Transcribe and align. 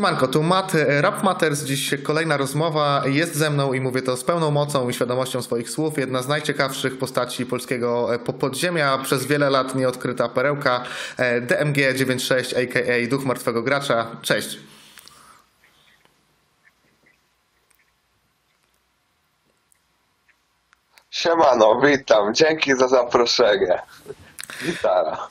Siemanko, 0.00 0.28
tu 0.28 0.42
Matt, 0.42 0.74
e, 0.74 1.02
Rap 1.02 1.22
Matters, 1.22 1.62
dziś 1.64 1.94
kolejna 2.02 2.36
rozmowa, 2.36 3.02
jest 3.06 3.34
ze 3.34 3.50
mną 3.50 3.72
i 3.72 3.80
mówię 3.80 4.02
to 4.02 4.16
z 4.16 4.24
pełną 4.24 4.50
mocą 4.50 4.88
i 4.88 4.94
świadomością 4.94 5.42
swoich 5.42 5.70
słów, 5.70 5.98
jedna 5.98 6.22
z 6.22 6.28
najciekawszych 6.28 6.98
postaci 6.98 7.46
polskiego 7.46 8.14
e, 8.14 8.18
po- 8.18 8.32
podziemia, 8.32 8.98
przez 8.98 9.26
wiele 9.26 9.50
lat 9.50 9.74
nieodkryta 9.74 10.28
perełka, 10.28 10.82
e, 11.16 11.40
DMG96 11.40 12.62
aka 12.62 13.08
Duch 13.10 13.24
Martwego 13.24 13.62
Gracza, 13.62 14.06
cześć. 14.22 14.58
Siemano, 21.10 21.80
witam. 21.80 22.34
Dzięki 22.34 22.76
za 22.76 22.88
zaproszenie. 22.88 23.82
Gitara. 24.64 25.28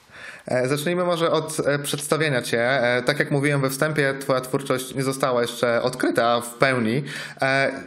E, 0.49 0.67
Zacznijmy 0.67 1.03
może 1.03 1.31
od 1.31 1.57
e, 1.65 1.79
przedstawienia 1.79 2.41
Cię. 2.41 2.61
E, 2.97 3.01
Tak 3.01 3.19
jak 3.19 3.31
mówiłem 3.31 3.61
we 3.61 3.69
wstępie, 3.69 4.13
Twoja 4.21 4.41
twórczość 4.41 4.95
nie 4.95 5.03
została 5.03 5.41
jeszcze 5.41 5.81
odkryta 5.81 6.41
w 6.41 6.53
pełni. 6.53 7.03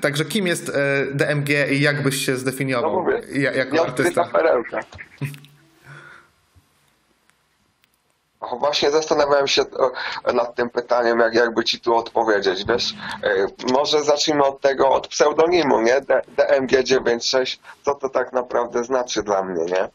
Także 0.00 0.24
kim 0.24 0.46
jest 0.46 0.72
DMG 1.14 1.48
i 1.70 1.80
jak 1.80 2.02
byś 2.02 2.26
się 2.26 2.32
No 2.32 2.38
zdefiniował 2.38 3.00
mówię, 3.02 3.20
ja- 3.32 3.52
jako 3.52 3.82
artysta? 3.82 4.24
perełka. 4.24 4.80
Właśnie 8.58 8.90
zastanawiałem 8.90 9.48
się 9.48 9.62
nad 10.34 10.54
tym 10.54 10.70
pytaniem, 10.70 11.18
jak 11.20 11.34
jakby 11.34 11.64
ci 11.64 11.80
tu 11.80 11.94
odpowiedzieć, 11.96 12.64
wiesz, 12.68 12.94
może 13.72 14.04
zacznijmy 14.04 14.44
od 14.44 14.60
tego, 14.60 14.88
od 14.90 15.08
pseudonimu, 15.08 15.80
nie, 15.80 16.00
D- 16.00 16.22
DMG96, 16.36 17.58
co 17.84 17.94
to 17.94 18.08
tak 18.08 18.32
naprawdę 18.32 18.84
znaczy 18.84 19.22
dla 19.22 19.42
mnie, 19.42 19.64
nie? 19.64 19.88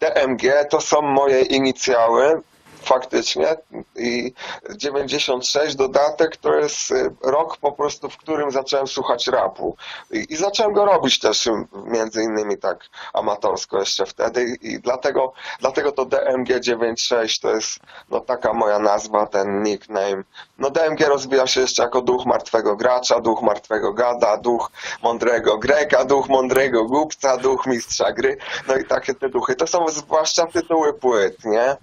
DMG 0.00 0.64
to 0.70 0.80
są 0.80 1.02
moje 1.02 1.42
inicjały, 1.42 2.40
faktycznie, 2.82 3.56
i 3.96 4.32
96 4.76 5.76
dodatek 5.76 6.36
to 6.36 6.54
jest 6.54 6.90
y, 6.90 7.14
rok 7.22 7.56
po 7.56 7.72
prostu, 7.72 8.10
w 8.10 8.16
którym 8.16 8.50
zacząłem 8.50 8.86
słuchać 8.86 9.26
rapu 9.26 9.76
i, 10.10 10.26
i 10.32 10.36
zacząłem 10.36 10.72
go 10.72 10.84
robić 10.84 11.18
też 11.18 11.46
y, 11.46 11.52
między 11.84 12.22
innymi 12.22 12.58
tak 12.58 12.84
amatorsko 13.12 13.78
jeszcze 13.78 14.06
wtedy 14.06 14.56
i 14.62 14.80
dlatego, 14.80 15.32
dlatego 15.60 15.92
to 15.92 16.04
DMG 16.04 16.60
96 16.60 17.40
to 17.40 17.50
jest 17.50 17.78
no 18.10 18.20
taka 18.20 18.52
moja 18.52 18.78
nazwa, 18.78 19.26
ten 19.26 19.62
nickname. 19.62 20.22
No 20.58 20.70
DMG 20.70 21.00
rozwija 21.00 21.46
się 21.46 21.60
jeszcze 21.60 21.82
jako 21.82 22.02
duch 22.02 22.26
martwego 22.26 22.76
gracza, 22.76 23.20
duch 23.20 23.42
martwego 23.42 23.92
gada, 23.92 24.36
duch 24.36 24.70
mądrego 25.02 25.58
Greka, 25.58 26.04
duch 26.04 26.28
mądrego 26.28 26.84
głupca, 26.84 27.36
duch 27.36 27.66
mistrza 27.66 28.12
gry, 28.12 28.36
no 28.68 28.76
i 28.76 28.84
takie 28.84 29.14
te 29.14 29.28
duchy. 29.28 29.54
To 29.54 29.66
są 29.66 29.88
zwłaszcza 29.88 30.46
tytuły 30.46 30.94
płyt, 30.94 31.44
nie? 31.44 31.76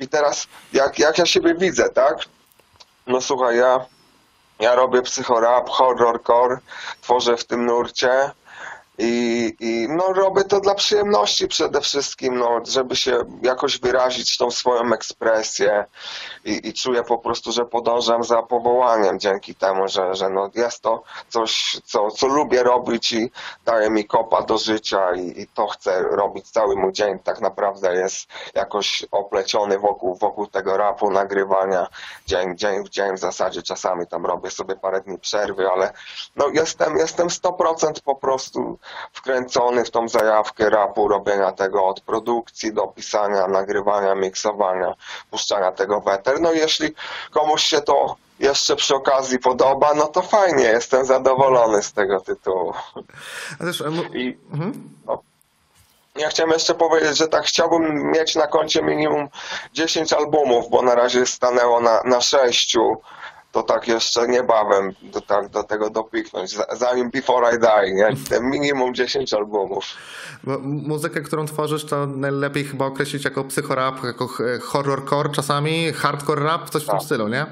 I 0.00 0.08
teraz 0.08 0.33
jak, 0.72 0.98
jak 0.98 1.18
ja 1.18 1.26
siebie 1.26 1.54
widzę, 1.54 1.88
tak? 1.88 2.18
No 3.06 3.20
słuchaj, 3.20 3.56
ja, 3.56 3.86
ja 4.58 4.74
robię 4.74 5.02
psychorap, 5.02 5.68
horrorcore, 5.68 6.58
tworzę 7.00 7.36
w 7.36 7.44
tym 7.44 7.66
nurcie 7.66 8.30
i, 8.98 9.56
i 9.60 9.88
no 9.88 10.12
robię 10.12 10.44
to 10.44 10.60
dla 10.60 10.74
przyjemności 10.74 11.48
przede 11.48 11.80
wszystkim, 11.80 12.38
no, 12.38 12.60
żeby 12.66 12.96
się 12.96 13.18
jakoś 13.42 13.78
wyrazić 13.78 14.36
tą 14.36 14.50
swoją 14.50 14.92
ekspresję 14.92 15.84
i, 16.44 16.68
i 16.68 16.72
czuję 16.72 17.02
po 17.02 17.18
prostu, 17.18 17.52
że 17.52 17.64
podążam 17.64 18.24
za 18.24 18.42
powołaniem 18.42 19.20
dzięki 19.20 19.54
temu, 19.54 19.88
że, 19.88 20.14
że 20.14 20.30
no 20.30 20.50
jest 20.54 20.80
to 20.80 21.02
coś, 21.28 21.80
co, 21.84 22.10
co 22.10 22.26
lubię 22.26 22.62
robić 22.62 23.12
i 23.12 23.30
daje 23.64 23.90
mi 23.90 24.04
kopa 24.04 24.42
do 24.42 24.58
życia 24.58 25.14
i, 25.14 25.40
i 25.40 25.46
to 25.46 25.66
chcę 25.66 26.02
robić 26.02 26.50
cały 26.50 26.76
mój 26.76 26.92
dzień. 26.92 27.18
Tak 27.18 27.40
naprawdę 27.40 27.94
jest 27.94 28.26
jakoś 28.54 29.06
opleciony 29.10 29.78
wokół, 29.78 30.14
wokół 30.14 30.46
tego 30.46 30.76
rapu, 30.76 31.10
nagrywania 31.10 31.86
dzień, 32.26 32.56
dzień 32.56 32.84
w 32.84 32.88
dzień. 32.88 33.16
W 33.16 33.20
zasadzie 33.20 33.62
czasami 33.62 34.06
tam 34.06 34.26
robię 34.26 34.50
sobie 34.50 34.76
parę 34.76 35.00
dni 35.00 35.18
przerwy, 35.18 35.68
ale 35.70 35.92
no 36.36 36.48
jestem, 36.48 36.96
jestem 36.96 37.28
100% 37.28 37.92
po 38.04 38.14
prostu 38.14 38.78
wkręcony 39.12 39.84
w 39.84 39.90
tą 39.90 40.08
zajawkę 40.08 40.70
rapu, 40.70 41.08
robienia 41.08 41.52
tego 41.52 41.86
od 41.86 42.00
produkcji 42.00 42.72
do 42.72 42.86
pisania, 42.86 43.48
nagrywania, 43.48 44.14
miksowania, 44.14 44.94
puszczania 45.30 45.72
tego 45.72 46.00
w 46.00 46.08
eter. 46.08 46.40
No 46.40 46.52
jeśli 46.52 46.94
komuś 47.30 47.62
się 47.62 47.80
to 47.80 48.16
jeszcze 48.38 48.76
przy 48.76 48.94
okazji 48.94 49.38
podoba, 49.38 49.94
no 49.94 50.06
to 50.06 50.22
fajnie, 50.22 50.64
jestem 50.64 51.04
zadowolony 51.04 51.82
z 51.82 51.92
tego 51.92 52.20
tytułu. 52.20 52.74
A 53.60 53.64
też, 53.64 53.80
e, 53.80 53.84
I 54.14 54.38
mhm. 54.52 54.90
ja 56.16 56.28
chciałem 56.28 56.52
jeszcze 56.52 56.74
powiedzieć, 56.74 57.16
że 57.16 57.28
tak 57.28 57.44
chciałbym 57.44 58.10
mieć 58.10 58.34
na 58.34 58.46
koncie 58.46 58.82
minimum 58.82 59.28
10 59.72 60.12
albumów, 60.12 60.70
bo 60.70 60.82
na 60.82 60.94
razie 60.94 61.26
stanęło 61.26 61.80
na, 61.80 62.02
na 62.04 62.20
6. 62.20 62.76
To 63.54 63.62
tak 63.62 63.88
jeszcze 63.88 64.28
niebawem 64.28 64.92
do, 65.02 65.20
tak, 65.20 65.48
do 65.48 65.62
tego 65.62 65.90
dopiknąć, 65.90 66.50
za- 66.56 66.66
zanim 66.76 67.10
Before 67.10 67.56
I 67.56 67.58
Die, 67.58 67.94
nie? 67.94 68.08
Te 68.28 68.40
minimum 68.40 68.94
10 68.94 69.34
albumów. 69.34 69.84
Bo 70.44 70.58
muzykę, 70.62 71.20
którą 71.20 71.46
tworzysz, 71.46 71.84
to 71.84 72.06
najlepiej 72.06 72.64
chyba 72.64 72.86
określić 72.86 73.24
jako 73.24 73.44
psychorap, 73.44 74.04
jako 74.04 74.26
ch- 74.26 74.62
horrorcore 74.62 75.28
czasami, 75.32 75.92
hardcore 75.92 76.42
rap, 76.44 76.70
coś 76.70 76.82
w 76.82 76.86
tym 76.86 76.94
Tak. 76.96 77.04
stylu, 77.04 77.28
nie? 77.28 77.46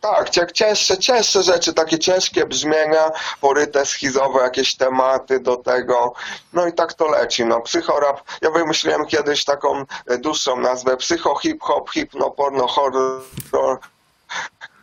Tak, 0.00 0.30
cięższe, 0.52 0.98
cięższe 0.98 1.42
rzeczy, 1.42 1.72
takie 1.74 1.98
ciężkie 1.98 2.46
brzmienia, 2.46 3.10
poryte, 3.40 3.86
schizowe 3.86 4.40
jakieś 4.42 4.76
tematy 4.76 5.40
do 5.40 5.56
tego. 5.56 6.12
No 6.52 6.66
i 6.66 6.72
tak 6.72 6.92
to 6.94 7.08
leci. 7.10 7.44
No, 7.44 7.60
psychorap, 7.60 8.20
ja 8.42 8.50
wymyśliłem 8.50 9.06
kiedyś 9.06 9.44
taką 9.44 9.84
e, 10.06 10.18
dłuższą 10.18 10.56
nazwę 10.60 10.96
psycho, 10.96 11.34
hip 11.38 11.62
hop, 11.62 11.90
hipno, 11.90 12.30
porno, 12.30 12.66
horror, 12.66 13.20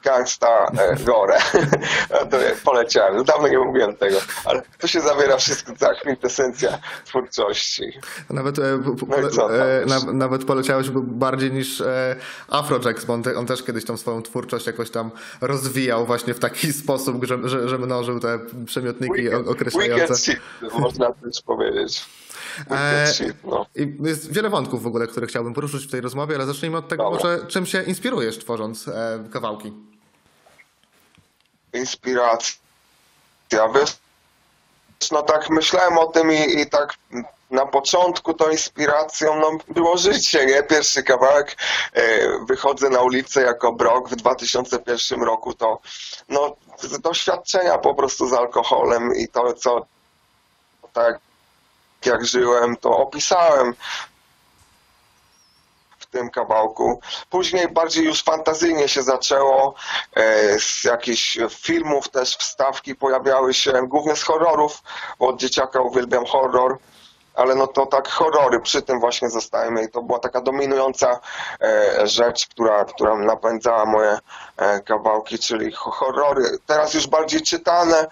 gangsta, 0.10 0.72
e, 0.80 0.96
gore. 0.96 1.38
to 2.32 2.38
poleciałem. 2.64 3.24
Dawno 3.24 3.48
nie 3.48 3.60
mówiłem 3.60 3.96
tego, 3.96 4.18
ale 4.46 4.62
tu 4.78 4.88
się 4.88 5.02
zawiera 5.02 5.38
wszystko, 5.38 5.74
ta 5.80 5.94
kwintesencja 5.94 6.80
twórczości. 7.06 7.84
Nawet, 8.30 8.60
e, 8.60 8.80
No 9.08 9.28
i 9.30 9.32
co 9.32 9.56
e, 9.56 9.86
na, 9.86 10.14
nawet 10.14 10.46
poleciałeś 10.46 10.90
bardziej 10.94 11.52
niż 11.52 11.82
e, 11.82 12.16
Afrojack, 12.50 13.06
bo 13.06 13.14
on, 13.14 13.24
te, 13.24 13.36
on 13.38 13.46
też 13.46 13.64
kiedyś 13.64 13.86
tą 13.86 13.98
swoją 13.98 14.22
twórczość 14.22 14.68
jakoś 14.68 14.90
tam 14.90 15.12
rozwijał 15.42 16.06
właśnie 16.06 16.34
w 16.34 16.40
taki 16.40 16.74
sposób, 16.84 17.26
że, 17.26 17.50
że, 17.50 17.70
że 17.70 17.78
mnożył 17.78 18.20
te 18.20 18.40
przymiotniki 18.66 19.30
o- 19.34 19.52
określające. 19.52 20.02
Wicked 20.04 20.20
shit, 20.20 20.40
można 20.80 21.14
też 21.14 21.42
powiedzieć. 21.46 22.06
E, 22.72 23.08
shit, 23.08 23.34
no. 23.44 23.66
I 23.76 23.98
jest 24.04 24.34
wiele 24.34 24.50
wątków 24.50 24.84
w 24.84 24.88
ogóle, 24.88 25.08
które 25.08 25.28
chciałbym 25.28 25.54
poruszyć 25.54 25.86
w 25.86 25.92
tej 25.92 26.02
rozmowie, 26.02 26.36
ale 26.36 26.46
zacznijmy 26.46 26.78
od 26.78 26.88
tego, 26.88 27.04
Dobra. 27.04 27.20
może 27.20 27.46
czym 27.48 27.66
się 27.66 27.82
inspirujesz 27.84 28.38
tworząc 28.38 28.88
e, 28.88 29.24
kawałki? 29.32 29.74
Inspiracja. 31.74 32.60
No 35.12 35.24
tak 35.24 35.50
myślałem 35.50 35.98
o 35.98 36.08
tym 36.08 36.32
i, 36.32 36.62
i 36.62 36.70
tak 36.70 36.94
na 37.52 37.66
początku 37.66 38.34
to 38.34 38.50
inspiracją 38.50 39.40
no, 39.40 39.52
było 39.68 39.98
życie, 39.98 40.46
nie? 40.46 40.64
Pierwszy 40.64 41.04
kawałek, 41.04 41.58
e, 41.94 42.30
wychodzę 42.46 42.90
na 42.90 43.02
ulicę 43.02 43.42
jako 43.42 43.74
Brok 43.74 44.10
w 44.10 44.16
2001 44.16 45.24
roku, 45.24 45.54
to 45.54 45.80
no, 46.30 46.56
doświadczenia 47.00 47.78
po 47.78 47.96
prostu 47.96 48.28
z 48.28 48.34
alkoholem 48.34 49.16
i 49.16 49.28
to, 49.28 49.54
co 49.54 49.86
tak 50.94 51.20
jak 52.06 52.26
żyłem, 52.26 52.78
to 52.78 52.98
opisałem 52.98 53.74
tym 56.12 56.30
kawałku. 56.30 57.00
Później 57.30 57.68
bardziej 57.68 58.06
już 58.06 58.24
fantazyjnie 58.24 58.88
się 58.88 59.04
zaczęło, 59.04 59.74
e, 60.16 60.60
z 60.60 60.84
jakichś 60.84 61.38
filmów 61.50 62.10
też 62.10 62.38
wstawki 62.38 62.96
pojawiały 62.96 63.54
się, 63.54 63.72
głównie 63.88 64.16
z 64.16 64.24
horrorów, 64.24 64.82
bo 65.20 65.28
od 65.28 65.40
dzieciaka 65.40 65.82
uwielbiam 65.82 66.26
horror, 66.26 66.78
ale 67.36 67.56
no 67.56 67.68
to 67.68 67.86
tak 67.86 68.08
horrory 68.08 68.60
przy 68.60 68.82
tym 68.82 69.00
właśnie 69.00 69.30
zostajemy 69.30 69.84
i 69.84 69.90
to 69.92 70.02
była 70.02 70.20
taka 70.20 70.42
dominująca 70.42 71.20
e, 71.62 72.08
rzecz, 72.08 72.48
która, 72.48 72.86
która 72.86 73.16
napędzała 73.16 73.86
moje 73.86 74.18
e, 74.58 74.80
kawałki, 74.80 75.40
czyli 75.40 75.72
ho- 75.72 75.92
horrory. 75.92 76.44
Teraz 76.66 76.94
już 76.94 77.08
bardziej 77.08 77.42
czytane, 77.42 78.08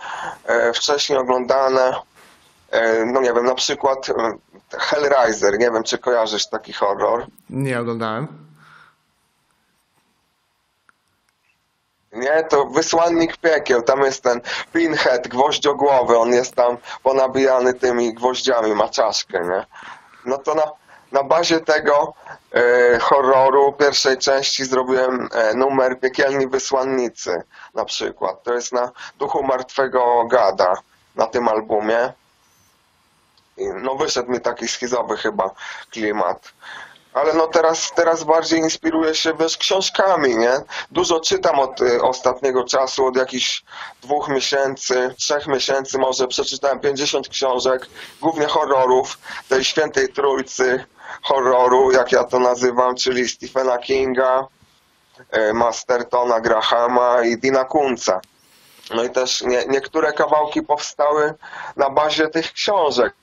wcześniej 0.74 1.19
oglądane. 1.19 1.95
E, 2.72 3.06
no 3.06 3.22
nie 3.22 3.34
wiem, 3.34 3.46
na 3.46 3.56
przykład 3.56 4.10
e, 4.10 4.14
Hellraiser, 4.78 5.60
nie 5.60 5.72
wiem 5.72 5.84
czy 5.84 5.98
kojarzysz 5.98 6.48
taki 6.48 6.74
horror. 6.74 7.25
Nie 7.50 7.80
oglądałem. 7.80 8.28
Nie, 12.12 12.44
to 12.44 12.66
wysłannik 12.66 13.38
piekieł, 13.38 13.81
tam 13.81 14.02
jest 14.02 14.24
ten 14.24 14.42
pinhead, 14.74 15.28
gwoździogłowy, 15.28 16.18
on 16.18 16.34
jest 16.34 16.56
tam 16.56 16.78
ponabijany 17.04 17.74
tymi 17.74 18.14
gwoździami, 18.14 18.75
ma 18.75 18.90
czaszkę, 18.90 19.42
nie? 19.42 19.66
No 20.25 20.38
to 20.38 20.56
na, 20.56 20.63
na 21.12 21.24
bazie 21.24 21.60
tego 21.60 22.13
e, 22.54 23.00
horroru 23.00 23.74
pierwszej 23.74 24.18
części 24.18 24.66
zrobiłem 24.66 25.30
e, 25.34 25.54
numer 25.54 26.00
Piekielni 26.00 26.48
Wysłannicy 26.48 27.42
na 27.74 27.86
przykład. 27.86 28.44
To 28.44 28.54
jest 28.54 28.74
na 28.74 28.92
Duchu 29.20 29.44
Martwego 29.44 30.25
Gada 30.28 30.74
na 31.16 31.28
tym 31.28 31.48
albumie. 31.48 32.13
No 33.57 33.95
wyszedł 33.95 34.31
mi 34.31 34.42
taki 34.42 34.68
schizowy 34.68 35.18
chyba 35.18 35.51
klimat. 35.92 36.54
Ale 37.13 37.33
no 37.33 37.48
teraz, 37.48 37.92
teraz 37.95 38.24
bardziej 38.24 38.59
inspiruję 38.59 39.15
się 39.15 39.33
wiesz, 39.33 39.57
książkami, 39.57 40.38
nie? 40.38 40.54
Dużo 40.92 41.19
czytam 41.19 41.59
od 41.59 41.81
y, 41.81 42.01
ostatniego 42.01 42.63
czasu, 42.63 43.06
od 43.06 43.18
jakichś 43.18 43.63
dwóch 44.01 44.30
miesięcy, 44.30 45.15
trzech 45.18 45.48
miesięcy 45.48 45.98
może 45.98 46.27
przeczytałem 46.27 46.80
50 46.80 47.30
książek, 47.30 47.88
głównie 48.21 48.45
horrorów, 48.45 49.18
tej 49.50 49.63
świętej 49.63 50.10
trójcy 50.10 50.86
horroru, 51.24 51.92
jak 51.92 52.12
ja 52.12 52.24
to 52.24 52.39
nazywam, 52.39 52.95
czyli 52.95 53.30
Stephena 53.30 53.77
Kinga, 53.77 54.48
y, 55.38 55.53
Mastertona 55.53 56.42
Grahama 56.42 57.21
i 57.21 57.38
Dina 57.38 57.65
Kunca. 57.65 58.21
No 58.95 59.03
i 59.03 59.10
też 59.10 59.42
nie, 59.42 59.65
niektóre 59.65 60.13
kawałki 60.13 60.62
powstały 60.62 61.33
na 61.75 61.89
bazie 61.89 62.27
tych 62.27 62.53
książek. 62.53 63.13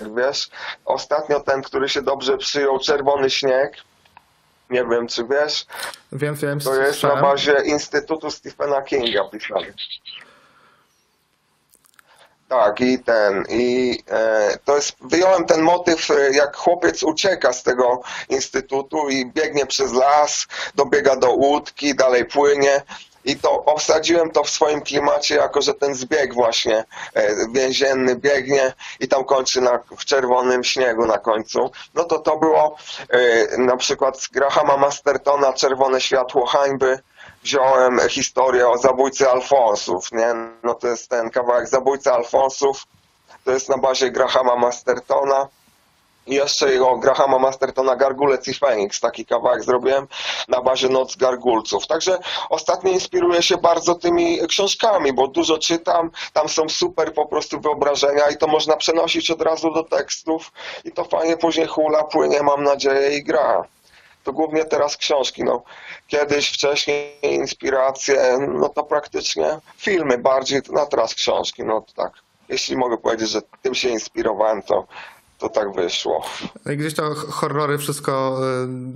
Wiesz, 0.00 0.50
ostatnio 0.84 1.40
ten, 1.40 1.62
który 1.62 1.88
się 1.88 2.02
dobrze 2.02 2.38
przyjął, 2.38 2.78
Czerwony 2.78 3.30
Śnieg, 3.30 3.76
nie 4.70 4.84
wiem 4.84 5.06
czy 5.08 5.24
wiesz, 5.24 5.66
Wiem, 6.12 6.34
wiem, 6.34 6.60
to 6.60 6.74
jest 6.74 6.86
na 6.86 6.92
słyszałem. 6.92 7.22
bazie 7.22 7.54
Instytutu 7.64 8.30
Stephena 8.30 8.82
Kinga 8.82 9.24
pisany. 9.24 9.74
Tak, 12.48 12.80
i 12.80 12.98
ten, 12.98 13.44
i 13.48 13.98
e, 14.10 14.58
to 14.64 14.76
jest, 14.76 14.96
wyjąłem 15.00 15.44
ten 15.44 15.60
motyw, 15.60 16.10
e, 16.10 16.30
jak 16.32 16.56
chłopiec 16.56 17.02
ucieka 17.02 17.52
z 17.52 17.62
tego 17.62 18.00
instytutu 18.28 19.08
i 19.08 19.26
biegnie 19.32 19.66
przez 19.66 19.92
las, 19.92 20.46
dobiega 20.74 21.16
do 21.16 21.30
łódki, 21.30 21.94
dalej 21.94 22.24
płynie. 22.24 22.82
I 23.26 23.36
to 23.36 23.64
obsadziłem 23.64 24.30
to 24.30 24.44
w 24.44 24.50
swoim 24.50 24.80
klimacie, 24.80 25.34
jako 25.34 25.62
że 25.62 25.74
ten 25.74 25.94
zbieg 25.94 26.34
właśnie 26.34 26.84
e, 27.14 27.34
więzienny 27.52 28.16
biegnie 28.16 28.74
i 29.00 29.08
tam 29.08 29.24
kończy 29.24 29.60
na, 29.60 29.78
w 29.98 30.04
czerwonym 30.04 30.64
śniegu 30.64 31.06
na 31.06 31.18
końcu. 31.18 31.70
No 31.94 32.04
to 32.04 32.18
to 32.18 32.36
było 32.36 32.76
e, 33.08 33.58
na 33.58 33.76
przykład 33.76 34.20
z 34.20 34.28
Grahama 34.28 34.76
Mastertona 34.76 35.52
Czerwone 35.52 36.00
światło 36.00 36.46
hańby. 36.46 36.98
Wziąłem 37.42 38.00
historię 38.08 38.68
o 38.68 38.78
zabójcy 38.78 39.30
Alfonsów, 39.30 40.12
nie? 40.12 40.34
No 40.62 40.74
to 40.74 40.88
jest 40.88 41.10
ten 41.10 41.30
kawałek 41.30 41.68
Zabójca 41.68 42.14
Alfonsów. 42.14 42.84
To 43.44 43.52
jest 43.52 43.68
na 43.68 43.78
bazie 43.78 44.10
Grahama 44.10 44.56
Mastertona. 44.56 45.48
I 46.26 46.34
jeszcze 46.34 46.72
jego 46.72 46.96
Grahama 46.96 47.38
Mastertona 47.38 47.96
Gargulec 47.96 48.48
i 48.48 48.54
Feniks, 48.54 49.00
taki 49.00 49.26
kawałek 49.26 49.64
zrobiłem 49.64 50.06
na 50.48 50.60
bazie 50.60 50.88
Noc 50.88 51.16
Gargulców. 51.16 51.86
Także 51.86 52.18
ostatnio 52.50 52.90
inspiruję 52.90 53.42
się 53.42 53.56
bardzo 53.56 53.94
tymi 53.94 54.38
książkami, 54.48 55.12
bo 55.12 55.28
dużo 55.28 55.58
czytam, 55.58 56.10
tam 56.32 56.48
są 56.48 56.68
super 56.68 57.14
po 57.14 57.26
prostu 57.26 57.60
wyobrażenia 57.60 58.28
i 58.28 58.36
to 58.36 58.46
można 58.46 58.76
przenosić 58.76 59.30
od 59.30 59.42
razu 59.42 59.70
do 59.70 59.82
tekstów 59.82 60.52
i 60.84 60.92
to 60.92 61.04
fajnie 61.04 61.36
później 61.36 61.66
hula, 61.66 62.04
płynie, 62.04 62.42
mam 62.42 62.62
nadzieję, 62.62 63.18
i 63.18 63.24
gra. 63.24 63.64
To 64.24 64.32
głównie 64.32 64.64
teraz 64.64 64.96
książki, 64.96 65.44
no. 65.44 65.62
Kiedyś, 66.06 66.52
wcześniej 66.52 67.18
inspiracje, 67.22 68.38
no 68.48 68.68
to 68.68 68.82
praktycznie 68.84 69.58
filmy 69.76 70.18
bardziej, 70.18 70.60
no 70.70 70.86
teraz 70.86 71.14
książki, 71.14 71.64
no 71.64 71.80
to 71.80 71.92
tak. 72.02 72.12
Jeśli 72.48 72.76
mogę 72.76 72.98
powiedzieć, 72.98 73.28
że 73.28 73.40
tym 73.62 73.74
się 73.74 73.88
inspirowałem, 73.88 74.62
to, 74.62 74.86
to 75.38 75.48
tak 75.48 75.72
wyszło. 75.74 76.24
No 76.66 76.76
gdzieś 76.76 76.94
to 76.94 77.14
horrory 77.14 77.78
wszystko 77.78 78.40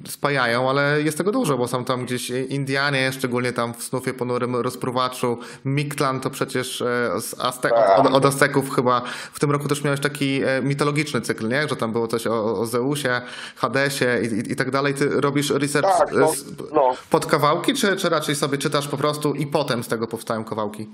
y, 0.06 0.10
spajają, 0.10 0.70
ale 0.70 1.02
jest 1.02 1.18
tego 1.18 1.32
dużo, 1.32 1.58
bo 1.58 1.68
są 1.68 1.84
tam 1.84 2.04
gdzieś 2.04 2.30
Indianie, 2.30 3.12
szczególnie 3.12 3.52
tam 3.52 3.74
w 3.74 3.82
Snufie 3.82 4.14
Ponurym 4.14 4.56
Rozpruwaczu. 4.56 5.38
Miktlan 5.64 6.20
to 6.20 6.30
przecież 6.30 6.82
e, 6.82 7.20
z 7.20 7.34
Azte- 7.38 7.70
Tak. 7.70 7.98
od, 7.98 8.14
od 8.14 8.24
Azteków 8.26 8.74
chyba. 8.74 9.02
W 9.32 9.40
tym 9.40 9.50
roku 9.50 9.68
też 9.68 9.84
miałeś 9.84 10.00
taki 10.00 10.42
e, 10.44 10.62
mitologiczny 10.62 11.20
cykl, 11.20 11.48
nie? 11.48 11.68
Że 11.68 11.76
tam 11.76 11.92
było 11.92 12.06
coś 12.08 12.26
o, 12.26 12.60
o 12.60 12.66
Zeusie, 12.66 13.20
Hadesie 13.56 14.20
i, 14.22 14.26
i, 14.48 14.52
i 14.52 14.56
tak 14.56 14.70
dalej. 14.70 14.94
Ty 14.94 15.20
robisz 15.20 15.50
research 15.50 15.98
Tak, 15.98 16.12
no, 16.12 16.32
no. 16.72 16.94
pod 17.10 17.26
kawałki, 17.26 17.74
czy, 17.74 17.96
czy 17.96 18.08
raczej 18.08 18.34
sobie 18.36 18.58
czytasz 18.58 18.88
po 18.88 18.96
prostu 18.96 19.34
i 19.34 19.46
potem 19.46 19.84
z 19.84 19.88
tego 19.88 20.06
powstają 20.06 20.44
kawałki? 20.44 20.88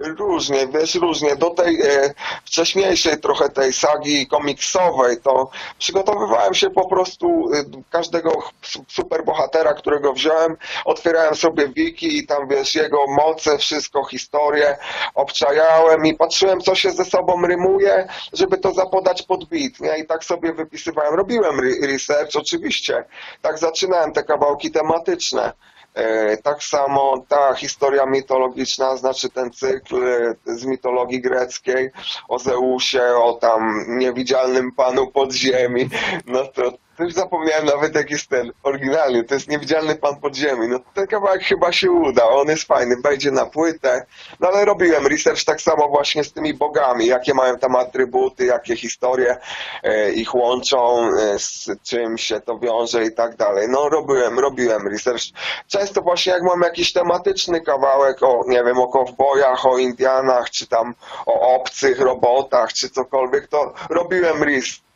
Różnie, 0.00 0.66
wiesz, 0.66 0.94
różnie. 0.94 1.36
Do 1.36 1.50
tej 1.50 1.82
e, 1.82 2.14
wcześniejszej 2.44 3.20
trochę 3.20 3.48
tej 3.48 3.72
sagi 3.72 4.26
komiksowej, 4.26 5.16
to 5.20 5.50
przygotowywałem 5.78 6.54
się 6.54 6.70
po 6.70 6.88
prostu 6.88 7.26
e, 7.54 7.64
każdego 7.90 8.30
su- 8.62 8.84
superbohatera, 8.88 9.74
którego 9.74 10.12
wziąłem, 10.12 10.56
otwierałem 10.84 11.34
sobie 11.34 11.68
wiki 11.68 12.18
i 12.18 12.26
tam, 12.26 12.48
wiesz, 12.48 12.74
jego 12.74 13.06
moce, 13.06 13.58
wszystko, 13.58 14.04
historię 14.04 14.76
obczajałem 15.14 16.06
i 16.06 16.14
patrzyłem, 16.14 16.60
co 16.60 16.74
się 16.74 16.90
ze 16.90 17.04
sobą 17.04 17.46
rymuje, 17.46 18.08
żeby 18.32 18.58
to 18.58 18.72
zapodać 18.74 19.22
pod 19.22 19.44
beat, 19.44 19.80
nie? 19.80 19.98
I 19.98 20.06
tak 20.06 20.24
sobie 20.24 20.52
wypisywałem. 20.52 21.14
Robiłem 21.14 21.58
re- 21.60 21.86
research, 21.86 22.36
oczywiście. 22.36 23.04
Tak 23.42 23.58
zaczynałem 23.58 24.12
te 24.12 24.22
kawałki 24.22 24.70
tematyczne. 24.70 25.52
E, 25.94 26.36
Tak 26.36 26.62
samo 26.62 27.24
ta 27.28 27.54
historia 27.54 28.06
mitologiczna, 28.06 28.96
znaczy 28.96 29.30
ten 29.30 29.50
cykl 29.50 30.08
e, 30.08 30.34
z 30.46 30.64
mitologii 30.64 31.20
greckiej 31.20 31.90
o 32.28 32.38
Zeusie, 32.38 33.16
o 33.16 33.32
tam 33.32 33.84
niewidzialnym 33.88 34.72
panu 34.72 35.06
podziemi, 35.06 35.88
no 36.26 36.44
to 36.44 36.72
już 37.04 37.14
zapomniałem 37.14 37.66
nawet 37.66 37.94
jak 37.94 38.10
jest 38.10 38.28
ten 38.28 38.52
oryginalny, 38.62 39.24
to 39.24 39.34
jest 39.34 39.48
niewidzialny 39.48 39.94
pan 39.94 40.16
podziemi, 40.16 40.68
no 40.68 40.78
ten 40.94 41.06
kawałek 41.06 41.42
chyba 41.42 41.72
się 41.72 41.90
uda, 41.90 42.28
on 42.28 42.48
jest 42.48 42.62
fajny, 42.62 42.96
wejdzie 43.04 43.30
na 43.30 43.46
płytę, 43.46 44.06
no 44.40 44.48
ale 44.48 44.64
robiłem 44.64 45.06
research 45.06 45.44
tak 45.44 45.60
samo 45.60 45.88
właśnie 45.88 46.24
z 46.24 46.32
tymi 46.32 46.54
bogami, 46.54 47.06
jakie 47.06 47.34
mają 47.34 47.58
tam 47.58 47.76
atrybuty, 47.76 48.46
jakie 48.46 48.76
historie 48.76 49.36
e, 49.82 50.12
ich 50.12 50.34
łączą, 50.34 51.10
e, 51.18 51.38
z 51.38 51.68
czym 51.82 52.18
się 52.18 52.40
to 52.40 52.58
wiąże 52.58 53.04
i 53.04 53.12
tak 53.12 53.36
dalej. 53.36 53.68
No 53.68 53.88
robiłem, 53.88 54.38
robiłem 54.38 54.88
research. 54.88 55.22
Często 55.66 56.02
właśnie 56.02 56.32
jak 56.32 56.42
mam 56.42 56.60
jakiś 56.60 56.92
tematyczny 56.92 57.60
kawałek 57.60 58.22
o, 58.22 58.44
nie 58.46 58.64
wiem, 58.64 58.78
o 58.78 58.88
kowbojach, 58.88 59.66
o 59.66 59.78
Indianach, 59.78 60.50
czy 60.50 60.66
tam 60.66 60.94
o 61.26 61.54
obcych 61.54 62.00
robotach, 62.00 62.72
czy 62.72 62.90
cokolwiek, 62.90 63.46
to 63.48 63.74
robiłem 63.90 64.42
research, 64.42 64.87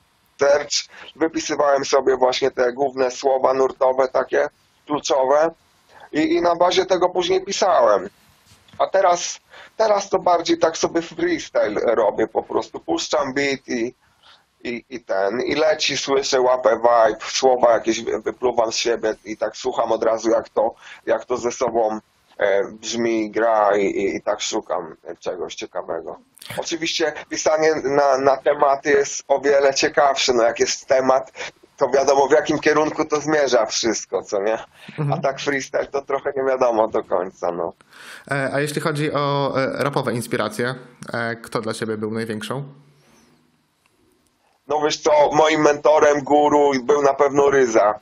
wypisywałem 1.17 1.85
sobie 1.85 2.17
właśnie 2.17 2.51
te 2.51 2.73
główne 2.73 3.11
słowa 3.11 3.55
nurtowe, 3.55 4.09
takie 4.09 4.49
kluczowe. 4.87 5.51
I, 6.13 6.35
i 6.35 6.43
na 6.43 6.57
bazie 6.57 6.87
tego 6.87 7.09
później 7.09 7.45
pisałem. 7.45 8.09
A 8.79 8.87
teraz, 8.87 9.41
teraz 9.77 10.09
to 10.09 10.19
bardziej 10.19 10.59
tak 10.59 10.77
sobie 10.77 11.03
freestyle 11.03 11.81
robię, 11.95 12.27
po 12.29 12.43
prostu 12.43 12.81
puszczam 12.81 13.35
beat 13.35 13.61
i, 13.69 13.95
i, 14.65 14.85
i 14.91 15.01
ten, 15.05 15.41
i 15.41 15.55
leci, 15.55 15.97
słyszę, 15.97 16.41
łapę 16.41 16.77
vibe, 16.77 17.21
słowa 17.21 17.73
jakieś 17.73 18.01
wy- 18.03 18.21
wypluwam 18.21 18.73
z 18.73 18.77
siebie 18.77 19.15
i 19.25 19.37
tak 19.37 19.57
słucham 19.57 19.93
od 19.93 20.03
razu 20.05 20.31
jak 20.31 20.49
to, 20.49 20.75
jak 21.07 21.25
to 21.25 21.37
ze 21.37 21.53
sobą 21.53 21.99
brzmi, 22.73 23.31
gra 23.31 23.77
i, 23.77 23.87
i, 23.87 24.17
i 24.17 24.23
tak 24.23 24.41
szukam 24.41 24.97
czegoś 25.19 25.55
ciekawego. 25.55 26.19
Oczywiście 26.59 27.13
pisanie 27.29 27.75
na, 27.75 28.19
na 28.19 28.37
tematy 28.37 28.91
jest 28.91 29.25
o 29.29 29.41
wiele 29.41 29.75
ciekawsze, 29.75 30.33
no 30.33 30.43
jak 30.43 30.61
jest 30.61 30.87
temat, 30.87 31.33
to 31.77 31.89
wiadomo 31.89 32.29
w 32.29 32.33
jakim 32.33 32.59
kierunku 32.59 33.05
to 33.05 33.21
zmierza 33.21 33.67
wszystko, 33.67 34.23
co 34.23 34.43
nie? 34.43 34.59
A 35.13 35.19
tak 35.19 35.41
freestyle 35.41 35.87
to 35.87 36.03
trochę 36.03 36.33
nie 36.37 36.45
wiadomo 36.45 36.89
do 36.89 37.05
końca, 37.05 37.53
no. 37.53 37.73
E, 38.31 38.51
A 38.53 38.61
jeśli 38.61 38.81
chodzi 38.81 39.13
o 39.13 39.53
e, 39.57 39.85
rapowe 39.85 40.13
inspiracje, 40.13 40.75
e, 41.13 41.37
kto 41.37 41.61
dla 41.61 41.75
ciebie 41.75 41.97
był 41.97 42.11
największą? 42.11 42.65
No 44.69 44.81
wiesz 44.85 44.97
co, 44.97 45.11
moim 45.33 45.61
mentorem, 45.61 46.21
guru 46.25 46.71
był 46.85 47.03
na 47.03 47.15
pewno 47.15 47.51
Ryza. 47.51 47.95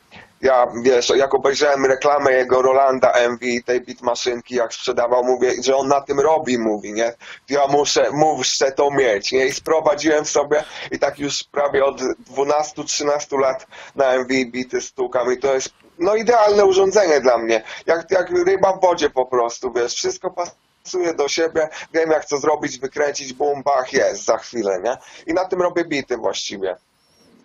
Ja, 0.42 0.66
wiesz, 0.82 1.12
jak 1.16 1.34
obejrzałem 1.34 1.86
reklamę 1.86 2.32
jego 2.32 2.62
Rolanda 2.62 3.12
MV, 3.12 3.46
tej 3.66 3.80
bitmaszynki, 3.80 4.54
jak 4.54 4.74
sprzedawał, 4.74 5.24
mówię, 5.24 5.52
że 5.62 5.76
on 5.76 5.88
na 5.88 6.00
tym 6.00 6.20
robi, 6.20 6.58
mówi, 6.58 6.92
nie? 6.92 7.14
Ja 7.48 7.66
muszę, 7.66 8.10
muszę 8.12 8.72
to 8.72 8.90
mieć, 8.90 9.32
nie? 9.32 9.46
I 9.46 9.52
sprowadziłem 9.52 10.24
sobie 10.24 10.64
i 10.90 10.98
tak 10.98 11.18
już 11.18 11.44
prawie 11.44 11.84
od 11.84 12.00
12-13 12.00 13.38
lat 13.40 13.66
na 13.96 14.14
MV 14.14 14.28
bity 14.46 14.80
stukam 14.80 15.32
i 15.32 15.38
to 15.38 15.54
jest, 15.54 15.70
no 15.98 16.14
idealne 16.14 16.64
urządzenie 16.64 17.20
dla 17.20 17.38
mnie. 17.38 17.62
Jak, 17.86 18.10
jak 18.10 18.30
ryba 18.30 18.72
w 18.72 18.80
wodzie 18.80 19.10
po 19.10 19.26
prostu, 19.26 19.72
wiesz, 19.72 19.94
wszystko 19.94 20.30
pasuje 20.30 21.14
do 21.14 21.28
siebie, 21.28 21.68
wiem 21.94 22.10
jak 22.10 22.24
co 22.24 22.38
zrobić, 22.38 22.78
wykręcić, 22.78 23.32
bum, 23.32 23.62
bach, 23.62 23.92
jest 23.92 24.24
za 24.24 24.38
chwilę, 24.38 24.80
nie? 24.84 24.96
I 25.26 25.34
na 25.34 25.44
tym 25.44 25.62
robię 25.62 25.84
bity 25.84 26.16
właściwie. 26.16 26.76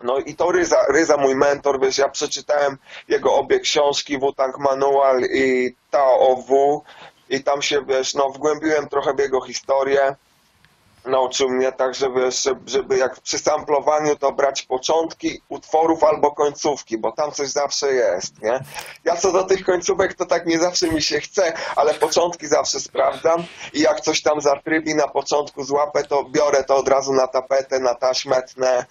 No 0.03 0.19
i 0.19 0.35
to 0.35 0.51
Ryza, 0.51 0.77
Ryza 0.89 1.17
mój 1.17 1.35
mentor, 1.35 1.79
wiesz, 1.79 1.97
ja 1.97 2.09
przeczytałem 2.09 2.77
jego 3.07 3.35
obie 3.35 3.59
książki, 3.59 4.19
Wu-Tang 4.19 4.57
Manual 4.57 5.21
i 5.33 5.75
Tao 5.91 6.35
Wu 6.35 6.83
i 7.29 7.43
tam 7.43 7.61
się, 7.61 7.85
wiesz, 7.85 8.13
no 8.13 8.29
wgłębiłem 8.29 8.87
trochę 8.87 9.13
w 9.13 9.19
jego 9.19 9.41
historię. 9.41 10.15
Nauczył 11.05 11.49
mnie 11.49 11.71
tak, 11.71 11.91
wiesz, 12.15 12.43
żeby, 12.43 12.69
żeby 12.69 12.97
jak 12.97 13.19
przy 13.19 13.39
samplowaniu 13.39 14.15
to 14.15 14.31
brać 14.31 14.61
początki 14.61 15.41
utworów 15.49 16.03
albo 16.03 16.31
końcówki, 16.31 16.97
bo 16.97 17.11
tam 17.11 17.31
coś 17.31 17.49
zawsze 17.49 17.93
jest, 17.93 18.41
nie? 18.41 18.59
Ja 19.03 19.15
co 19.15 19.31
do 19.31 19.43
tych 19.43 19.65
końcówek 19.65 20.13
to 20.13 20.25
tak 20.25 20.45
nie 20.45 20.59
zawsze 20.59 20.87
mi 20.87 21.01
się 21.01 21.19
chce, 21.19 21.53
ale 21.75 21.93
początki 21.93 22.47
zawsze 22.47 22.79
sprawdzam 22.79 23.43
i 23.73 23.81
jak 23.81 24.01
coś 24.01 24.21
tam 24.21 24.41
zatrybi 24.41 24.95
na 24.95 25.07
początku 25.07 25.63
złapę, 25.63 26.03
to 26.03 26.23
biorę 26.23 26.63
to 26.63 26.75
od 26.75 26.87
razu 26.87 27.13
na 27.13 27.27
tapetę, 27.27 27.79
na 27.79 27.95
taśmę 27.95 28.41
tnę, 28.41 28.85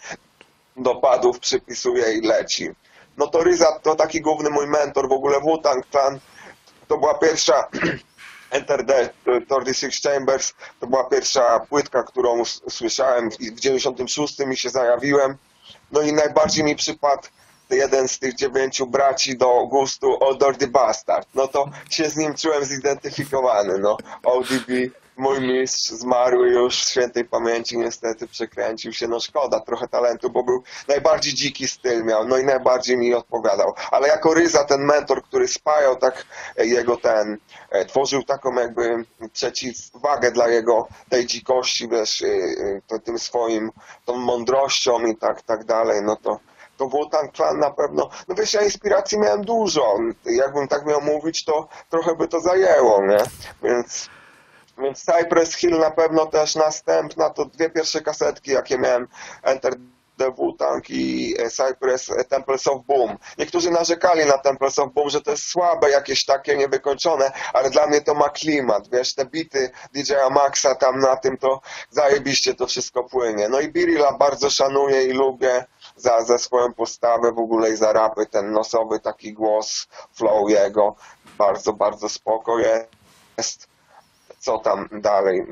dopadów 0.76 1.38
przypisuje 1.38 2.12
i 2.12 2.21
leci. 2.21 2.71
No 3.16 3.26
to 3.26 3.45
Ryza 3.45 3.78
to 3.83 3.95
taki 3.95 4.21
główny 4.21 4.50
mój 4.50 4.66
mentor, 4.66 5.09
w 5.09 5.12
ogóle 5.12 5.40
Wu-Tang 5.40 5.87
Clan 5.90 6.19
to 6.88 6.99
była 6.99 7.14
pierwsza 7.14 7.69
Enter 8.50 8.87
the 8.87 9.11
36 9.49 10.02
Chambers, 10.02 10.54
to 10.81 10.87
była 10.87 11.04
pierwsza 11.04 11.61
płytka, 11.61 12.02
którą 12.02 12.45
słyszałem 12.69 13.31
w 13.31 13.61
96 13.61 14.37
i 14.52 14.57
się 14.57 14.71
zajawiłem. 14.71 15.37
No 15.93 16.02
i 16.02 16.12
najbardziej 16.12 16.64
mi 16.64 16.76
przypadł 16.76 17.28
jeden 17.71 18.09
z 18.09 18.19
tych 18.19 18.35
dziewięciu 18.35 18.87
braci 18.87 19.37
do 19.37 19.66
gustu 19.66 20.25
Old 20.25 20.40
Dirty 20.40 20.66
Bastard. 20.66 21.28
No 21.35 21.49
to 21.49 21.71
się 21.90 22.09
z 22.09 22.16
nim 22.16 22.35
czułem 22.35 22.64
zidentyfikowany. 22.64 23.78
No, 23.78 23.97
ODB, 24.25 24.69
mój 25.16 25.40
mistrz, 25.40 25.88
zmarły 25.88 26.49
już 26.49 26.85
w 26.85 26.88
świętej 26.88 27.25
pamięci, 27.25 27.78
niestety 27.78 28.26
przekręcił 28.26 28.92
się. 28.92 29.09
No 29.09 29.21
szkoda, 29.21 29.61
trochę 29.61 29.88
talentu, 29.88 30.30
bo 30.30 30.42
był 30.42 30.62
najbardziej 30.88 31.35
dziki 31.35 31.68
styl 31.68 32.04
miał, 32.04 32.28
no 32.28 32.38
i 32.38 32.44
najbardziej 32.44 32.97
mi 32.97 33.14
odpowiadał. 33.14 33.75
Ale 33.90 34.09
jako 34.09 34.35
Ryza, 34.35 34.64
ten 34.64 34.80
mentor, 34.85 35.23
który 35.23 35.49
spajał 35.49 35.97
tak 35.97 36.25
e, 36.56 36.66
jego 36.66 36.97
ten, 36.97 37.38
e, 37.71 37.85
tworzył 37.85 38.23
taką 38.23 38.54
jakby 38.54 39.04
przeciwwagę 39.33 40.33
dla 40.33 40.49
jego 40.49 40.88
tej 41.09 41.26
dzikości, 41.26 41.88
wiesz, 41.88 42.23
e, 42.23 42.26
to, 42.87 42.99
tym 42.99 43.18
swoim, 43.18 43.71
tą 44.04 44.16
mądrością 44.16 45.06
i 45.06 45.16
tak, 45.16 45.42
tak 45.42 45.64
dalej, 45.64 46.02
no 46.02 46.16
to 46.16 46.40
to 46.76 46.88
Wu-Tang 46.88 47.33
Clan 47.33 47.59
na 47.59 47.71
pewno, 47.71 48.11
no 48.28 48.35
wiesz, 48.35 48.54
ja 48.54 48.62
inspiracji 48.62 49.18
miałem 49.18 49.44
dużo, 49.44 49.99
jakbym 50.25 50.68
tak 50.68 50.87
miał 50.87 51.00
mówić, 51.00 51.44
to 51.44 51.68
trochę 51.90 52.14
by 52.14 52.28
to 52.28 52.40
zajęło, 52.40 53.06
nie? 53.06 53.18
Więc, 53.62 54.09
więc 54.78 55.04
Cypress 55.04 55.57
Hill 55.57 55.78
na 55.78 55.90
pewno 55.90 56.26
też 56.26 56.54
następna, 56.54 57.31
to 57.31 57.45
dwie 57.45 57.71
pierwsze 57.71 58.00
kasetki, 58.00 58.50
jakie 58.50 58.78
miałem, 58.78 59.09
Enter 59.43 59.75
the 60.16 60.31
Wu-Tang 60.31 60.90
i 60.90 61.35
e, 61.38 61.50
Cypress 61.50 62.11
e, 62.11 62.25
Temples 62.25 62.66
of 62.66 62.85
Boom. 62.87 63.19
Niektórzy 63.38 63.71
narzekali 63.71 64.26
na 64.26 64.38
Temples 64.38 64.78
of 64.78 64.93
Boom, 64.93 65.11
że 65.11 65.21
to 65.21 65.31
jest 65.31 65.47
słabe, 65.47 65.90
jakieś 65.90 66.25
takie 66.25 66.57
niewykończone, 66.57 67.33
ale 67.52 67.71
dla 67.71 67.87
mnie 67.87 68.00
to 68.00 68.14
ma 68.14 68.28
klimat, 68.28 68.88
wiesz, 68.88 69.14
te 69.14 69.25
bity 69.25 69.71
DJ-a 69.95 70.31
Maxa 70.31 70.75
tam 70.75 70.99
na 70.99 71.16
tym, 71.16 71.37
to 71.37 71.61
zajebiście 71.90 72.54
to 72.54 72.66
wszystko 72.66 73.04
płynie. 73.04 73.49
No 73.49 73.61
i 73.61 73.69
Birilla 73.69 74.12
bardzo 74.12 74.50
szanuję 74.50 75.04
i 75.04 75.12
lubię 75.12 75.64
za, 75.97 76.25
za 76.25 76.38
swoją 76.38 76.73
postawę 76.73 77.33
w 77.33 77.38
ogóle 77.38 77.71
i 77.71 77.76
za 77.76 77.93
rapy, 77.93 78.26
ten 78.26 78.52
nosowy 78.52 79.00
taki 79.00 79.33
głos, 79.33 79.87
flow 80.14 80.50
jego, 80.50 80.97
bardzo, 81.38 81.73
bardzo 81.73 82.09
spoko 82.09 82.59
jest. 82.59 83.74
Co 84.44 84.58
tam 84.58 84.88
dalej 84.92 85.46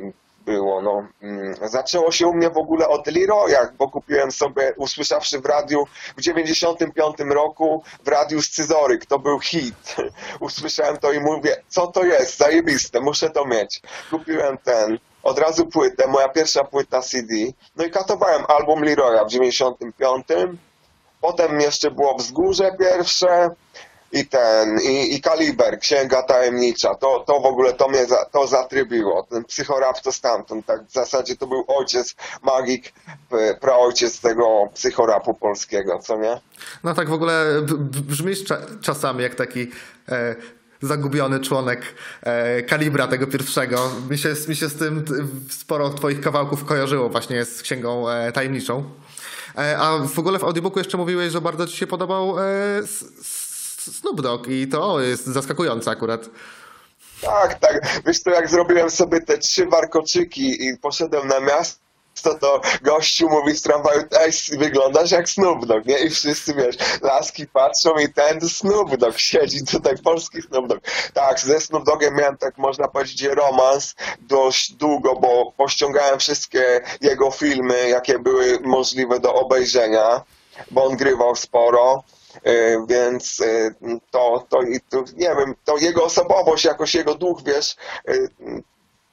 było, 0.44 0.82
no. 0.82 1.08
mm, 1.22 1.54
Zaczęło 1.62 2.12
się 2.12 2.26
u 2.26 2.34
mnie 2.34 2.50
w 2.50 2.56
ogóle 2.56 2.88
od 2.88 3.06
Leroya, 3.06 3.72
bo 3.78 3.88
kupiłem 3.88 4.32
sobie, 4.32 4.74
usłyszawszy 4.76 5.40
w 5.40 5.46
radiu 5.46 5.84
w 6.16 6.20
95 6.20 7.16
roku 7.18 7.82
w 8.04 8.08
radiu 8.08 8.42
Scyzoryk, 8.42 9.06
to 9.06 9.18
był 9.18 9.40
hit. 9.40 9.96
Usłyszałem 10.40 10.96
to 10.96 11.12
i 11.12 11.20
mówię, 11.20 11.56
co 11.68 11.86
to 11.86 12.04
jest, 12.04 12.38
zajebiste, 12.38 13.00
muszę 13.00 13.30
to 13.30 13.44
mieć. 13.44 13.82
Kupiłem 14.10 14.58
ten, 14.58 14.98
od 15.22 15.38
razu 15.38 15.66
płytę, 15.66 16.06
moja 16.06 16.28
pierwsza 16.28 16.64
płyta 16.64 17.02
CD, 17.02 17.34
no 17.76 17.84
i 17.84 17.90
katowałem 17.90 18.42
album 18.48 18.82
Leroya 18.82 19.24
w 19.24 19.30
95. 19.30 20.26
Potem 21.20 21.60
jeszcze 21.60 21.90
było 21.90 22.14
Wzgórze 22.14 22.70
pierwsze 22.78 23.50
i 24.12 24.26
ten, 24.26 24.80
i, 24.80 25.14
i 25.14 25.20
Kaliber, 25.20 25.78
Księga 25.78 26.22
Tajemnicza. 26.22 26.94
To, 26.94 27.24
to 27.26 27.40
w 27.40 27.46
ogóle 27.46 27.72
to 27.72 27.88
mnie 27.88 28.06
za, 28.06 28.24
to 28.24 28.46
zatrybiło. 28.46 29.26
Ten 29.30 29.44
psychorap 29.44 30.00
to 30.00 30.12
stamtąd. 30.12 30.66
Tak, 30.66 30.86
w 30.86 30.92
zasadzie 30.92 31.36
to 31.36 31.46
był 31.46 31.64
ojciec, 31.68 32.14
magik, 32.42 32.92
praojciec 33.60 34.20
tego 34.20 34.68
psychorapu 34.74 35.34
polskiego, 35.34 35.98
co 35.98 36.16
nie? 36.16 36.40
No 36.84 36.94
tak 36.94 37.08
w 37.08 37.12
ogóle 37.12 37.62
brzmisz 38.08 38.44
cza 38.44 38.58
czasami 38.82 39.22
jak 39.22 39.34
taki 39.34 39.70
e, 40.08 40.34
zagubiony 40.82 41.40
członek 41.40 41.82
e, 42.22 42.62
kalibra 42.62 43.08
tego 43.08 43.26
pierwszego. 43.26 43.90
Mi 44.10 44.18
się, 44.18 44.34
mi 44.48 44.56
się 44.56 44.68
z 44.68 44.74
tym 44.74 45.04
sporo 45.50 45.90
twoich 45.90 46.20
kawałków 46.20 46.64
kojarzyło 46.64 47.08
właśnie 47.08 47.44
z 47.44 47.62
księgą 47.62 48.10
e, 48.10 48.32
tajemniczą. 48.32 48.84
E, 49.58 49.78
a 49.78 49.98
w 49.98 50.18
ogóle 50.18 50.38
w 50.38 50.44
audiobooku 50.44 50.78
jeszcze 50.78 50.96
mówiłeś, 50.96 51.32
że 51.32 51.40
bardzo 51.40 51.66
ci 51.66 51.76
się 51.76 51.86
podobał 51.86 52.38
e, 52.38 52.42
Snoop 53.82 54.20
Dogg 54.20 54.48
i 54.48 54.68
to 54.68 55.00
jest 55.00 55.26
zaskakujące 55.26 55.90
akurat. 55.90 56.30
Tak, 57.22 57.58
tak. 57.58 58.02
Wiesz 58.06 58.22
to 58.22 58.30
jak 58.30 58.50
zrobiłem 58.50 58.90
sobie 58.90 59.20
te 59.20 59.38
trzy 59.38 59.66
warkoczyki 59.66 60.66
i 60.66 60.78
poszedłem 60.78 61.28
na 61.28 61.40
miasto, 61.40 62.34
to 62.40 62.60
gościu 62.82 63.28
mówi 63.28 63.54
w 63.54 63.62
tramwaju, 63.62 64.02
ej, 64.20 64.32
wyglądasz 64.58 65.10
jak 65.10 65.28
Snoop 65.28 65.66
Dogg, 65.66 65.86
nie? 65.86 65.98
I 65.98 66.10
wszyscy, 66.10 66.54
wiesz, 66.54 66.76
laski 67.02 67.46
patrzą 67.46 67.98
i 67.98 68.12
ten 68.12 68.40
to 68.40 68.48
Snoop 68.48 68.96
Dogg 68.96 69.18
siedzi 69.18 69.64
tutaj, 69.64 69.94
polski 70.04 70.42
Snoop 70.42 70.68
Dogg. 70.68 70.80
Tak, 71.14 71.40
ze 71.40 71.60
Snoop 71.60 71.84
Doggiem 71.84 72.14
miałem, 72.14 72.36
tak 72.36 72.58
można 72.58 72.88
powiedzieć, 72.88 73.22
romans 73.22 73.94
dość 74.20 74.72
długo, 74.72 75.16
bo 75.16 75.52
pościągałem 75.56 76.18
wszystkie 76.18 76.80
jego 77.00 77.30
filmy, 77.30 77.88
jakie 77.88 78.18
były 78.18 78.58
możliwe 78.60 79.20
do 79.20 79.34
obejrzenia, 79.34 80.22
bo 80.70 80.84
on 80.84 80.96
grywał 80.96 81.36
sporo. 81.36 82.04
E, 82.44 82.86
Więc 82.86 83.40
e, 83.40 83.74
to, 84.10 84.46
to, 84.48 84.60
to, 84.88 85.04
nie 85.16 85.28
wiem, 85.28 85.54
to 85.64 85.76
jego 85.76 86.04
osobowość, 86.04 86.64
jakoś 86.64 86.94
jego 86.94 87.14
duch, 87.14 87.42
wiesz, 87.44 87.76
e, 88.08 88.12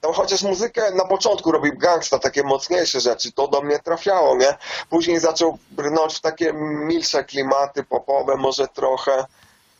no 0.04 0.14
chociaż 0.14 0.44
muzykę 0.44 0.92
na 0.92 1.06
początku 1.06 1.52
robił 1.52 1.78
gangsta, 1.78 2.20
takie 2.20 2.44
mocniejsze 2.44 3.00
rzeczy, 3.00 3.32
to 3.32 3.48
do 3.48 3.62
mnie 3.62 3.80
trafiało, 3.80 4.36
nie? 4.38 4.58
Później 4.90 5.20
zaczął 5.20 5.58
brnąć 5.72 6.16
w 6.16 6.22
takie 6.22 6.54
milsze 6.54 7.24
klimaty 7.24 7.84
popowe, 7.84 8.36
może 8.36 8.68
trochę. 8.68 9.26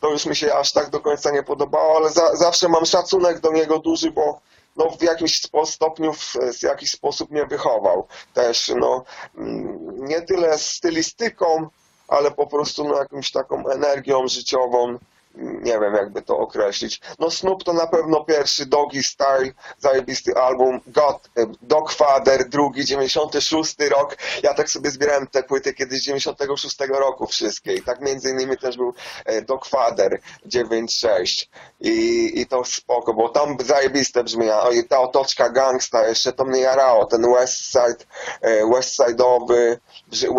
To 0.00 0.10
już 0.10 0.26
mi 0.26 0.36
się 0.36 0.54
aż 0.54 0.72
tak 0.72 0.90
do 0.90 1.00
końca 1.00 1.30
nie 1.30 1.42
podobało, 1.42 1.96
ale 1.96 2.10
za, 2.10 2.36
zawsze 2.36 2.68
mam 2.68 2.86
szacunek 2.86 3.40
do 3.40 3.52
niego 3.52 3.78
duży, 3.78 4.10
bo 4.10 4.40
no, 4.76 4.90
w 4.90 5.02
jakimś 5.02 5.42
stopniu, 5.64 6.12
w, 6.12 6.36
w 6.58 6.62
jakiś 6.62 6.90
sposób 6.90 7.30
mnie 7.30 7.46
wychował. 7.46 8.06
Też, 8.34 8.72
no, 8.76 9.04
mm, 9.36 10.06
nie 10.06 10.22
tyle 10.22 10.58
stylistyką, 10.58 11.68
ale 12.10 12.30
po 12.30 12.46
prostu 12.46 12.84
no, 12.84 12.94
jakąś 12.94 13.30
taką 13.30 13.68
energią 13.68 14.28
życiową. 14.28 14.98
Nie 15.34 15.80
wiem, 15.80 15.94
jakby 15.94 16.22
to 16.22 16.38
określić. 16.38 17.00
No 17.18 17.30
Snoop 17.30 17.64
to 17.64 17.72
na 17.72 17.86
pewno 17.86 18.24
pierwszy 18.24 18.66
Doggy 18.66 19.02
Style, 19.02 19.52
zajebisty 19.78 20.36
album. 20.36 20.80
God, 20.86 21.30
e, 21.38 21.46
Dogfather, 21.62 22.48
drugi, 22.48 22.84
96 22.84 23.76
rok. 23.90 24.16
Ja 24.42 24.54
tak 24.54 24.70
sobie 24.70 24.90
zbierałem 24.90 25.26
te 25.26 25.42
płyty 25.42 25.74
kiedyś 25.74 26.00
z 26.00 26.04
96 26.04 26.76
roku 26.88 27.26
wszystkie. 27.26 27.74
I 27.74 27.82
tak 27.82 28.00
między 28.00 28.30
innymi 28.30 28.58
też 28.58 28.76
był 28.76 28.94
e, 29.24 29.42
Dogfather 29.42 30.20
9.6. 30.46 31.46
I, 31.80 32.40
I 32.40 32.46
to 32.46 32.64
spoko, 32.64 33.14
bo 33.14 33.28
tam 33.28 33.56
zajebiste 33.60 34.24
brzmienia. 34.24 34.62
O, 34.62 34.70
i 34.70 34.84
ta 34.84 35.00
otoczka 35.00 35.50
gangsta, 35.50 36.08
jeszcze 36.08 36.32
to 36.32 36.44
mnie 36.44 36.60
jarało. 36.60 37.04
Ten 37.04 37.34
West 37.34 37.62
Side, 37.62 38.04
e, 38.40 38.70
West 38.74 38.98
Side'owy, 38.98 39.76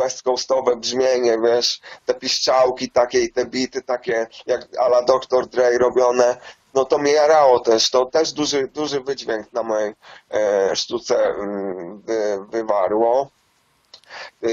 West 0.01 0.23
Coastowe 0.23 0.75
brzmienie, 0.75 1.37
wiesz, 1.43 1.81
te 2.05 2.13
piszczałki 2.13 2.91
takie 2.91 3.19
i 3.19 3.31
te 3.31 3.45
bity 3.45 3.81
takie, 3.81 4.27
jak 4.45 4.67
ala 4.81 5.01
Dr. 5.01 5.47
Dre 5.47 5.77
robione, 5.77 6.37
no 6.73 6.85
to 6.85 6.97
mnie 6.97 7.11
jarało 7.11 7.59
też, 7.59 7.89
to 7.89 8.05
też 8.05 8.33
duży, 8.33 8.67
duży 8.67 9.01
wydźwięk 9.01 9.53
na 9.53 9.63
mojej 9.63 9.93
e, 10.31 10.75
sztuce 10.75 11.15
mm, 11.25 12.01
wy, 12.01 12.45
wywarło. 12.49 13.29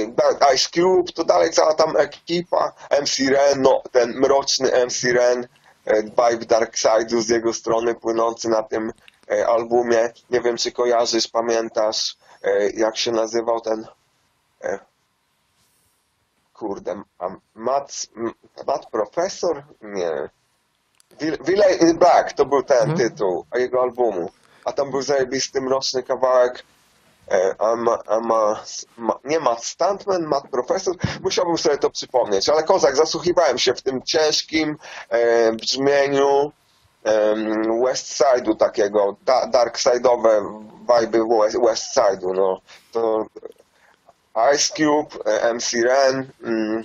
Da- 0.08 0.52
Ice 0.54 0.68
Cube, 0.70 1.12
to 1.12 1.25
dalej 1.25 1.50
cała 1.50 1.75
tam 1.75 1.97
ekipa, 1.97 2.73
MC 3.02 3.18
Ren, 3.30 3.62
no 3.62 3.82
ten 3.92 4.14
mroczny 4.14 4.70
MC 4.87 5.12
Ren, 5.12 5.49
e, 5.85 6.02
vibe 6.02 6.47
Dark 6.47 6.75
Side'u 6.76 7.20
z 7.20 7.28
jego 7.28 7.52
strony 7.52 7.94
płynący 7.94 8.49
na 8.49 8.62
tym 8.62 8.92
e, 9.30 9.47
albumie. 9.47 10.12
Nie 10.30 10.40
wiem, 10.40 10.56
czy 10.56 10.73
kojarzysz, 10.73 11.28
pamiętasz, 11.28 12.16
e, 12.42 12.70
jak 12.70 12.97
się 12.97 13.12
nazywał 13.12 13.61
ten 13.61 13.87
e, 14.64 14.78
kurde, 16.58 17.02
a 17.18 17.28
Matt, 17.54 18.06
Matt 18.66 18.86
Professor? 18.90 19.62
Nie. 19.82 20.28
Villa 21.40 21.66
in 21.68 21.98
Black 21.98 22.32
to 22.32 22.46
był 22.46 22.62
ten 22.62 22.90
Mhm. 22.90 22.98
tytuł 22.98 23.44
jego 23.54 23.82
albumu. 23.82 24.30
A 24.64 24.72
tam 24.72 24.90
był 24.90 25.02
zajebisty, 25.02 25.60
mroczny 25.60 26.02
kawałek. 26.02 26.64
E, 27.30 27.54
a 27.58 27.76
ma, 27.76 27.98
a 28.06 28.20
ma, 28.20 28.62
ma, 28.96 29.18
nie 29.24 29.40
Matt 29.40 29.64
Stuntman, 29.64 30.22
Matt 30.22 30.48
Professor, 30.50 30.94
musiałbym 31.22 31.58
sobie 31.58 31.78
to 31.78 31.90
przypomnieć, 31.90 32.48
ale 32.48 32.62
kozak, 32.62 32.96
zasłuchiwałem 32.96 33.58
się 33.58 33.74
w 33.74 33.82
tym 33.82 34.02
ciężkim 34.02 34.76
e, 35.08 35.52
brzmieniu 35.52 36.52
em, 37.04 37.84
West 37.84 38.20
Side'u 38.20 38.56
takiego, 38.56 39.16
da, 39.24 39.46
dark 39.46 39.78
side'owe 39.78 40.62
vibe 41.00 41.38
West, 41.40 41.56
West 41.66 41.96
Side'u, 41.96 42.34
no. 42.34 42.60
To 42.92 43.26
Ice 44.54 44.75
Cube, 44.76 45.25
e, 45.25 45.54
MC 45.54 45.82
Ren, 45.82 46.30
mm, 46.42 46.85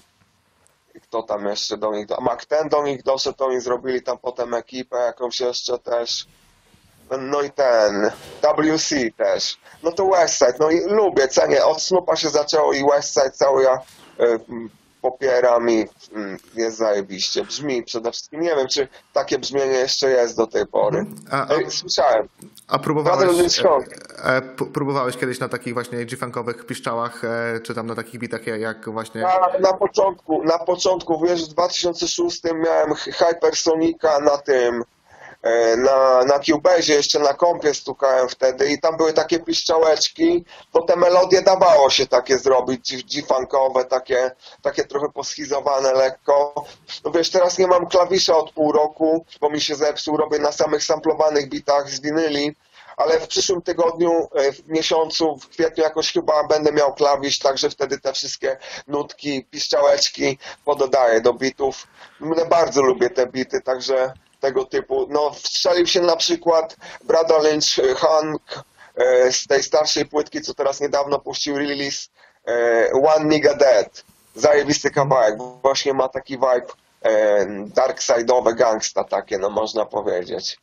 kto 1.04 1.24
tam 1.24 1.46
jeszcze 1.46 1.78
do 1.78 1.92
nich, 1.92 2.06
do... 2.06 2.18
Mac 2.22 2.46
ten 2.46 2.70
do 2.70 2.84
nich 2.84 3.04
doszedł, 3.04 3.44
oni 3.44 3.62
zrobili 3.62 4.02
tam 4.02 4.18
potem 4.18 4.54
ekipę 4.54 4.98
jakąś 4.98 5.40
jeszcze 5.40 5.80
też. 5.80 6.28
No 7.20 7.42
i 7.42 7.52
ten, 7.52 8.12
WC 8.42 8.96
też. 9.18 9.58
No 9.84 9.92
to 9.92 10.06
Westside, 10.06 10.54
no 10.60 10.70
i 10.70 10.80
lubię, 10.80 11.28
cenię, 11.28 11.66
od 11.66 11.82
Snoopa 11.82 12.16
się 12.16 12.30
zaczęło 12.30 12.74
i 12.74 12.84
Westside 12.84 13.32
cały 13.32 13.64
ja 13.64 13.82
m, 14.20 14.70
popieram 15.04 15.70
i 15.70 15.86
mm, 16.16 16.38
jest 16.56 16.78
zajebiście. 16.78 17.44
Brzmi 17.44 17.84
przede 17.84 18.12
wszystkim, 18.12 18.42
nie 18.42 18.56
wiem, 18.56 18.68
czy 18.68 18.88
takie 19.14 19.40
brzmienie 19.40 19.74
jeszcze 19.74 20.10
jest 20.12 20.38
do 20.38 20.48
tej 20.48 20.68
pory. 20.68 21.06
A, 21.32 21.48
a, 21.48 21.56
Ej, 21.56 21.72
Słyszałem. 21.72 22.28
a 22.68 22.80
próbowałeś, 22.80 23.60
e, 23.60 23.70
e, 24.24 24.42
próbowałeś 24.74 25.18
kiedyś 25.18 25.40
na 25.40 25.50
takich 25.50 25.74
właśnie 25.74 26.06
G-funkowych 26.06 26.66
piszczałach, 26.66 27.24
e, 27.24 27.60
czy 27.60 27.76
tam 27.76 27.88
na 27.88 27.96
takich 27.96 28.20
bitach 28.20 28.48
jak- 28.48 28.90
właśnie... 28.90 29.22
Na, 29.22 29.40
na 29.60 29.74
początku, 29.74 30.44
na 30.44 30.58
początku, 30.60 31.22
wiesz, 31.26 31.46
w 31.46 31.54
2006 31.54 32.42
miałem 32.56 32.94
Hypersonika 32.96 34.20
na 34.20 34.38
tym, 34.38 34.84
na, 35.78 36.24
na 36.24 36.40
Cubase'ie, 36.40 36.94
jeszcze 36.94 37.20
na 37.20 37.34
kompie 37.34 37.74
stukałem 37.74 38.30
wtedy 38.30 38.72
i 38.72 38.80
tam 38.80 38.98
były 38.98 39.14
takie 39.14 39.40
piszczałeczki, 39.40 40.46
to 40.72 40.82
te 40.82 40.96
melodie 40.96 41.42
dawało 41.42 41.90
się 41.90 42.08
takie 42.08 42.38
zrobić, 42.38 43.04
G-funkowe, 43.04 43.86
takie, 43.86 44.32
takie 44.62 44.84
trochę 44.84 45.10
poschizowane 45.10 45.94
lekko. 45.94 46.66
No 47.06 47.12
wiesz, 47.12 47.30
teraz 47.30 47.58
nie 47.58 47.68
mam 47.68 47.88
klawisza 47.88 48.38
od 48.38 48.52
pół 48.52 48.72
roku, 48.72 49.26
bo 49.42 49.50
mi 49.50 49.62
się 49.62 49.76
zepsuł, 49.76 50.18
robię 50.18 50.40
na 50.40 50.52
samych 50.52 50.84
samplowanych 50.84 51.50
bitach 51.50 51.90
z 51.90 52.02
winyli, 52.02 52.56
ale 52.98 53.20
w 53.20 53.28
przyszłym 53.28 53.62
tygodniu, 53.62 54.28
e, 54.36 54.52
w 54.52 54.68
miesiącu, 54.68 55.38
w 55.38 55.50
kwietniu 55.50 55.84
jakoś 55.84 56.14
chyba 56.14 56.48
będę 56.48 56.72
miał 56.72 56.94
klawisz, 56.94 57.40
także 57.40 57.70
wtedy 57.70 58.00
te 58.00 58.14
wszystkie 58.14 58.58
nutki, 58.88 59.46
piszczałeczki 59.46 60.38
pododaję 60.66 61.22
do 61.22 61.34
bitów. 61.34 61.88
Mnie 62.20 62.46
bardzo 62.46 62.82
lubię 62.82 63.10
te 63.10 63.28
bity, 63.28 63.62
także 63.62 64.14
tego 64.44 64.66
typu. 64.66 65.08
No, 65.10 65.32
wstrzelił 65.32 65.88
się 65.88 66.02
na 66.02 66.16
przykład 66.16 66.76
Brada 67.04 67.38
Lynch 67.38 67.80
e, 67.80 67.96
Hank 67.96 68.42
e, 68.96 69.32
z 69.32 69.48
tej 69.48 69.64
starszej 69.64 70.06
płytki, 70.06 70.42
co 70.42 70.54
teraz 70.54 70.82
niedawno 70.82 71.20
puścił 71.20 71.58
release 71.58 72.10
e, 72.48 72.92
One 72.92 73.26
Nigga 73.26 73.54
Dead. 73.54 74.04
Zajebisty 74.36 74.92
kawałek, 74.92 75.36
właśnie 75.62 75.94
ma 75.94 76.10
taki 76.10 76.34
vibe 76.38 76.68
darkside'owe 77.76 78.56
gangsta 78.56 79.04
takie, 79.04 79.38
no 79.38 79.50
można 79.50 79.86
powiedzieć. 79.86 80.58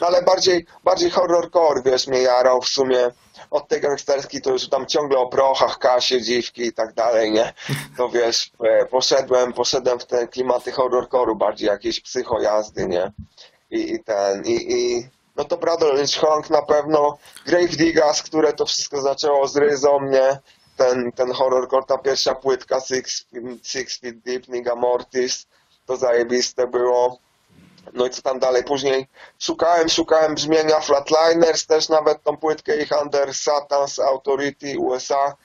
No 0.00 0.06
ale 0.06 0.22
bardziej, 0.22 0.66
bardziej 0.84 1.10
horrorcore, 1.10 1.82
wiesz, 1.82 2.06
mnie 2.06 2.22
jarał 2.22 2.62
w 2.62 2.68
sumie 2.68 3.10
od 3.50 3.68
tej 3.68 3.80
gangsterskiej 3.80 4.42
to 4.42 4.50
już 4.50 4.68
tam 4.68 4.86
ciągle 4.86 5.18
o 5.18 5.28
prochach, 5.28 5.78
kasie, 5.78 6.22
dziwki 6.22 6.62
i 6.62 6.72
tak 6.72 6.94
dalej, 6.94 7.32
nie? 7.32 7.52
To 7.96 8.08
wiesz, 8.08 8.50
e, 8.64 8.86
poszedłem, 8.86 9.52
poszedłem 9.52 9.98
w 9.98 10.06
te 10.06 10.28
klimaty 10.28 10.72
horrorcore'u, 10.72 11.36
bardziej 11.36 11.68
jakieś 11.68 12.00
psychojazdy, 12.00 12.86
nie? 12.86 13.12
I, 13.70 13.92
i 13.92 14.04
ten, 14.04 14.44
i, 14.44 14.72
i 14.72 15.08
no 15.36 15.44
to 15.44 15.56
Brother 15.56 15.94
Lynch 15.94 16.20
Hong 16.20 16.50
na 16.50 16.62
pewno, 16.62 17.18
Grave 17.46 17.76
Diggers, 17.76 18.22
które 18.22 18.52
to 18.52 18.66
wszystko 18.66 19.00
zaczęło 19.00 19.48
z 19.48 19.56
ryzą, 19.56 20.02
nie? 20.02 20.38
Ten, 20.76 21.12
ten 21.12 21.32
horrorcore, 21.32 21.86
ta 21.86 21.98
pierwsza 21.98 22.34
płytka 22.34 22.80
Six, 22.80 23.26
Six 23.62 23.98
Feet 24.00 24.18
Deep, 24.18 24.48
Niga 24.48 24.74
Mortis, 24.74 25.46
to 25.86 25.96
zajebiste 25.96 26.66
było. 26.66 27.18
No 27.92 28.06
i 28.06 28.10
co 28.10 28.22
tam 28.22 28.38
dalej? 28.38 28.64
Później 28.64 29.08
szukałem, 29.38 29.88
szukałem 29.88 30.34
brzmienia 30.34 30.80
Flatliners, 30.80 31.66
też 31.66 31.88
nawet 31.88 32.22
tą 32.22 32.36
płytkę 32.36 32.76
ich 32.82 32.90
Under 33.02 33.28
Satan's 33.28 34.02
Authority 34.02 34.78
USA 34.78 35.36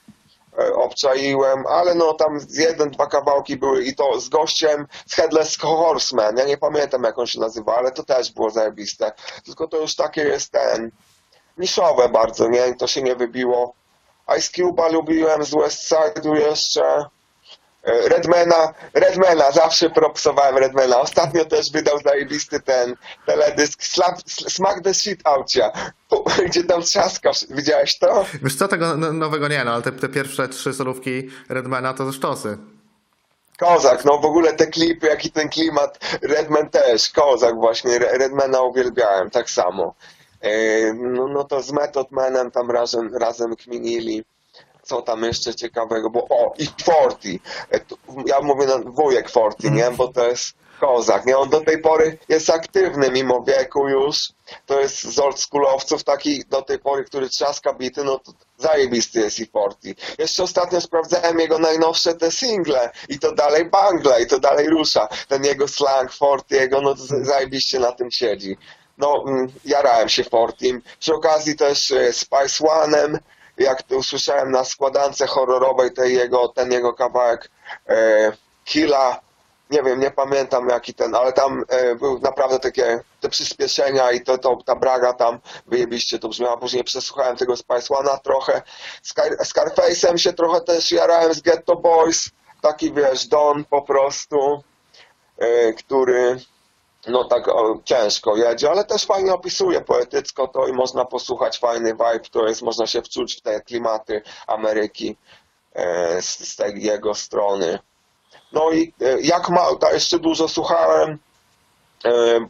e, 0.58 0.74
obczaiłem, 0.74 1.66
ale 1.66 1.94
no 1.94 2.14
tam 2.14 2.40
jeden, 2.50 2.90
dwa 2.90 3.06
kawałki 3.06 3.56
były 3.56 3.84
i 3.84 3.94
to 3.94 4.20
z 4.20 4.28
gościem 4.28 4.86
z 5.06 5.14
Headless 5.14 5.58
Horseman, 5.58 6.36
ja 6.36 6.44
nie 6.44 6.58
pamiętam 6.58 7.02
jak 7.02 7.18
on 7.18 7.26
się 7.26 7.40
nazywa, 7.40 7.76
ale 7.76 7.92
to 7.92 8.02
też 8.02 8.32
było 8.32 8.50
zajebiste. 8.50 9.12
Tylko 9.44 9.68
to 9.68 9.76
już 9.76 9.96
takie 9.96 10.22
jest 10.22 10.52
ten, 10.52 10.90
niszowe 11.58 12.08
bardzo, 12.08 12.48
nie? 12.48 12.74
To 12.74 12.86
się 12.86 13.02
nie 13.02 13.16
wybiło. 13.16 13.74
Ice 14.38 14.62
Cube'a 14.62 14.92
lubiłem, 14.92 15.44
z 15.44 15.54
West 15.54 15.92
Side'u 15.92 16.34
jeszcze. 16.34 17.04
Redmana, 17.84 18.74
Redmana, 18.94 19.50
zawsze 19.50 19.90
propsowałem 19.90 20.56
Redmana. 20.56 21.00
Ostatnio 21.00 21.44
też 21.44 21.72
wydał 21.72 21.98
zajebisty 21.98 22.60
ten 22.60 22.96
teledysk 23.26 23.82
Slap, 23.84 24.18
Smack 24.26 24.82
the 24.84 24.94
Shit 24.94 25.20
Outcia, 25.26 25.72
gdzie 26.46 26.64
tam 26.64 26.82
trzaskasz. 26.82 27.44
Widziałeś 27.50 27.98
to? 27.98 28.24
Wiesz 28.42 28.56
co, 28.56 28.68
tego 28.68 28.96
no- 28.96 29.12
nowego 29.12 29.48
nie, 29.48 29.64
no 29.64 29.72
ale 29.72 29.82
te, 29.82 29.92
te 29.92 30.08
pierwsze 30.08 30.48
trzy 30.48 30.74
solówki 30.74 31.30
Redmana 31.48 31.94
to 31.94 32.06
ze 32.06 32.12
sztosy. 32.12 32.58
Kozak, 33.58 34.04
no 34.04 34.18
w 34.18 34.24
ogóle 34.24 34.52
te 34.52 34.66
klipy, 34.66 35.06
jaki 35.06 35.30
ten 35.30 35.48
klimat, 35.48 35.98
Redman 36.22 36.68
też, 36.70 37.10
Kozak 37.10 37.54
właśnie, 37.56 37.98
Re- 37.98 38.18
Redmana 38.18 38.60
uwielbiałem, 38.60 39.30
tak 39.30 39.50
samo. 39.50 39.94
E, 40.40 40.92
No, 40.94 41.28
no 41.28 41.44
to 41.44 41.62
z 41.62 41.72
Method 41.72 42.10
Manem 42.10 42.50
tam 42.50 42.70
razem, 42.70 43.16
razem 43.16 43.56
kminili. 43.56 44.24
Co 44.82 45.02
tam 45.02 45.22
jeszcze 45.24 45.54
ciekawego, 45.54 46.10
bo 46.10 46.26
o, 46.28 46.54
i 46.58 46.66
Forti. 46.84 47.40
E, 47.72 47.80
Ja 48.26 48.40
mówię 48.40 48.66
na 48.66 48.78
wujek 48.78 49.30
Forti, 49.30 49.70
nie, 49.70 49.90
bo 49.90 50.08
to 50.08 50.28
jest 50.28 50.54
kozak, 50.80 51.26
nie, 51.26 51.38
on 51.38 51.48
do 51.50 51.60
tej 51.60 51.78
pory 51.80 52.18
jest 52.28 52.50
aktywny 52.50 53.10
mimo 53.10 53.42
wieku 53.42 53.88
już. 53.88 54.16
To 54.66 54.80
jest 54.80 55.02
z 55.02 55.18
oldschoolowców 55.18 56.04
taki 56.04 56.44
do 56.48 56.62
tej 56.62 56.78
pory, 56.78 57.04
który 57.04 57.28
trzaska 57.28 57.74
bity, 57.74 58.04
no 58.04 58.18
to 58.18 58.32
zajebisty 58.58 59.20
jest 59.20 59.40
i 59.40 59.46
Forti. 59.46 59.94
Jeszcze 60.18 60.42
ostatnio 60.42 60.80
sprawdzałem 60.80 61.38
jego 61.40 61.58
najnowsze 61.58 62.14
te 62.14 62.30
single 62.30 62.90
i 63.08 63.18
to 63.18 63.32
dalej 63.34 63.64
bangla 63.70 64.18
i 64.18 64.26
to 64.26 64.40
dalej 64.40 64.68
rusza. 64.68 65.08
Ten 65.28 65.44
jego 65.44 65.68
slang 65.68 66.12
Fortiego, 66.12 66.80
no 66.80 66.94
to 66.94 67.00
z- 67.02 67.26
zajebiście 67.26 67.78
na 67.78 67.92
tym 67.92 68.10
siedzi. 68.10 68.56
No, 68.98 69.24
mm, 69.28 69.52
jarałem 69.64 70.08
się 70.08 70.24
Fortim. 70.24 70.82
Przy 71.00 71.14
okazji 71.14 71.56
też 71.56 71.90
e, 71.90 72.12
Spice 72.12 72.64
One'em, 72.64 73.18
jak 73.62 73.82
usłyszałem 73.90 74.50
na 74.50 74.64
składance 74.64 75.26
horrorowej 75.26 75.92
tej 75.92 76.14
jego, 76.14 76.48
ten 76.48 76.72
jego 76.72 76.94
kawałek 76.94 77.50
e, 77.88 78.32
nie 79.72 79.82
wiem, 79.82 80.00
nie 80.00 80.10
pamiętam 80.10 80.68
jaki 80.68 80.94
ten, 80.94 81.14
ale 81.14 81.32
tam 81.32 81.64
e, 81.68 81.94
był 81.94 82.18
naprawdę 82.18 82.58
takie 82.58 83.00
te 83.20 83.28
przyspieszenia 83.28 84.10
i 84.10 84.20
to, 84.20 84.38
to 84.38 84.58
ta 84.66 84.76
braga 84.76 85.12
tam 85.12 85.38
wyjebiście 85.66 86.18
to 86.18 86.28
brzmiała. 86.28 86.56
Później 86.56 86.84
przesłuchałem 86.84 87.36
tego 87.36 87.56
Spice 87.56 87.94
One'a 87.94 88.18
trochę. 88.18 88.62
Scar 89.02 89.36
Scarface'em 89.36 90.16
się 90.16 90.32
trochę 90.32 90.60
też 90.60 90.92
jarałem 90.92 91.34
z 91.34 91.40
Ghetto 91.40 91.76
Boys, 91.76 92.30
taki 92.60 92.92
wiesz, 92.92 93.26
Don 93.26 93.64
po 93.64 93.82
prostu, 93.82 94.62
e, 95.38 95.72
który 95.72 96.40
no 97.06 97.24
tak 97.24 97.48
o, 97.48 97.80
ciężko 97.84 98.36
jedzie, 98.36 98.70
ale 98.70 98.84
też 98.84 99.06
fajnie 99.06 99.32
opisuje 99.32 99.80
poetycko 99.80 100.48
to 100.48 100.66
i 100.66 100.72
można 100.72 101.04
posłuchać 101.04 101.58
fajny 101.58 101.92
vibe, 101.92 102.28
to 102.30 102.48
jest, 102.48 102.62
można 102.62 102.86
się 102.86 103.02
wczuć 103.02 103.36
w 103.36 103.40
te 103.40 103.60
klimaty 103.60 104.22
Ameryki 104.46 105.16
e, 105.72 106.22
z, 106.22 106.48
z 106.52 106.56
tej 106.56 106.82
jego 106.82 107.14
strony. 107.14 107.78
No 108.52 108.70
i 108.70 108.94
e, 109.00 109.20
jak 109.20 109.48
Małta, 109.48 109.92
jeszcze 109.92 110.18
dużo 110.18 110.48
słuchałem, 110.48 111.18
e, 112.04 112.40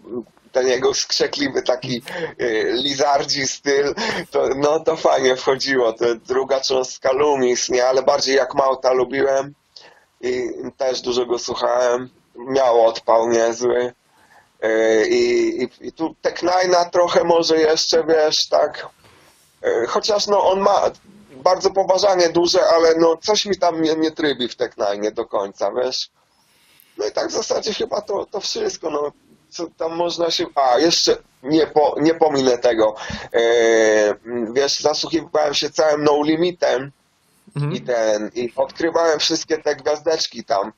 ten 0.52 0.66
jego 0.68 0.94
skrzekliwy 0.94 1.62
taki 1.62 2.02
e, 2.38 2.62
lizardzi 2.72 3.46
styl, 3.46 3.94
to, 4.30 4.48
no 4.56 4.80
to 4.80 4.96
fajnie 4.96 5.36
wchodziło, 5.36 5.92
to 5.92 6.14
druga 6.14 6.60
cząstka 6.60 7.12
Lumis, 7.12 7.68
nie, 7.68 7.86
ale 7.86 8.02
bardziej 8.02 8.36
jak 8.36 8.54
Małta 8.54 8.92
lubiłem 8.92 9.54
i 10.20 10.48
też 10.76 11.00
dużo 11.00 11.26
go 11.26 11.38
słuchałem, 11.38 12.08
miało 12.36 12.86
odpał 12.86 13.28
niezły. 13.28 13.92
E, 14.62 15.06
I, 15.06 15.62
i, 15.62 15.68
i 15.80 15.92
tu 15.92 16.14
Teknajna 16.22 16.84
trochę 16.84 17.24
może 17.24 17.56
jeszcze, 17.56 18.04
wiesz, 18.04 18.48
tak, 18.48 18.86
e, 19.62 19.86
chociaż 19.86 20.26
no 20.26 20.50
on 20.50 20.60
ma 20.60 20.90
bardzo 21.36 21.70
poważanie 21.70 22.28
duże, 22.28 22.64
ale 22.64 22.94
no 22.94 23.16
coś 23.16 23.46
mi 23.46 23.58
tam 23.58 23.82
nie, 23.82 23.94
nie 23.96 24.10
trybi 24.10 24.48
w 24.48 24.56
Teknajnie 24.56 25.12
do 25.12 25.26
końca, 25.26 25.72
wiesz. 25.72 26.10
No 26.98 27.06
i 27.06 27.12
tak 27.12 27.28
w 27.28 27.32
zasadzie 27.32 27.74
chyba 27.74 28.00
to, 28.00 28.26
to 28.26 28.40
wszystko, 28.40 28.90
no 28.90 29.12
co 29.48 29.66
tam 29.76 29.96
można 29.96 30.30
się... 30.30 30.46
A, 30.54 30.78
jeszcze 30.78 31.16
nie, 31.42 31.66
po, 31.66 31.96
nie 32.00 32.14
pominę 32.14 32.58
tego. 32.58 32.94
E, 33.32 33.40
wiesz, 34.52 34.80
zasłuchiwałem 34.80 35.54
się 35.54 35.70
całym 35.70 36.04
No 36.04 36.22
Limitem, 36.22 36.92
Mhm. 37.56 37.72
i 37.72 37.80
ten, 37.80 38.30
i 38.34 38.52
odkrywałem 38.56 39.18
wszystkie 39.18 39.58
te 39.58 39.76
gwiazdeczki 39.76 40.44
tam. 40.44 40.72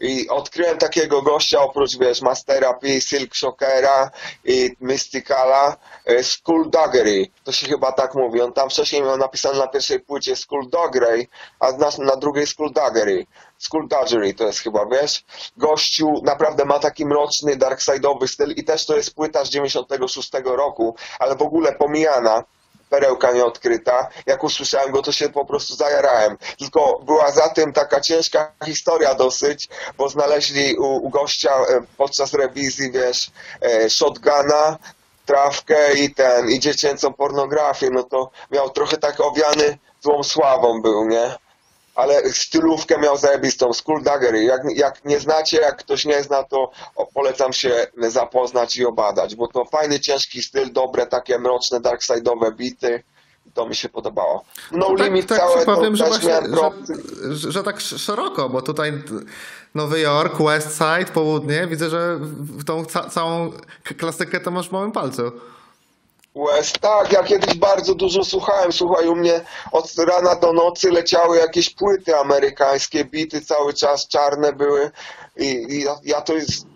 I 0.00 0.28
odkryłem 0.28 0.78
takiego 0.78 1.22
gościa 1.22 1.60
oprócz, 1.60 1.98
wiesz, 1.98 2.22
Mastera 2.22 2.74
P, 2.74 3.00
Silk 3.00 3.36
Shockera 3.36 4.10
i 4.44 4.70
Mysticala, 4.80 5.76
e, 6.06 6.24
Skullduggery, 6.24 7.26
to 7.44 7.52
się 7.52 7.66
chyba 7.66 7.92
tak 7.92 8.14
mówi. 8.14 8.40
On 8.40 8.52
tam 8.52 8.70
wcześniej 8.70 9.02
miał 9.02 9.16
napisane 9.16 9.58
na 9.58 9.68
pierwszej 9.68 10.00
płycie 10.00 10.36
Skullduggery, 10.36 11.26
a 11.60 11.72
na, 11.72 11.90
na 11.98 12.16
drugiej 12.16 12.46
Skullduggery. 12.46 13.26
Skullduggery 13.58 14.34
to 14.34 14.46
jest 14.46 14.58
chyba, 14.58 14.86
wiesz? 14.86 15.24
Gościu 15.56 16.22
naprawdę 16.24 16.64
ma 16.64 16.78
taki 16.78 17.06
mroczny, 17.06 17.56
darkside'owy 17.56 18.26
styl 18.26 18.50
i 18.56 18.64
też 18.64 18.86
to 18.86 18.96
jest 18.96 19.14
płyta 19.14 19.44
z 19.44 19.50
96 19.50 20.30
roku, 20.44 20.96
ale 21.18 21.36
w 21.36 21.42
ogóle 21.42 21.72
pomijana 21.72 22.44
perełka 22.90 23.32
nieodkryta. 23.32 24.08
Jak 24.26 24.44
usłyszałem 24.44 24.90
go, 24.90 25.02
to 25.02 25.12
się 25.12 25.28
po 25.28 25.44
prostu 25.44 25.74
zajarałem. 25.74 26.36
Tylko 26.58 27.00
była 27.04 27.30
za 27.30 27.48
tym 27.48 27.72
taka 27.72 28.00
ciężka 28.00 28.52
historia 28.66 29.14
dosyć, 29.14 29.68
bo 29.98 30.08
znaleźli 30.08 30.76
u, 30.76 31.06
u 31.06 31.10
gościa 31.10 31.50
e, 31.50 31.82
podczas 31.96 32.34
rewizji, 32.34 32.92
wiesz, 32.92 33.30
e, 33.60 33.90
shotguna, 33.90 34.78
trawkę 35.26 35.94
i 35.94 36.14
ten, 36.14 36.50
i 36.50 36.60
dziecięcą 36.60 37.12
pornografię, 37.12 37.90
no 37.90 38.02
to 38.02 38.30
miał 38.50 38.70
trochę 38.70 38.96
tak 38.96 39.20
owiany 39.20 39.78
złą 40.00 40.22
sławą 40.22 40.82
był, 40.82 41.08
nie? 41.08 41.34
Ale 42.00 42.30
stylówkę 42.32 42.98
miał 42.98 43.16
zajebistą, 43.16 43.72
Skullduggery. 43.72 44.44
Jak, 44.44 44.60
jak 44.74 45.04
nie 45.04 45.20
znacie, 45.20 45.56
jak 45.60 45.76
ktoś 45.76 46.04
nie 46.04 46.22
zna, 46.22 46.42
to 46.44 46.70
polecam 47.14 47.52
się 47.52 47.86
zapoznać 48.08 48.76
i 48.76 48.84
obadać, 48.86 49.34
bo 49.34 49.48
to 49.48 49.64
fajny, 49.64 50.00
ciężki 50.00 50.42
styl, 50.42 50.72
dobre, 50.72 51.06
takie 51.06 51.38
mroczne, 51.38 51.80
darkside'owe 51.80 52.54
bity. 52.56 53.02
To 53.54 53.66
mi 53.68 53.74
się 53.76 53.88
podobało. 53.88 54.44
No 54.72 54.96
tak, 54.96 55.06
Limit 55.06 55.26
tak 55.26 55.38
całe 55.38 55.60
ci 55.60 55.66
powiem, 55.66 55.92
to 55.92 55.96
że, 55.96 56.04
właśnie, 56.06 56.30
że, 56.30 57.34
że, 57.36 57.52
że 57.52 57.62
tak 57.62 57.76
sz- 57.76 58.00
szeroko, 58.00 58.48
bo 58.48 58.62
tutaj 58.62 58.92
Nowy 59.74 60.00
Jork, 60.00 60.42
West 60.42 60.68
Side, 60.78 61.12
południe, 61.14 61.66
widzę, 61.66 61.90
że 61.90 62.16
w 62.40 62.64
tą 62.64 62.84
ca- 62.84 63.08
całą 63.08 63.52
klasykę 63.98 64.40
to 64.40 64.50
masz 64.50 64.68
w 64.68 64.72
małym 64.72 64.92
palcu. 64.92 65.22
West, 66.46 66.78
tak, 66.78 67.12
ja 67.12 67.22
kiedyś 67.22 67.54
bardzo 67.54 67.94
dużo 67.94 68.24
słuchałem. 68.24 68.72
Słuchaj, 68.72 69.08
u 69.08 69.16
mnie 69.16 69.40
od 69.72 69.94
rana 69.98 70.34
do 70.34 70.52
nocy 70.52 70.90
leciały 70.90 71.38
jakieś 71.38 71.70
płyty 71.70 72.16
amerykańskie, 72.16 73.04
bity 73.04 73.40
cały 73.40 73.74
czas 73.74 74.08
czarne 74.08 74.52
były 74.52 74.90
i, 75.36 75.44
i 75.44 75.84
ja, 75.84 75.96
ja 76.04 76.20
to 76.20 76.34
jest 76.34 76.66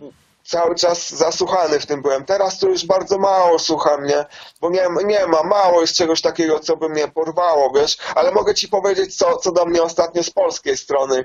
cały 0.45 0.75
czas 0.75 1.11
zasłuchany 1.11 1.81
w 1.81 1.87
tym 1.87 2.03
byłem. 2.03 2.25
Teraz 2.25 2.59
to 2.59 2.69
już 2.69 2.87
bardzo 2.87 3.19
mało 3.19 3.59
słucham, 3.59 4.05
nie? 4.07 4.25
Bo 4.61 4.71
nie, 4.71 4.83
nie 5.05 5.27
ma, 5.27 5.43
mało 5.43 5.81
jest 5.81 5.97
czegoś 5.97 6.21
takiego, 6.21 6.61
co 6.61 6.77
by 6.77 6.89
mnie 6.89 7.09
porwało, 7.09 7.73
wiesz? 7.77 7.97
Ale 8.15 8.33
mogę 8.33 8.55
ci 8.55 8.69
powiedzieć, 8.69 9.17
co, 9.17 9.37
co 9.37 9.53
do 9.53 9.65
mnie 9.67 9.83
ostatnio 9.83 10.23
z 10.23 10.31
polskiej 10.31 10.77
strony 10.77 11.25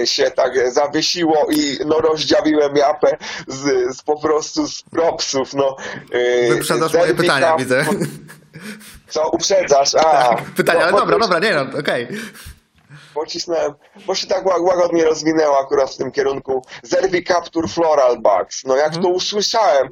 e, 0.00 0.06
się 0.06 0.30
tak 0.30 0.72
zawiesiło 0.72 1.46
i 1.50 1.78
no 1.86 1.98
rozdziawiłem 2.00 2.76
japę 2.76 3.16
z, 3.46 3.96
z 3.96 4.02
po 4.02 4.20
prostu 4.20 4.66
z 4.66 4.82
propsów, 4.82 5.54
no. 5.54 5.76
E, 6.12 6.48
Wyprzedasz 6.54 6.94
moje 6.94 7.14
pytania, 7.14 7.56
widzę. 7.56 7.84
co, 9.08 9.28
uprzedzasz? 9.28 9.94
A, 9.94 10.36
Pytania, 10.56 10.80
ale 10.82 10.92
no, 10.92 10.98
dobra, 10.98 11.18
bo- 11.18 11.22
dobra, 11.24 11.38
nie 11.38 11.54
no, 11.54 11.78
okej. 11.78 12.08
Pocisnąłem, 13.14 13.74
bo 14.06 14.14
się 14.14 14.26
tak 14.26 14.44
łag- 14.46 14.62
łagodnie 14.62 15.04
rozwinęło 15.04 15.58
akurat 15.60 15.90
w 15.90 15.96
tym 15.96 16.12
kierunku. 16.12 16.64
Zerwi 16.82 17.24
Capture 17.24 17.68
Floral 17.68 18.18
Bugs. 18.22 18.64
No 18.64 18.76
jak 18.76 18.86
Mhm. 18.86 19.02
to 19.02 19.08
usłyszałem, 19.08 19.88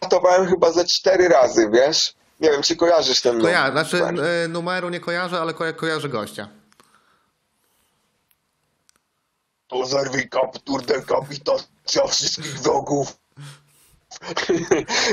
katowałem 0.00 0.46
chyba 0.46 0.72
ze 0.72 0.84
cztery 0.84 1.28
razy, 1.28 1.70
wiesz? 1.72 2.14
Nie 2.40 2.50
wiem, 2.50 2.62
czy 2.62 2.76
kojarzysz 2.76 3.20
ten 3.20 3.38
numer. 3.38 3.72
znaczy 3.72 4.04
e, 4.44 4.48
numeru 4.48 4.88
nie 4.88 5.00
kojarzę, 5.00 5.40
ale 5.40 5.54
ko- 5.54 5.74
kojarzę 5.76 6.08
gościa. 6.08 6.48
To 9.68 9.86
zerwij 9.86 10.28
Capture 10.28 10.84
dekapitacja 10.86 12.06
wszystkich 12.08 12.60
wrogów. 12.60 13.16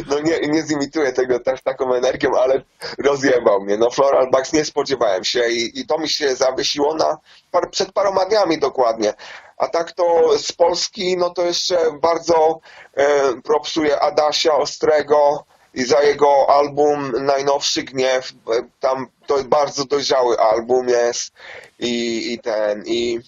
No 0.10 0.20
nie, 0.20 0.40
nie 0.40 0.64
zimituję 0.68 1.14
tego 1.14 1.40
z 1.60 1.64
taką 1.64 1.94
energią, 1.94 2.32
ale 2.40 2.62
rozjebał 2.98 3.62
mnie. 3.62 3.78
No 3.78 3.90
Floral 3.90 4.32
Bugs 4.32 4.54
nie 4.54 4.66
spodziewałem 4.66 5.24
się 5.24 5.50
i, 5.50 5.80
i 5.80 5.86
to 5.86 5.98
mi 5.98 6.10
się 6.10 6.36
zawiesiło 6.36 6.96
na 6.96 7.18
par, 7.52 7.70
przed 7.70 7.92
paroma 7.92 8.26
dniami 8.26 8.60
dokładnie. 8.60 9.14
A 9.58 9.68
tak 9.68 9.92
to 9.92 10.38
z 10.38 10.52
Polski, 10.52 11.18
no 11.18 11.30
to 11.30 11.46
jeszcze 11.46 11.78
bardzo 12.02 12.60
e, 12.94 13.34
propsuję 13.42 14.00
Adasia 14.00 14.56
Ostrego 14.56 15.46
i 15.74 15.84
za 15.84 16.04
jego 16.04 16.50
album 16.50 17.12
Najnowszy 17.26 17.84
Gniew. 17.84 18.32
E, 18.32 18.68
Tam 18.80 19.08
to 19.28 19.44
bardzo 19.44 19.86
dojrzały 19.86 20.40
album 20.40 20.90
jest 20.90 21.34
i, 21.80 22.34
i 22.34 22.40
ten 22.40 22.84
i 22.86 23.20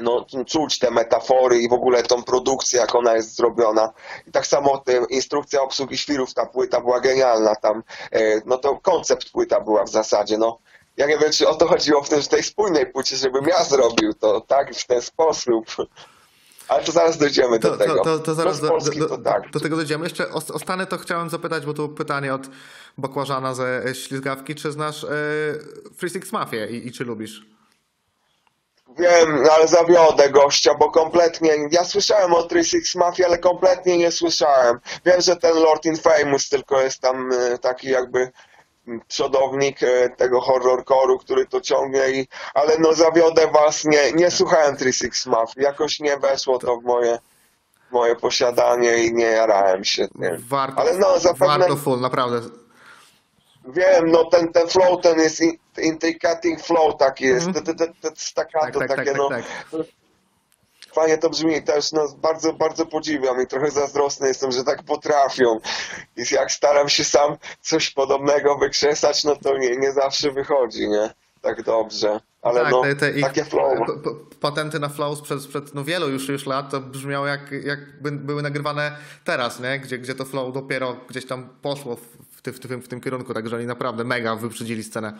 no, 0.00 0.26
czuć 0.46 0.78
te 0.78 0.90
metafory 0.90 1.58
i 1.58 1.68
w 1.68 1.72
ogóle 1.72 2.02
tą 2.02 2.22
produkcję, 2.22 2.80
jak 2.80 2.94
ona 2.94 3.16
jest 3.16 3.36
zrobiona. 3.36 3.92
I 4.26 4.32
tak 4.32 4.46
samo 4.46 4.78
te, 4.78 5.00
instrukcja 5.10 5.62
obsługi 5.62 5.98
świrów, 5.98 6.34
ta 6.34 6.46
płyta 6.46 6.80
była 6.80 7.00
genialna 7.00 7.54
tam. 7.54 7.82
E, 8.12 8.40
no 8.46 8.58
to 8.58 8.78
koncept 8.82 9.30
płyta 9.30 9.60
była 9.60 9.84
w 9.84 9.90
zasadzie, 9.90 10.38
no. 10.38 10.58
Ja 10.96 11.06
nie 11.06 11.18
wiem, 11.18 11.32
czy 11.32 11.48
o 11.48 11.54
to 11.54 11.66
chodziło 11.68 12.02
w, 12.02 12.08
tym, 12.08 12.22
w 12.22 12.28
tej 12.28 12.42
spójnej 12.42 12.86
płycie, 12.86 13.16
żebym 13.16 13.44
ja 13.44 13.64
zrobił 13.64 14.14
to, 14.14 14.40
tak, 14.40 14.74
w 14.74 14.86
ten 14.86 15.02
sposób. 15.02 15.66
Ale 16.68 16.84
to 16.84 16.92
zaraz 16.92 17.18
dojdziemy 17.18 17.58
To, 17.58 17.70
do 17.70 17.76
tego. 17.76 17.94
to, 17.94 18.04
to, 18.04 18.18
to 18.18 18.34
zaraz 18.34 18.60
do, 18.60 18.68
Polski 18.68 18.98
do, 18.98 19.08
to 19.08 19.18
do, 19.18 19.24
tak. 19.24 19.50
do 19.50 19.60
tego 19.60 19.76
dojdziemy. 19.76 20.04
Jeszcze 20.04 20.30
o, 20.30 20.34
o 20.34 20.58
Stany 20.58 20.86
to 20.86 20.98
chciałem 20.98 21.30
zapytać, 21.30 21.66
bo 21.66 21.74
tu 21.74 21.88
pytanie 21.88 22.34
od 22.34 22.42
Bakłażana 22.98 23.54
ze 23.54 23.82
Ślizgawki. 23.94 24.54
Czy 24.54 24.72
znasz 24.72 25.04
e, 25.04 25.08
Free 25.96 26.10
Six 26.10 26.32
Mafię 26.32 26.66
i, 26.70 26.86
i 26.86 26.92
czy 26.92 27.04
lubisz? 27.04 27.46
Wiem, 28.98 29.44
ale 29.56 29.68
zawiodę 29.68 30.30
gościa, 30.30 30.74
bo 30.74 30.90
kompletnie, 30.90 31.50
ja 31.70 31.84
słyszałem 31.84 32.34
o 32.34 32.42
36 32.42 32.94
Mafia, 32.94 33.26
ale 33.26 33.38
kompletnie 33.38 33.98
nie 33.98 34.12
słyszałem. 34.12 34.80
Wiem, 35.04 35.20
że 35.20 35.36
ten 35.36 35.54
Lord 35.56 35.84
Infamous 35.86 36.48
tylko 36.48 36.80
jest 36.80 37.00
tam 37.00 37.30
e, 37.32 37.58
taki 37.58 37.88
jakby 37.88 38.30
m, 38.88 39.00
przodownik 39.08 39.82
e, 39.82 40.10
tego 40.16 40.40
horrorcore'u, 40.40 41.18
który 41.20 41.46
to 41.46 41.60
ciągnie 41.60 42.10
i, 42.10 42.28
ale 42.54 42.78
no 42.78 42.92
zawiodę 42.92 43.46
was, 43.52 43.84
nie, 43.84 44.12
nie 44.12 44.30
słuchałem 44.30 44.76
36 44.76 45.26
Mafia, 45.26 45.62
jakoś 45.62 46.00
nie 46.00 46.16
weszło 46.16 46.58
to 46.58 46.76
w 46.76 46.82
moje, 46.84 47.18
moje 47.90 48.16
posiadanie 48.16 48.96
i 49.04 49.14
nie 49.14 49.24
jarałem 49.26 49.84
się 49.84 50.08
tym. 50.08 50.44
Warto, 50.48 50.80
Ale 50.80 50.98
no, 50.98 51.18
zapewne- 51.18 51.58
warto 51.58 51.76
full, 51.76 52.00
naprawdę. 52.00 52.40
Wiem, 53.64 54.10
no 54.10 54.24
ten, 54.24 54.52
ten 54.52 54.68
flow, 54.68 55.00
ten 55.02 55.18
jest 55.18 55.40
in- 55.40 55.58
indicating 55.78 56.60
flow 56.60 56.96
taki 56.98 57.24
jest, 57.24 57.46
te 58.00 58.10
staccato 58.16 58.78
Tak, 58.78 58.88
tak, 58.88 58.88
takie 58.88 59.10
tak, 59.10 59.16
no. 59.18 59.28
tak, 59.28 59.44
tak. 59.70 59.80
Fajnie 60.94 61.18
to 61.18 61.30
brzmi, 61.30 61.62
też 61.62 61.92
no, 61.92 62.08
bardzo, 62.16 62.52
bardzo 62.52 62.86
podziwiam 62.86 63.42
i 63.42 63.46
trochę 63.46 63.70
zazdrosny 63.70 64.28
jestem, 64.28 64.52
że 64.52 64.64
tak 64.64 64.82
potrafią. 64.82 65.60
I 66.16 66.34
jak 66.34 66.52
staram 66.52 66.88
się 66.88 67.04
sam 67.04 67.36
coś 67.60 67.90
podobnego 67.90 68.58
wykrzesać, 68.58 69.24
no 69.24 69.36
to 69.36 69.58
nie, 69.58 69.76
nie 69.76 69.92
zawsze 69.92 70.30
wychodzi, 70.30 70.88
nie? 70.88 71.10
Tak 71.42 71.62
dobrze. 71.62 72.20
Ale 72.42 72.62
tak, 72.62 72.72
no, 72.72 72.82
te, 72.82 72.94
te 72.96 73.20
takie 73.20 73.44
flow. 73.44 73.78
patenty 74.40 74.80
na 74.80 74.88
flow 74.88 75.18
sprzed, 75.18 75.42
sprzed 75.42 75.74
no 75.74 75.84
wielu 75.84 76.08
już, 76.08 76.28
już 76.28 76.46
lat 76.46 76.70
to 76.70 76.80
brzmiało 76.80 77.26
jak, 77.26 77.50
jakby 77.64 78.12
były 78.12 78.42
nagrywane 78.42 78.96
teraz, 79.24 79.60
nie? 79.60 79.78
Gdzie, 79.78 79.98
gdzie 79.98 80.14
to 80.14 80.24
flow 80.24 80.54
dopiero 80.54 80.96
gdzieś 81.08 81.26
tam 81.26 81.48
poszło 81.62 81.96
w, 81.96 82.00
w, 82.36 82.42
ty- 82.42 82.52
w, 82.52 82.60
tym, 82.60 82.82
w 82.82 82.88
tym 82.88 83.00
kierunku, 83.00 83.34
także 83.34 83.56
oni 83.56 83.66
naprawdę 83.66 84.04
mega 84.04 84.36
wyprzedzili 84.36 84.84
scenę. 84.84 85.12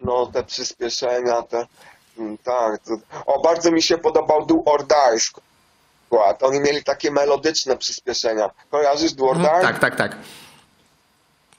No, 0.00 0.26
te 0.26 0.44
przyspieszenia, 0.44 1.42
te... 1.42 1.66
mm, 2.18 2.38
Tak. 2.38 2.78
To... 2.78 2.96
O, 3.26 3.42
bardzo 3.42 3.70
mi 3.70 3.82
się 3.82 3.98
podobał 3.98 4.46
Do 4.46 4.54
or 4.64 4.86
Die 4.86 5.20
skład. 5.20 6.42
Oni 6.42 6.60
mieli 6.60 6.84
takie 6.84 7.10
melodyczne 7.10 7.76
przyspieszenia. 7.76 8.50
Kojarzysz 8.70 9.12
Do 9.12 9.24
or 9.24 9.36
Die? 9.36 9.44
Tak, 9.62 9.78
tak, 9.78 9.96
tak. 9.96 10.16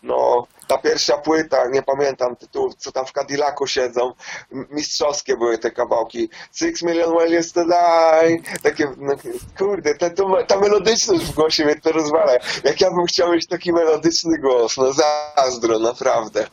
No, 0.06 0.48
ta 0.68 0.78
pierwsza 0.78 1.18
płyta, 1.18 1.68
nie 1.68 1.84
pamiętam 1.84 2.36
tytułów, 2.36 2.76
co 2.76 2.92
tam 2.92 3.06
w 3.06 3.12
Cadillacu 3.12 3.68
siedzą, 3.68 4.14
mistrzowskie 4.52 5.38
były 5.38 5.58
te 5.58 5.72
kawałki. 5.72 6.30
Six 6.52 6.84
Million 6.84 7.14
Well 7.18 7.34
Yesterday, 7.34 8.42
takie, 8.64 8.92
no, 8.98 9.14
kurde, 9.58 9.96
ta, 9.96 10.10
ta 10.48 10.60
melodyczność 10.60 11.26
w 11.26 11.36
głosie 11.36 11.66
mnie 11.66 11.76
to 11.76 11.92
rozwala. 11.92 12.32
Jak 12.64 12.82
ja 12.82 12.92
bym 12.92 13.06
chciał 13.06 13.32
mieć 13.32 13.48
taki 13.48 13.74
melodyczny 13.74 14.38
głos, 14.38 14.78
no 14.78 14.94
zazdro, 14.94 15.80
naprawdę. 15.80 16.48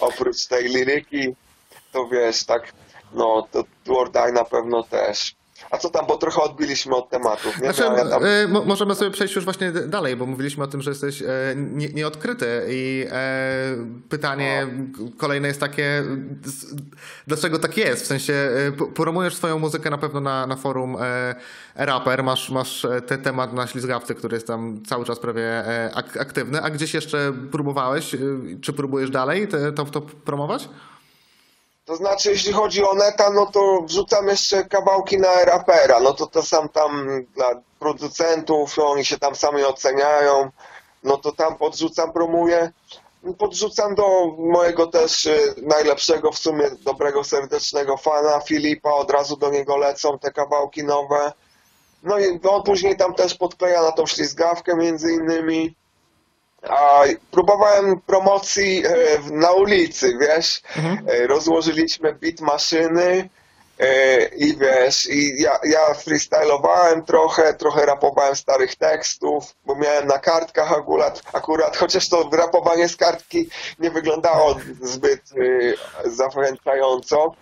Oprócz 0.00 0.46
tej 0.46 0.68
liryki, 0.68 1.34
to 1.92 2.08
wiesz, 2.08 2.44
tak, 2.44 2.72
no, 3.12 3.48
to 3.52 3.64
Die 3.86 4.32
na 4.32 4.44
pewno 4.44 4.82
też. 4.82 5.36
A 5.70 5.78
co 5.78 5.90
tam, 5.90 6.06
bo 6.06 6.16
trochę 6.16 6.42
odbiliśmy 6.42 6.96
od 6.96 7.10
tematów, 7.10 7.60
nie? 7.60 7.72
Znaczy, 7.72 7.90
No, 7.90 7.96
ja 7.96 8.04
tam... 8.08 8.22
mo- 8.48 8.64
możemy 8.64 8.94
sobie 8.94 9.10
przejść 9.10 9.34
już 9.36 9.44
właśnie 9.44 9.72
dalej, 9.72 10.16
bo 10.16 10.26
mówiliśmy 10.26 10.64
o 10.64 10.66
tym, 10.66 10.82
że 10.82 10.90
jesteś 10.90 11.22
nie, 11.56 11.88
nieodkryty 11.88 12.46
i 12.68 13.06
e, 13.10 13.76
pytanie 14.08 14.66
kolejne 15.18 15.48
jest 15.48 15.60
takie, 15.60 16.02
dlaczego 17.26 17.58
tak 17.58 17.76
jest? 17.76 18.02
W 18.04 18.06
sensie 18.06 18.50
p- 18.78 18.86
promujesz 18.94 19.34
swoją 19.34 19.58
muzykę 19.58 19.90
na 19.90 19.98
pewno 19.98 20.20
na, 20.20 20.46
na 20.46 20.56
forum 20.56 20.96
Rapper, 21.74 22.22
masz, 22.24 22.50
masz 22.50 22.86
ten 23.06 23.22
temat 23.22 23.52
na 23.52 23.66
ślizgawce, 23.66 24.14
który 24.14 24.36
jest 24.36 24.46
tam 24.46 24.82
cały 24.86 25.04
czas 25.04 25.18
prawie 25.18 25.62
ak- 25.94 26.16
aktywny, 26.16 26.62
a 26.62 26.70
gdzieś 26.70 26.94
jeszcze 26.94 27.32
próbowałeś, 27.52 28.14
e, 28.14 28.18
czy 28.62 28.72
próbujesz 28.72 29.10
dalej 29.10 29.48
te, 29.48 29.72
to, 29.72 29.84
to 29.84 30.00
promować? 30.00 30.68
To 31.86 31.96
znaczy, 31.96 32.30
jeśli 32.30 32.52
chodzi 32.52 32.84
o 32.84 32.94
neta, 32.94 33.30
no 33.30 33.46
to 33.46 33.82
wrzucam 33.82 34.28
jeszcze 34.28 34.64
kawałki 34.64 35.18
na 35.18 35.44
rapera. 35.44 36.00
No 36.00 36.14
to 36.14 36.26
to 36.26 36.42
sam 36.42 36.68
tam 36.68 37.08
dla 37.34 37.50
producentów, 37.78 38.78
oni 38.78 39.04
się 39.04 39.18
tam 39.18 39.34
sami 39.34 39.64
oceniają. 39.64 40.50
No 41.02 41.16
to 41.16 41.32
tam 41.32 41.56
podrzucam, 41.56 42.12
promuję. 42.12 42.72
Podrzucam 43.38 43.94
do 43.94 44.26
mojego 44.38 44.86
też 44.86 45.26
y, 45.26 45.54
najlepszego, 45.62 46.32
w 46.32 46.38
sumie 46.38 46.70
dobrego, 46.80 47.24
serdecznego 47.24 47.96
fana 47.96 48.40
Filipa. 48.40 48.90
Od 48.90 49.10
razu 49.10 49.36
do 49.36 49.50
niego 49.50 49.76
lecą 49.76 50.18
te 50.18 50.32
kawałki 50.32 50.84
nowe. 50.84 51.32
No 52.02 52.18
i 52.18 52.40
on 52.48 52.62
później 52.62 52.96
tam 52.96 53.14
też 53.14 53.34
podkleja 53.34 53.82
na 53.82 53.92
tą 53.92 54.06
ślizgawkę 54.06 54.76
między 54.76 55.12
innymi. 55.12 55.74
A 56.68 57.02
próbowałem 57.30 58.00
promocji 58.00 58.86
e, 58.86 58.90
na 59.30 59.52
ulicy, 59.52 60.18
wiesz, 60.20 60.62
E, 61.06 61.26
rozłożyliśmy 61.26 62.14
beat 62.14 62.40
maszyny 62.40 63.28
e, 63.78 64.24
i 64.24 64.56
wiesz, 64.56 65.06
i 65.06 65.42
ja, 65.42 65.58
ja 65.64 65.94
freestylowałem 65.94 67.04
trochę, 67.04 67.54
trochę 67.54 67.86
rapowałem 67.86 68.36
starych 68.36 68.76
tekstów, 68.76 69.54
bo 69.66 69.76
miałem 69.76 70.06
na 70.06 70.18
kartkach 70.18 70.72
akurat, 70.72 71.22
akurat 71.32 71.76
chociaż 71.76 72.08
to 72.08 72.30
rapowanie 72.32 72.88
z 72.88 72.96
kartki 72.96 73.48
nie 73.78 73.90
wyglądało 73.90 74.56
zbyt 74.82 75.20
e, 76.04 76.10
zachęcająco, 76.10 77.34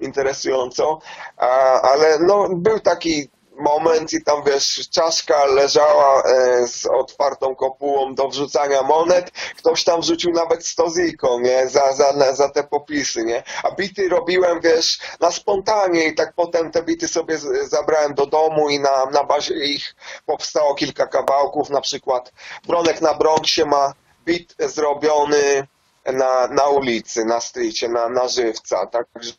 interesująco, 0.00 0.98
a, 1.36 1.80
ale 1.80 2.18
no 2.18 2.48
był 2.48 2.80
taki 2.80 3.28
moment 3.56 4.12
i 4.12 4.22
tam 4.24 4.42
wiesz, 4.46 4.88
czaszka 4.90 5.44
leżała 5.44 6.22
e, 6.22 6.66
z 6.66 6.86
otwartą 6.86 7.54
kopułą 7.54 8.14
do 8.14 8.28
wrzucania 8.28 8.82
monet, 8.82 9.30
ktoś 9.58 9.84
tam 9.84 10.00
wrzucił 10.00 10.30
nawet 10.32 10.66
100 10.66 10.90
ziko, 10.90 11.40
nie, 11.40 11.68
za, 11.68 11.92
za, 11.92 12.34
za 12.34 12.48
te 12.48 12.64
popisy, 12.64 13.24
nie, 13.24 13.42
a 13.62 13.70
bity 13.70 14.08
robiłem, 14.08 14.60
wiesz, 14.60 14.98
na 15.20 15.30
spontanie 15.30 16.04
i 16.08 16.14
tak 16.14 16.32
potem 16.32 16.70
te 16.70 16.82
bity 16.82 17.08
sobie 17.08 17.38
z- 17.38 17.70
zabrałem 17.70 18.14
do 18.14 18.26
domu 18.26 18.68
i 18.70 18.80
na, 18.80 19.06
na 19.06 19.24
bazie 19.24 19.54
ich 19.64 19.94
powstało 20.26 20.74
kilka 20.74 21.06
kawałków, 21.06 21.70
na 21.70 21.80
przykład 21.80 22.32
Bronek 22.66 23.00
na 23.00 23.14
Bronxie 23.14 23.64
ma 23.64 23.92
bit 24.24 24.54
zrobiony 24.58 25.66
na, 26.06 26.46
na 26.46 26.64
ulicy, 26.68 27.24
na 27.24 27.40
strycie, 27.40 27.88
na, 27.88 28.08
na 28.08 28.28
żywca, 28.28 28.86
także 28.86 29.32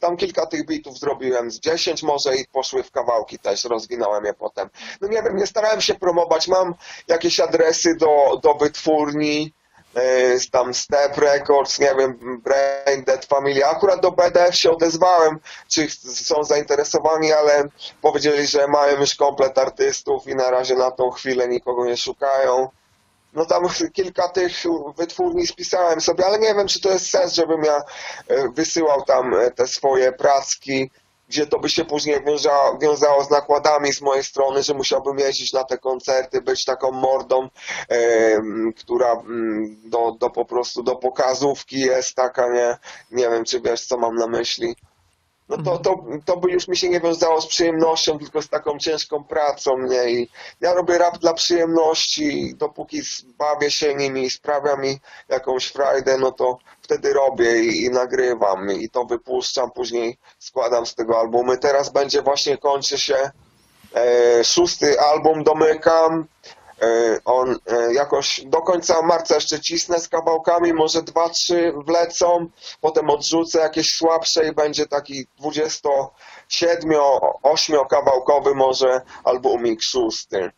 tam 0.00 0.16
kilka 0.16 0.46
tych 0.46 0.66
bitów 0.66 0.98
zrobiłem, 0.98 1.50
z 1.50 1.60
10 1.60 2.02
może 2.02 2.36
i 2.36 2.46
poszły 2.46 2.82
w 2.82 2.90
kawałki 2.90 3.38
też, 3.38 3.64
rozwinąłem 3.64 4.24
je 4.24 4.34
potem. 4.34 4.68
No 5.00 5.08
nie 5.08 5.22
wiem, 5.22 5.36
nie 5.36 5.46
starałem 5.46 5.80
się 5.80 5.94
promować, 5.94 6.48
mam 6.48 6.74
jakieś 7.08 7.40
adresy 7.40 7.96
do, 7.96 8.40
do 8.42 8.54
wytwórni, 8.54 9.52
yy, 9.94 10.38
tam 10.50 10.74
Step 10.74 11.18
Records, 11.18 11.78
nie 11.78 11.94
wiem, 11.98 12.40
Brain 12.44 13.04
Dead 13.04 13.24
Family, 13.24 13.66
akurat 13.66 14.00
do 14.00 14.10
BDF 14.12 14.56
się 14.56 14.70
odezwałem, 14.70 15.38
czy 15.68 15.90
są 16.14 16.44
zainteresowani, 16.44 17.32
ale 17.32 17.64
powiedzieli, 18.02 18.46
że 18.46 18.68
mają 18.68 19.00
już 19.00 19.14
komplet 19.14 19.58
artystów 19.58 20.26
i 20.26 20.34
na 20.34 20.50
razie 20.50 20.74
na 20.74 20.90
tą 20.90 21.10
chwilę 21.10 21.48
nikogo 21.48 21.84
nie 21.84 21.96
szukają. 21.96 22.68
No 23.32 23.46
tam 23.46 23.62
kilka 23.92 24.28
tych 24.28 24.52
wytwórni 24.96 25.46
spisałem 25.46 26.00
sobie, 26.00 26.26
ale 26.26 26.38
nie 26.38 26.54
wiem, 26.54 26.68
czy 26.68 26.80
to 26.80 26.90
jest 26.90 27.10
sens, 27.10 27.34
żebym 27.34 27.64
ja 27.64 27.82
e, 28.28 28.48
wysyłał 28.48 29.02
tam 29.02 29.34
e, 29.34 29.50
te 29.50 29.66
swoje 29.66 30.12
pracki, 30.12 30.90
gdzie 31.28 31.46
to 31.46 31.58
by 31.58 31.68
się 31.68 31.84
później 31.84 32.24
wiązało, 32.24 32.78
wiązało 32.78 33.24
z 33.24 33.30
nakładami 33.30 33.92
z 33.92 34.00
mojej 34.00 34.24
strony, 34.24 34.62
że 34.62 34.74
musiałbym 34.74 35.18
jeździć 35.18 35.52
na 35.52 35.64
te 35.64 35.78
koncerty, 35.78 36.42
być 36.42 36.64
taką 36.64 36.92
mordą, 36.92 37.48
e, 37.88 38.40
która 38.76 39.22
do, 39.84 40.12
do 40.12 40.30
po 40.30 40.44
prostu 40.44 40.82
do 40.82 40.96
pokazówki 40.96 41.80
jest 41.80 42.14
taka, 42.14 42.48
nie, 42.48 42.78
nie 43.10 43.30
wiem, 43.30 43.44
czy 43.44 43.60
wiesz, 43.60 43.86
co 43.86 43.96
mam 43.96 44.14
na 44.14 44.26
myśli. 44.26 44.76
No 45.50 45.56
to, 45.56 45.78
to, 45.78 46.04
to 46.24 46.36
by 46.36 46.50
już 46.50 46.68
mi 46.68 46.76
się 46.76 46.88
nie 46.88 47.00
wiązało 47.00 47.40
z 47.40 47.46
przyjemnością, 47.46 48.18
tylko 48.18 48.42
z 48.42 48.48
taką 48.48 48.78
ciężką 48.78 49.24
pracą, 49.24 49.78
nie? 49.78 50.10
I 50.10 50.28
ja 50.60 50.74
robię 50.74 50.98
rap 50.98 51.18
dla 51.18 51.34
przyjemności, 51.34 52.54
dopóki 52.56 53.00
bawię 53.38 53.70
się 53.70 53.94
nimi 53.94 54.22
i 54.22 54.30
sprawia 54.30 54.76
mi 54.76 54.98
jakąś 55.28 55.66
frajdę, 55.66 56.18
no 56.18 56.32
to 56.32 56.58
wtedy 56.82 57.12
robię 57.12 57.60
i, 57.64 57.84
i 57.84 57.90
nagrywam 57.90 58.72
i 58.72 58.90
to 58.90 59.04
wypuszczam, 59.04 59.70
później 59.70 60.18
składam 60.38 60.86
z 60.86 60.94
tego 60.94 61.20
albumy. 61.20 61.58
Teraz 61.58 61.92
będzie 61.92 62.22
właśnie, 62.22 62.58
kończy 62.58 62.98
się 62.98 63.30
e, 63.94 64.44
szósty 64.44 65.00
album, 65.00 65.44
domykam. 65.44 66.26
E, 66.82 67.18
On 67.24 67.58
e, 67.66 67.94
jakoś 67.94 68.40
do 68.46 68.62
końca 68.62 69.02
marca 69.02 69.34
jeszcze 69.34 69.60
cisnę 69.60 70.00
z 70.00 70.08
kawałkami, 70.08 70.72
może 70.72 71.02
dwa, 71.02 71.28
trzy 71.28 71.72
wlecą, 71.86 72.46
potem 72.80 73.10
odrzucę 73.10 73.58
jakieś 73.58 73.96
słabsze 73.96 74.48
i 74.48 74.52
będzie 74.52 74.86
taki 74.86 75.26
27-8 75.40 77.86
kawałkowy 77.90 78.54
może 78.54 79.00
albumik 79.24 79.82
szósty. 79.82 80.50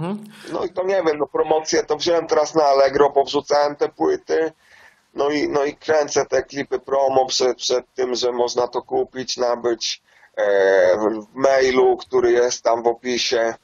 Mhm. 0.00 0.24
No 0.52 0.64
i 0.64 0.70
to 0.70 0.84
nie 0.84 1.02
wiem, 1.06 1.18
no 1.18 1.26
promocję 1.26 1.82
to 1.82 1.96
wziąłem 1.96 2.26
teraz 2.26 2.54
na 2.54 2.64
Allegro, 2.64 3.10
powrzucałem 3.10 3.76
te 3.76 3.88
płyty, 3.88 4.52
no 5.14 5.30
i, 5.30 5.48
no 5.48 5.64
i 5.64 5.76
kręcę 5.76 6.26
te 6.26 6.42
klipy 6.42 6.78
promo 6.78 7.26
przed, 7.26 7.56
przed 7.56 7.94
tym, 7.94 8.14
że 8.14 8.32
można 8.32 8.68
to 8.68 8.82
kupić, 8.82 9.36
nabyć 9.36 10.02
e, 10.36 10.96
w 10.96 11.26
mailu, 11.34 11.96
który 11.96 12.32
jest 12.32 12.62
tam 12.62 12.82
w 12.82 12.86
opisie. 12.86 13.54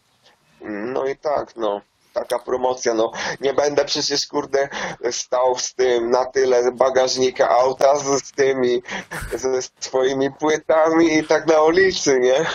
No 0.60 1.06
i 1.06 1.16
tak, 1.16 1.56
no. 1.56 1.80
Taka 2.14 2.38
promocja, 2.38 2.94
no 2.94 3.12
nie 3.40 3.54
będę 3.54 3.84
przecież 3.84 4.26
kurde 4.26 4.68
stał 5.10 5.58
z 5.58 5.74
tym 5.74 6.10
na 6.10 6.24
tyle 6.24 6.72
bagażnika 6.72 7.48
auta 7.48 7.98
z, 7.98 8.24
z 8.24 8.32
tymi 8.32 8.82
ze 9.34 9.62
swoimi 9.80 10.30
płytami 10.32 11.14
i 11.18 11.24
tak 11.24 11.46
na 11.46 11.62
ulicy, 11.62 12.20
nie? 12.20 12.46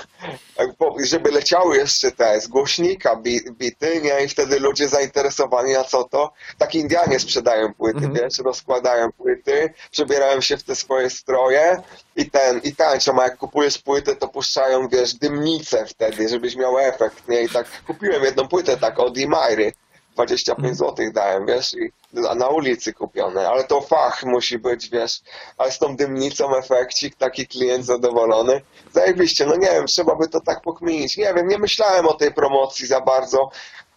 Tak, 0.56 0.70
Żeby 1.04 1.32
leciały 1.32 1.78
jeszcze 1.78 2.12
te 2.12 2.42
z 2.42 2.48
głośnika 2.48 3.16
bi, 3.16 3.42
bity, 3.52 4.02
nie? 4.02 4.24
I 4.26 4.28
wtedy 4.28 4.60
ludzie 4.60 4.88
zainteresowani, 4.88 5.76
a 5.76 5.84
co 5.84 6.04
to? 6.04 6.32
Tak 6.58 6.76
Indianie 6.76 7.20
sprzedają 7.20 7.74
płyty, 7.74 7.98
Mhm. 8.06 8.14
wiesz, 8.14 8.40
rozkładają 8.40 9.12
płyty, 9.12 9.74
przebierają 9.92 10.42
się 10.42 10.58
w 10.58 10.64
te 10.64 10.76
swoje 10.76 11.10
stroje 11.10 11.82
i 12.16 12.30
ten, 12.32 12.60
i 12.64 12.76
tańczą, 12.76 13.20
a 13.22 13.24
jak 13.24 13.38
kupujesz 13.38 13.78
płytę, 13.78 14.16
to 14.16 14.28
puszczają, 14.28 14.88
wiesz, 14.88 15.14
dymnicę 15.14 15.86
wtedy, 15.86 16.30
żebyś 16.30 16.56
miał 16.56 16.80
efekt, 16.80 17.28
nie? 17.28 17.42
I 17.42 17.50
tak 17.50 17.66
kupiłem 17.88 18.24
jedną 18.24 18.48
płytę 18.48 18.78
tak 18.78 19.00
od 19.00 19.18
Imairy, 19.54 19.74
25 20.16 20.78
zł 20.78 21.12
dałem, 21.14 21.46
wiesz, 21.46 21.74
i 21.74 21.92
na- 22.14 22.36
na 22.36 22.48
ulicy 22.48 22.94
kupione, 22.94 23.50
ale 23.50 23.64
to 23.64 23.82
fach 23.82 24.24
musi 24.24 24.60
być, 24.60 24.90
wiesz, 24.90 25.22
ale 25.58 25.72
z 25.72 25.80
tą 25.80 25.96
dymnicą 25.96 26.56
efekcik, 26.58 27.16
taki 27.16 27.48
klient 27.48 27.86
zadowolony. 27.86 28.62
Zajebiście, 28.94 29.46
no 29.46 29.56
nie 29.56 29.68
wiem, 29.72 29.86
trzeba 29.88 30.16
by 30.16 30.28
to 30.28 30.42
tak 30.42 30.62
pokminić. 30.62 31.18
Nie 31.18 31.34
wiem, 31.34 31.48
nie 31.48 31.58
myślałem 31.58 32.08
o 32.08 32.14
tej 32.14 32.34
promocji 32.34 32.88
za 32.88 33.02
bardzo. 33.02 33.50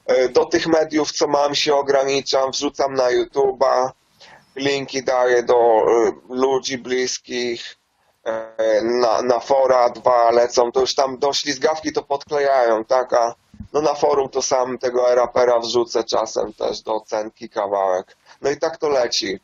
E, 0.07 0.29
Do 0.29 0.45
tych 0.45 0.67
mediów, 0.67 1.13
co 1.13 1.27
mam, 1.27 1.55
się 1.55 1.75
ograniczam, 1.75 2.51
wrzucam 2.51 2.95
na 2.95 3.09
YouTube'a, 3.11 3.91
linki 4.57 5.03
daję 5.05 5.43
do 5.43 5.55
e, 5.55 6.13
ludzi 6.35 6.79
bliskich, 6.79 7.77
e, 8.27 8.83
na, 8.83 9.23
na 9.23 9.41
fora 9.41 9.89
dwa 9.91 10.31
lecą, 10.31 10.73
to 10.73 10.81
już 10.81 10.95
tam 10.95 11.19
do 11.19 11.33
ślizgawki 11.33 11.93
to 11.93 12.03
podklejają, 12.03 12.85
tak, 12.85 13.13
a 13.13 13.35
no 13.73 13.81
na 13.81 13.95
forum 13.95 14.29
to 14.29 14.43
sam 14.43 14.79
tego 14.79 15.15
rapera 15.15 15.59
wrzucę 15.59 16.05
czasem 16.05 16.53
też 16.53 16.83
do 16.83 16.95
ocenki 16.95 17.49
kawałek. 17.49 18.17
No 18.43 18.51
i 18.51 18.57
tak 18.57 18.77
to 18.77 18.89
leci. 18.89 19.41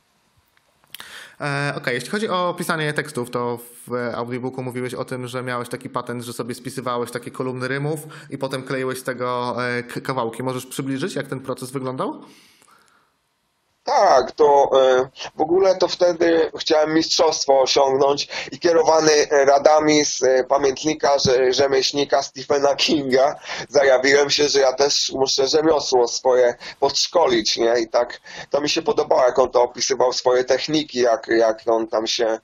E, 1.41 1.75
Okej, 1.77 1.95
jeśli 1.95 2.11
chodzi 2.11 2.29
o 2.29 2.55
pisanie 2.59 2.93
tekstów, 2.93 3.31
to 3.31 3.59
w 3.87 3.95
e, 3.95 4.17
audiobooku 4.17 4.63
mówiłeś 4.63 4.95
o 4.95 5.05
tym, 5.05 5.27
że 5.27 5.43
miałeś 5.43 5.69
taki 5.69 5.91
patent, 5.91 6.25
że 6.25 6.33
sobie 6.33 6.55
spisywałeś 6.55 7.11
takie 7.11 7.31
kolumny 7.31 7.69
rymów 7.69 8.01
i 8.31 8.39
potem 8.39 8.63
kleiłeś 8.63 8.99
z 8.99 9.03
tego 9.03 9.57
e, 9.69 9.83
kawałki. 9.83 10.43
Możesz 10.43 10.67
przybliżyć, 10.67 11.15
jak 11.15 11.27
ten 11.27 11.41
proces 11.41 11.71
wyglądał? 11.71 12.23
Tak, 13.89 14.33
to 14.33 14.71
e, 14.81 15.09
w 15.37 15.41
ogóle 15.41 15.77
to 15.77 15.89
wtedy 15.89 16.51
chciałem 16.59 16.95
mistrzostwo 16.95 17.61
osiągnąć 17.61 18.29
i 18.53 18.59
kierowany 18.59 19.13
e, 19.13 19.45
radami 19.45 20.05
z 20.05 20.23
e, 20.23 20.45
pamiętnika 20.45 21.17
rzemieślnika 21.51 22.23
Stephena 22.23 22.77
Kinga 22.77 23.35
zajawiłem 23.69 24.31
się, 24.31 24.49
że 24.49 24.61
ja 24.61 24.73
też 24.73 25.13
muszę 25.15 25.49
rzemiosło 25.49 26.09
swoje 26.09 26.55
podszkolić, 26.81 27.57
nie? 27.57 27.81
I 27.81 27.89
tak 27.89 28.21
to 28.51 28.61
mi 28.61 28.69
się 28.69 28.83
podobało, 28.83 29.23
jak 29.23 29.39
on 29.39 29.51
to 29.51 29.63
opisywał 29.63 30.13
swoje 30.13 30.45
techniki, 30.45 30.99
jak, 30.99 31.27
jak 31.29 31.63
on 31.67 31.89
tam 31.89 32.07
się 32.07 32.39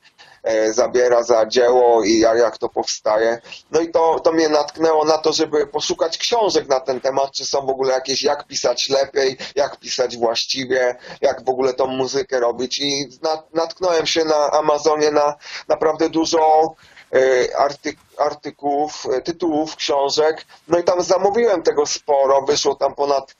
zabiera 0.70 1.22
za 1.22 1.46
dzieło 1.46 2.04
i 2.04 2.18
jak, 2.18 2.58
to 2.58 2.68
powstaje. 2.68 3.40
No 3.70 3.80
i 3.80 3.90
to, 3.90 4.20
to 4.20 4.32
mnie 4.32 4.48
natknęło 4.48 5.04
na 5.04 5.18
to, 5.18 5.32
żeby 5.32 5.66
poszukać 5.66 6.18
książek 6.18 6.68
na 6.68 6.80
ten 6.80 7.00
temat, 7.00 7.30
czy 7.30 7.44
są 7.44 7.66
w 7.66 7.70
ogóle 7.70 7.94
jakieś, 7.94 8.22
jak 8.22 8.46
pisać 8.46 8.88
lepiej, 8.88 9.36
jak 9.54 9.76
pisać 9.76 10.16
właściwie, 10.16 10.96
jak 11.20 11.44
w 11.44 11.48
ogóle 11.48 11.74
tą 11.74 11.86
muzykę 11.86 12.40
robić 12.40 12.78
i 12.78 13.08
na, 13.22 13.42
natknąłem 13.54 14.06
się 14.06 14.24
na 14.24 14.50
Amazonie 14.50 15.10
na 15.10 15.34
naprawdę 15.68 16.08
dużo 16.08 16.74
e, 17.14 17.56
arty, 17.56 17.94
artykułów, 18.18 19.06
e, 19.12 19.22
tytułów, 19.22 19.76
książek, 19.76 20.44
no 20.68 20.78
i 20.78 20.84
tam 20.84 21.02
zamówiłem 21.02 21.62
tego 21.62 21.86
sporo, 21.86 22.42
wyszło 22.42 22.74
tam 22.74 22.94
ponad 22.94 23.34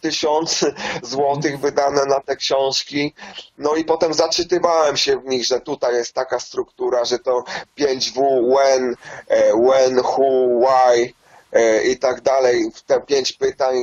tysiąc 0.00 0.64
złotych 1.02 1.60
wydane 1.60 2.04
na 2.06 2.20
te 2.20 2.36
książki. 2.36 3.14
No 3.58 3.74
i 3.74 3.84
potem 3.84 4.14
zaczytywałem 4.14 4.96
się 4.96 5.20
w 5.20 5.24
nich, 5.24 5.44
że 5.44 5.60
tutaj 5.60 5.94
jest 5.94 6.14
taka 6.14 6.40
struktura, 6.40 7.04
że 7.04 7.18
to 7.18 7.44
5W, 7.78 8.54
when, 8.56 8.96
e, 9.28 9.52
when, 9.52 10.00
who, 10.00 10.60
why 10.60 11.12
e, 11.52 11.82
i 11.82 11.98
tak 11.98 12.20
dalej. 12.20 12.70
Te 12.86 13.00
pięć 13.00 13.32
pytań, 13.32 13.76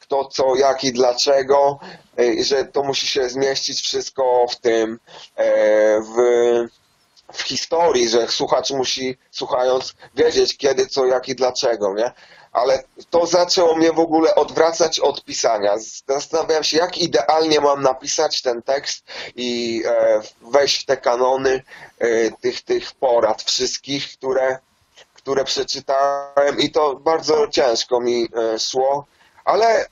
kto, 0.00 0.24
co, 0.24 0.56
jak 0.56 0.84
i 0.84 0.92
dlaczego, 0.92 1.78
e, 2.16 2.26
i 2.26 2.44
że 2.44 2.64
to 2.64 2.82
musi 2.82 3.06
się 3.06 3.28
zmieścić 3.28 3.80
wszystko 3.80 4.46
w 4.50 4.56
tym, 4.56 4.98
w 6.16 6.68
w 7.32 7.42
historii, 7.42 8.08
że 8.08 8.28
słuchacz 8.28 8.70
musi, 8.70 9.18
słuchając, 9.30 9.94
wiedzieć 10.14 10.56
kiedy, 10.56 10.86
co, 10.86 11.06
jak 11.06 11.28
i 11.28 11.34
dlaczego, 11.34 11.94
nie? 11.94 12.12
Ale 12.52 12.84
to 13.10 13.26
zaczęło 13.26 13.76
mnie 13.76 13.92
w 13.92 13.98
ogóle 13.98 14.34
odwracać 14.34 15.00
od 15.00 15.24
pisania. 15.24 15.74
Zastanawiałem 16.08 16.64
się, 16.64 16.76
jak 16.76 16.98
idealnie 16.98 17.60
mam 17.60 17.82
napisać 17.82 18.42
ten 18.42 18.62
tekst 18.62 19.04
i 19.36 19.82
e, 19.86 20.20
wejść 20.42 20.82
w 20.82 20.86
te 20.86 20.96
kanony 20.96 21.62
e, 21.98 22.30
tych, 22.30 22.62
tych 22.62 22.92
porad 22.92 23.42
wszystkich, 23.42 24.12
które, 24.12 24.58
które 25.14 25.44
przeczytałem 25.44 26.58
i 26.58 26.70
to 26.70 26.94
bardzo 26.94 27.48
ciężko 27.48 28.00
mi 28.00 28.28
e, 28.36 28.58
szło, 28.58 29.06
ale 29.44 29.86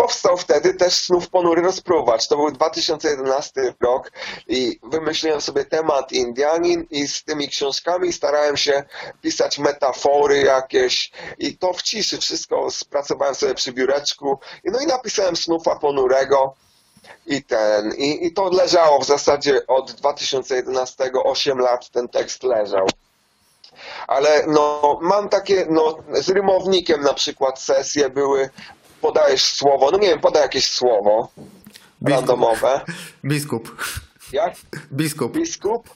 powstał 0.00 0.36
wtedy 0.36 0.74
też 0.74 0.94
Snów 0.94 1.28
Ponury 1.28 1.62
Rozpruwacz. 1.62 2.28
To 2.28 2.36
był 2.36 2.50
2011 2.50 3.74
rok 3.80 4.12
i 4.48 4.78
wymyśliłem 4.82 5.40
sobie 5.40 5.64
temat 5.64 6.12
Indianin 6.12 6.86
i 6.90 7.08
z 7.08 7.24
tymi 7.24 7.48
książkami 7.48 8.12
starałem 8.12 8.56
się 8.56 8.82
pisać 9.22 9.58
metafory 9.58 10.38
jakieś 10.38 11.10
i 11.38 11.58
to 11.58 11.72
w 11.72 11.82
ciszy 11.82 12.18
wszystko 12.18 12.70
spracowałem 12.70 13.34
sobie 13.34 13.54
przy 13.54 13.72
biureczku. 13.72 14.38
No 14.64 14.80
i 14.80 14.86
napisałem 14.86 15.36
Snufa 15.36 15.76
Ponurego 15.76 16.54
i 17.26 17.42
ten, 17.42 17.94
i, 17.94 18.26
i 18.26 18.32
to 18.32 18.48
leżało 18.48 18.98
w 18.98 19.06
zasadzie 19.06 19.66
od 19.66 19.92
2011, 19.92 21.10
8 21.24 21.58
lat 21.58 21.90
ten 21.90 22.08
tekst 22.08 22.42
leżał. 22.42 22.86
Ale 24.06 24.44
no, 24.46 24.98
mam 25.02 25.28
takie, 25.28 25.66
no, 25.70 25.98
z 26.12 26.28
rymownikiem 26.28 27.00
na 27.00 27.14
przykład 27.14 27.60
sesje 27.60 28.10
były, 28.10 28.50
podajesz 29.00 29.44
słowo, 29.44 29.90
no 29.90 29.98
nie 29.98 30.08
wiem, 30.08 30.20
podaj 30.20 30.42
jakieś 30.42 30.66
słowo 30.66 31.28
randomowe. 32.02 32.80
Biskup. 33.24 33.76
Jak? 34.32 34.54
Biskup. 34.92 35.32
Biskup? 35.32 35.90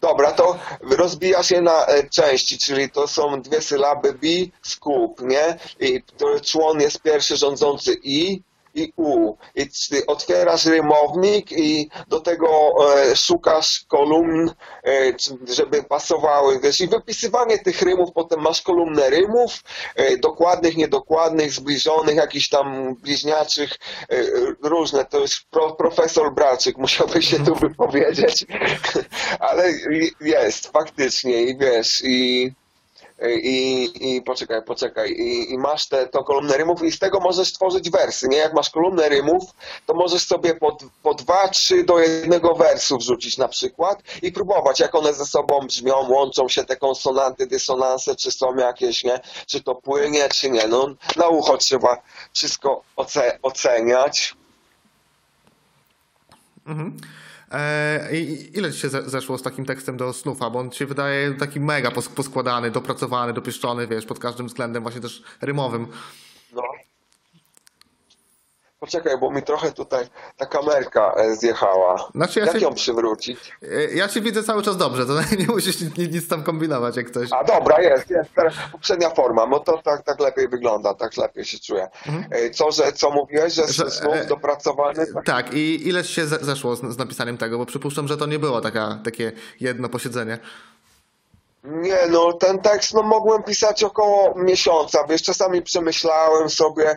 Dobra, 0.00 0.32
to 0.32 0.58
rozbija 0.80 1.42
się 1.42 1.60
na 1.60 1.86
e, 1.86 2.08
części, 2.08 2.58
czyli 2.58 2.90
to 2.90 3.08
są 3.08 3.42
dwie 3.42 3.62
sylaby 3.62 4.12
bi, 4.12 4.52
skup, 4.62 5.20
nie? 5.20 5.58
I 5.80 6.02
to 6.02 6.40
człon 6.40 6.80
jest 6.80 7.02
pierwszy 7.02 7.36
rządzący 7.36 7.96
i 8.02 8.42
i 8.78 8.92
u. 8.96 9.36
I 9.54 9.68
otwierasz 10.06 10.66
rymownik 10.66 11.52
i 11.52 11.90
do 12.08 12.20
tego 12.20 12.48
e, 12.94 13.16
szukasz 13.16 13.84
kolumn, 13.88 14.50
e, 14.84 15.12
żeby 15.54 15.82
pasowały. 15.82 16.60
Wiesz, 16.60 16.80
I 16.80 16.88
wypisywanie 16.88 17.58
tych 17.58 17.82
rymów, 17.82 18.12
potem 18.14 18.40
masz 18.40 18.62
kolumnę 18.62 19.10
rymów, 19.10 19.50
e, 19.96 20.16
dokładnych, 20.16 20.76
niedokładnych, 20.76 21.52
zbliżonych, 21.52 22.16
jakichś 22.16 22.48
tam 22.48 22.94
bliźniaczych, 22.94 23.78
różne. 24.62 25.04
To 25.04 25.20
jest 25.20 25.34
pro, 25.50 25.72
profesor 25.72 26.34
Bralczyk, 26.34 26.76
musiałby 26.76 27.22
się 27.22 27.44
tu 27.44 27.54
wypowiedzieć. 27.54 28.46
Ale 29.48 29.72
jest, 30.20 30.72
faktycznie, 30.72 31.42
i 31.42 31.58
wiesz, 31.58 32.02
i, 32.04 32.52
i, 33.26 33.90
i 34.00 34.22
poczekaj, 34.22 34.62
poczekaj, 34.62 35.10
i, 35.10 35.52
i 35.52 35.58
masz 35.58 35.88
te, 35.88 36.06
to 36.06 36.24
kolumnę 36.24 36.56
rymów 36.56 36.82
i 36.82 36.92
z 36.92 36.98
tego 36.98 37.20
możesz 37.20 37.52
tworzyć 37.52 37.90
wersy, 37.90 38.28
nie? 38.28 38.36
Jak 38.36 38.54
masz 38.54 38.70
kolumnę 38.70 39.08
rymów, 39.08 39.44
to 39.86 39.94
możesz 39.94 40.26
sobie 40.26 40.54
po, 40.54 40.76
po 41.02 41.14
dwa, 41.14 41.48
trzy 41.48 41.84
do 41.84 41.98
jednego 41.98 42.54
wersu 42.54 42.98
wrzucić 42.98 43.38
na 43.38 43.48
przykład 43.48 44.02
i 44.22 44.32
próbować, 44.32 44.80
jak 44.80 44.94
one 44.94 45.14
ze 45.14 45.26
sobą 45.26 45.60
brzmią, 45.66 46.08
łączą 46.08 46.48
się 46.48 46.64
te 46.64 46.76
konsonanty, 46.76 47.46
dysonanse, 47.46 48.16
czy 48.16 48.30
są 48.30 48.56
jakieś, 48.56 49.04
nie? 49.04 49.20
Czy 49.46 49.62
to 49.62 49.74
płynie, 49.74 50.28
czy 50.28 50.50
nie. 50.50 50.68
No, 50.68 50.88
na 51.16 51.28
ucho 51.28 51.56
trzeba 51.56 52.02
wszystko 52.32 52.82
oce, 52.96 53.38
oceniać. 53.42 54.34
Mhm. 56.66 57.00
E, 57.52 58.08
i- 58.16 58.58
Ile 58.58 58.72
ci 58.72 58.78
się 58.80 58.88
ze- 58.88 59.10
zeszło 59.10 59.38
z 59.38 59.42
takim 59.42 59.64
tekstem 59.64 59.96
do 59.96 60.12
snufa? 60.12 60.50
Bo 60.50 60.58
on 60.58 60.72
się 60.72 60.86
wydaje 60.86 61.34
taki 61.34 61.60
mega 61.60 61.90
pos- 61.90 62.08
poskładany, 62.08 62.70
dopracowany, 62.70 63.32
dopieszczony, 63.32 63.86
wiesz, 63.86 64.06
pod 64.06 64.18
każdym 64.18 64.46
względem, 64.46 64.82
właśnie 64.82 65.00
też 65.00 65.22
rymowym. 65.40 65.86
No. 66.52 66.62
Poczekaj, 68.80 69.18
bo 69.20 69.30
mi 69.30 69.42
trochę 69.42 69.72
tutaj 69.72 70.04
ta 70.36 70.46
kamerka 70.46 71.14
e, 71.16 71.36
zjechała. 71.36 72.08
Znaczy 72.14 72.40
ja 72.40 72.46
Jak 72.46 72.54
się- 72.58 72.62
ją 72.62 72.74
przywrócić? 72.74 73.38
E, 73.62 73.84
Ja 73.94 74.08
ci 74.08 74.20
widzę 74.22 74.42
cały 74.42 74.62
czas 74.62 74.76
dobrze, 74.76 75.06
to 75.06 75.12
nie 75.40 75.46
musisz 75.46 75.80
nic, 75.80 75.96
nic 75.96 76.28
tam 76.28 76.42
kombinować, 76.42 76.96
jak 76.96 77.06
ktoś. 77.06 77.28
A 77.32 77.44
dobra, 77.44 77.80
jest, 77.82 78.10
jest. 78.10 78.30
Teraz 78.34 78.54
poprzednia 78.72 79.10
forma, 79.10 79.46
no 79.46 79.58
to 79.60 79.82
tak, 79.84 80.02
tak 80.02 80.20
lepiej 80.20 80.48
wygląda, 80.48 80.94
tak 80.94 81.16
lepiej 81.16 81.44
się 81.44 81.58
czuję. 81.58 81.88
E, 82.30 82.50
Co, 82.50 82.70
że, 82.70 82.92
co 82.92 83.10
mówiłeś, 83.10 83.54
że, 83.54 83.68
Że, 83.68 83.90
znów 83.90 84.14
e, 84.14 84.26
dopracowany? 84.26 85.06
Tak. 85.14 85.24
Tak, 85.24 85.54
i 85.54 85.88
ile 85.88 86.04
ci 86.04 86.12
się 86.14 86.26
ze- 86.26 86.38
zeszło 86.44 86.76
z, 86.76 86.80
z 86.80 86.98
napisaniem 86.98 87.38
tego? 87.38 87.58
Bo 87.58 87.66
przypuszczam, 87.66 88.08
że 88.08 88.16
to 88.16 88.26
nie 88.26 88.38
było 88.38 88.60
taka, 88.60 88.98
takie 89.04 89.32
jedno 89.60 89.88
posiedzenie. 89.88 90.38
Nie, 91.64 91.98
no 92.10 92.32
ten 92.32 92.58
tekst 92.58 92.94
no, 92.94 93.02
mogłem 93.02 93.42
pisać 93.42 93.84
około 93.84 94.34
miesiąca, 94.34 95.04
wiesz, 95.08 95.22
czasami 95.22 95.62
przemyślałem 95.62 96.50
sobie, 96.50 96.96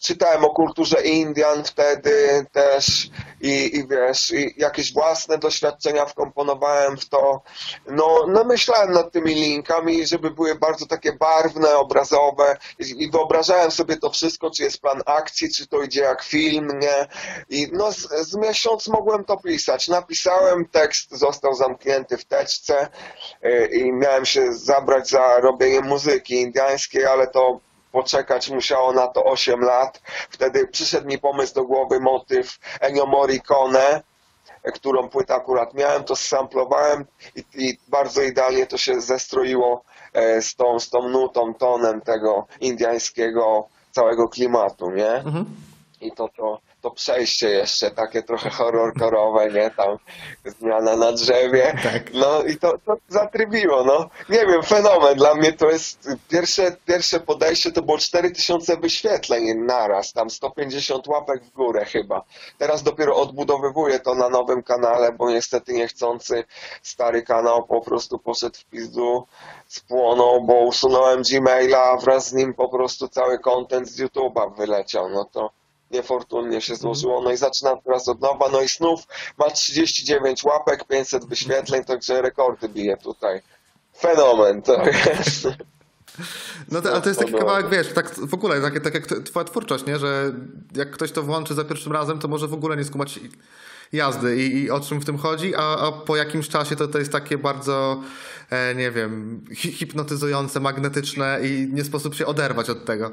czytałem 0.00 0.44
o 0.44 0.50
kulturze 0.50 1.02
Indian 1.02 1.64
wtedy 1.64 2.46
też 2.52 3.10
i, 3.40 3.76
i 3.76 3.88
wiesz, 3.88 4.30
i 4.30 4.54
jakieś 4.56 4.92
własne 4.92 5.38
doświadczenia 5.38 6.06
wkomponowałem 6.06 6.96
w 6.96 7.08
to. 7.08 7.42
No, 7.86 8.26
no 8.28 8.44
myślałem 8.44 8.92
nad 8.92 9.12
tymi 9.12 9.34
linkami, 9.34 10.06
żeby 10.06 10.30
były 10.30 10.54
bardzo 10.54 10.86
takie 10.86 11.12
barwne, 11.12 11.76
obrazowe 11.76 12.56
i, 12.78 13.02
i 13.02 13.10
wyobrażałem 13.10 13.70
sobie 13.70 13.96
to 13.96 14.10
wszystko, 14.10 14.50
czy 14.50 14.62
jest 14.62 14.80
plan 14.80 15.02
akcji, 15.06 15.52
czy 15.52 15.66
to 15.66 15.82
idzie 15.82 16.00
jak 16.00 16.22
film, 16.22 16.78
nie? 16.78 17.06
I 17.48 17.68
no 17.72 17.92
z, 17.92 18.28
z 18.28 18.36
miesiąc 18.36 18.88
mogłem 18.88 19.24
to 19.24 19.36
pisać. 19.36 19.88
Napisałem, 19.88 20.64
tekst 20.66 21.10
został 21.10 21.54
zamknięty 21.54 22.16
w 22.16 22.24
teczce 22.24 22.88
y, 23.44 23.68
i 23.72 23.92
miałem 23.92 24.24
się 24.24 24.52
zabrać 24.52 25.10
za 25.10 25.40
robienie 25.40 25.80
muzyki 25.80 26.40
indyjskiej, 26.40 27.06
ale 27.06 27.26
to 27.26 27.60
poczekać 27.92 28.50
musiało 28.50 28.92
na 28.92 29.06
to 29.06 29.24
8 29.24 29.60
lat. 29.60 30.00
Wtedy 30.30 30.68
przyszedł 30.68 31.06
mi 31.06 31.18
pomysł 31.18 31.54
do 31.54 31.64
głowy 31.64 32.00
motyw 32.00 32.58
Ennio 32.80 33.06
Morricone, 33.06 34.02
którą 34.74 35.08
płytę 35.08 35.34
akurat 35.34 35.74
miałem, 35.74 36.04
to 36.04 36.16
samplowałem 36.16 37.04
i, 37.36 37.44
i 37.54 37.78
bardzo 37.88 38.22
idealnie 38.22 38.66
to 38.66 38.78
się 38.78 39.00
zestroiło 39.00 39.84
e, 40.12 40.42
z 40.42 40.54
tą, 40.54 40.80
z 40.80 40.90
tą 40.90 41.08
nutą, 41.08 41.54
tonem 41.54 42.00
tego 42.00 42.46
indyjskiego 42.60 43.68
całego 43.90 44.28
klimatu, 44.28 44.90
nie? 44.90 45.10
Mhm. 45.10 45.44
I 46.00 46.12
to, 46.12 46.28
to, 46.36 46.60
to 46.82 46.90
przejście 46.90 47.50
jeszcze 47.50 47.90
takie 47.90 48.22
trochę 48.22 48.50
horrorkorowe, 48.50 49.50
nie? 49.50 49.70
Tam 49.70 49.98
zmiana 50.44 50.96
na 50.96 51.12
drzewie. 51.12 51.74
Tak. 51.82 52.12
No 52.14 52.42
i 52.42 52.56
to, 52.56 52.78
to 52.86 52.96
zatrybiło, 53.08 53.84
no. 53.84 54.08
Nie 54.28 54.46
wiem, 54.46 54.62
fenomen. 54.62 55.16
Dla 55.16 55.34
mnie 55.34 55.52
to 55.52 55.70
jest 55.70 56.08
pierwsze, 56.28 56.76
pierwsze 56.86 57.20
podejście 57.20 57.72
to 57.72 57.82
było 57.82 57.98
4000 57.98 58.76
wyświetleń 58.76 59.54
naraz, 59.54 60.12
tam 60.12 60.30
150 60.30 61.08
łapek 61.08 61.44
w 61.44 61.50
górę 61.50 61.84
chyba. 61.84 62.22
Teraz 62.58 62.82
dopiero 62.82 63.16
odbudowywuję 63.16 64.00
to 64.00 64.14
na 64.14 64.28
nowym 64.28 64.62
kanale, 64.62 65.12
bo 65.12 65.30
niestety 65.30 65.72
niechcący 65.72 66.44
stary 66.82 67.22
kanał 67.22 67.66
po 67.66 67.80
prostu 67.80 68.18
poszedł 68.18 68.58
w 68.58 68.64
pizdu, 68.64 69.26
spłonął, 69.66 70.44
bo 70.44 70.54
usunąłem 70.54 71.22
Gmaila, 71.22 71.96
wraz 71.96 72.28
z 72.28 72.32
nim 72.32 72.54
po 72.54 72.68
prostu 72.68 73.08
cały 73.08 73.38
content 73.38 73.88
z 73.88 74.00
YouTube'a 74.00 74.56
wyleciał, 74.56 75.08
no 75.08 75.24
to 75.24 75.57
niefortunnie 75.90 76.60
się 76.60 76.76
złożyło, 76.76 77.22
no 77.22 77.32
i 77.32 77.36
zaczynam 77.36 77.80
teraz 77.84 78.08
od 78.08 78.20
nowa, 78.20 78.48
no 78.52 78.60
i 78.60 78.68
snów 78.68 79.00
ma 79.38 79.50
39 79.50 80.44
łapek, 80.44 80.84
500 80.84 81.24
wyświetleń, 81.24 81.84
także 81.84 82.22
rekordy 82.22 82.68
bije 82.68 82.96
tutaj. 82.96 83.42
Fenomen 83.98 84.62
to 84.62 84.84
jest. 84.84 85.48
No 86.70 86.82
to, 86.82 86.92
ale 86.92 87.02
to 87.02 87.08
jest 87.08 87.20
taki 87.20 87.32
kawałek, 87.32 87.68
wiesz, 87.68 87.92
tak 87.92 88.14
w 88.14 88.34
ogóle, 88.34 88.60
tak, 88.60 88.80
tak 88.80 88.94
jak 88.94 89.06
twoja 89.06 89.44
twórczość, 89.44 89.86
nie? 89.86 89.98
Że 89.98 90.32
jak 90.74 90.90
ktoś 90.90 91.12
to 91.12 91.22
włączy 91.22 91.54
za 91.54 91.64
pierwszym 91.64 91.92
razem, 91.92 92.18
to 92.18 92.28
może 92.28 92.48
w 92.48 92.54
ogóle 92.54 92.76
nie 92.76 92.84
skumać 92.84 93.20
jazdy 93.92 94.36
i, 94.36 94.62
i 94.62 94.70
o 94.70 94.80
czym 94.80 95.00
w 95.00 95.04
tym 95.04 95.18
chodzi, 95.18 95.54
a, 95.54 95.76
a 95.76 95.92
po 95.92 96.16
jakimś 96.16 96.48
czasie 96.48 96.76
to, 96.76 96.88
to 96.88 96.98
jest 96.98 97.12
takie 97.12 97.38
bardzo, 97.38 98.02
e, 98.50 98.74
nie 98.74 98.90
wiem, 98.90 99.44
hi, 99.54 99.72
hipnotyzujące, 99.72 100.60
magnetyczne 100.60 101.40
i 101.42 101.68
nie 101.72 101.84
sposób 101.84 102.14
się 102.14 102.26
oderwać 102.26 102.70
od 102.70 102.84
tego. 102.84 103.10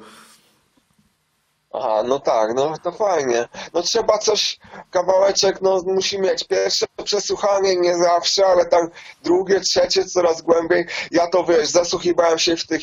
Aha, 1.77 2.03
no 2.03 2.19
tak, 2.19 2.53
no 2.53 2.73
to 2.83 2.91
fajnie. 2.91 3.47
No 3.73 3.81
trzeba 3.81 4.17
coś, 4.17 4.59
kawałeczek, 4.91 5.61
no 5.61 5.81
musi 5.85 6.19
mieć 6.19 6.43
pierwsze 6.43 6.85
przesłuchanie, 7.03 7.75
nie 7.75 7.97
zawsze, 7.97 8.45
ale 8.45 8.65
tam 8.65 8.89
drugie, 9.23 9.59
trzecie, 9.59 10.05
coraz 10.05 10.41
głębiej. 10.41 10.85
Ja 11.11 11.27
to 11.27 11.43
wiesz, 11.43 11.69
zasłuchiwałem 11.69 12.39
się 12.39 12.57
w 12.57 12.67
tych 12.67 12.81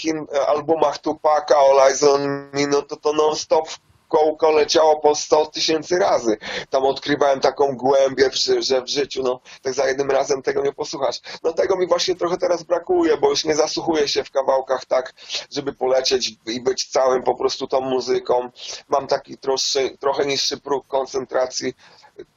albumach 0.48 0.98
Tupaka, 0.98 1.56
All 1.56 1.80
Eyes 1.80 2.02
on 2.02 2.22
Me, 2.52 2.66
no 2.66 2.82
to 2.82 2.96
to 2.96 3.12
non 3.12 3.36
stop 3.36 3.68
kółko 4.12 4.50
leciało 4.50 5.00
po 5.00 5.14
100 5.14 5.46
tysięcy 5.46 5.98
razy. 5.98 6.36
Tam 6.70 6.84
odkrywałem 6.84 7.40
taką 7.40 7.76
głębię, 7.76 8.30
w 8.30 8.34
ży- 8.34 8.62
że 8.62 8.82
w 8.82 8.88
życiu, 8.88 9.22
no 9.22 9.40
tak 9.62 9.74
za 9.74 9.86
jednym 9.88 10.10
razem 10.10 10.42
tego 10.42 10.62
nie 10.62 10.72
posłuchasz. 10.72 11.20
No 11.42 11.52
tego 11.52 11.76
mi 11.76 11.86
właśnie 11.86 12.14
trochę 12.14 12.36
teraz 12.36 12.62
brakuje, 12.62 13.16
bo 13.16 13.30
już 13.30 13.44
nie 13.44 13.54
zasłuchuję 13.54 14.08
się 14.08 14.24
w 14.24 14.30
kawałkach 14.30 14.84
tak, 14.84 15.12
żeby 15.50 15.72
polecieć 15.72 16.32
i 16.46 16.60
być 16.60 16.90
całym 16.90 17.22
po 17.22 17.34
prostu 17.34 17.66
tą 17.66 17.80
muzyką. 17.80 18.50
Mam 18.88 19.06
taki 19.06 19.38
troszczy, 19.38 19.96
trochę 20.00 20.26
niższy 20.26 20.60
próg 20.60 20.86
koncentracji. 20.86 21.74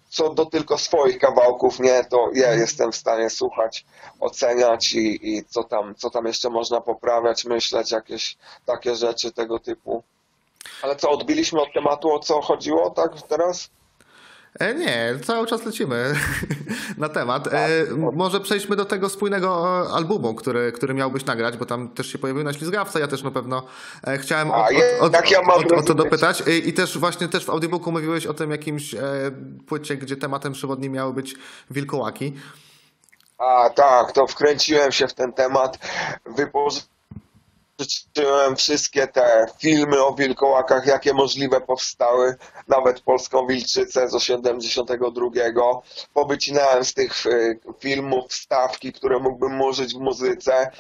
Co 0.10 0.30
do 0.34 0.46
tylko 0.46 0.78
swoich 0.78 1.20
kawałków, 1.20 1.80
nie, 1.80 2.04
to 2.04 2.30
ja 2.34 2.54
jestem 2.54 2.92
w 2.92 2.96
stanie 2.96 3.30
słuchać, 3.30 3.86
oceniać 4.20 4.94
i, 4.94 5.30
i 5.38 5.46
co, 5.46 5.64
tam, 5.64 5.96
co 5.96 6.10
tam 6.10 6.26
jeszcze 6.26 6.50
można 6.50 6.82
poprawiać, 6.82 7.46
myśleć, 7.46 7.92
jakieś 7.92 8.38
takie 8.66 8.96
rzeczy 8.96 9.32
tego 9.32 9.60
typu. 9.60 10.04
Ale 10.82 10.96
co, 10.96 11.10
odbiliśmy 11.10 11.62
od 11.62 11.74
tematu, 11.74 12.12
o 12.12 12.20
co 12.20 12.42
chodziło, 12.42 12.90
tak 12.90 13.22
teraz? 13.22 13.70
E, 14.60 14.76
nie, 14.76 15.20
cały 15.24 15.48
czas 15.48 15.66
lecimy 15.66 16.14
na 16.98 17.10
temat. 17.10 17.48
E, 17.54 17.68
może 18.14 18.40
przejdźmy 18.40 18.76
do 18.76 18.86
tego 18.86 19.10
spójnego 19.10 19.80
e, 19.86 19.94
albumu, 19.94 20.36
który, 20.36 20.72
który 20.72 20.94
miałbyś 20.94 21.26
nagrać, 21.26 21.58
bo 21.58 21.66
tam 21.66 21.90
też 21.90 22.12
się 22.12 22.18
pojawił 22.18 22.44
na 22.44 22.54
ślizgawce. 22.54 23.00
Ja 23.00 23.08
też 23.08 23.24
na 23.24 23.32
pewno 23.32 23.64
chciałem 24.18 24.52
o, 24.52 24.56
o, 24.56 25.10
mam 25.48 25.78
o, 25.78 25.80
o 25.80 25.84
to 25.84 25.94
dopytać. 25.94 26.44
I, 26.66 26.74
też 26.74 26.98
właśnie 26.98 27.28
też 27.28 27.46
w 27.46 27.50
audiobooku 27.50 27.92
mówiłeś 27.92 28.26
o 28.26 28.34
tym 28.34 28.52
jakimś 28.52 28.96
płycie, 29.68 29.98
gdzie 29.98 30.18
tematem 30.18 30.54
przewodnim 30.54 30.94
miały 30.94 31.14
być 31.14 31.36
wilkołaki. 31.72 32.34
A 33.38 33.70
tak, 33.70 34.12
to 34.12 34.28
wkręciłem 34.28 34.92
się 34.92 35.08
w 35.08 35.14
ten 35.14 35.34
temat. 35.34 35.78
Wypożyczyłem 36.26 36.95
wszystkie 38.58 39.08
te 39.08 39.46
filmy 39.60 40.04
o 40.04 40.14
wilkołakach, 40.14 40.86
jakie 40.86 41.14
możliwe 41.14 41.62
powstały, 41.62 42.36
nawet 42.68 43.00
Polską 43.00 43.48
Wilczycę 43.48 44.10
z 44.10 44.16
82. 44.16 45.26
Powycinałem 46.14 46.86
z 46.86 46.94
tych 46.94 47.26
y, 47.26 47.60
filmów 47.80 48.26
wstawki, 48.30 48.94
które 48.94 49.20
mógłbym 49.20 49.62
użyć 49.62 49.94
w 49.94 50.00
muzyce. 50.00 50.72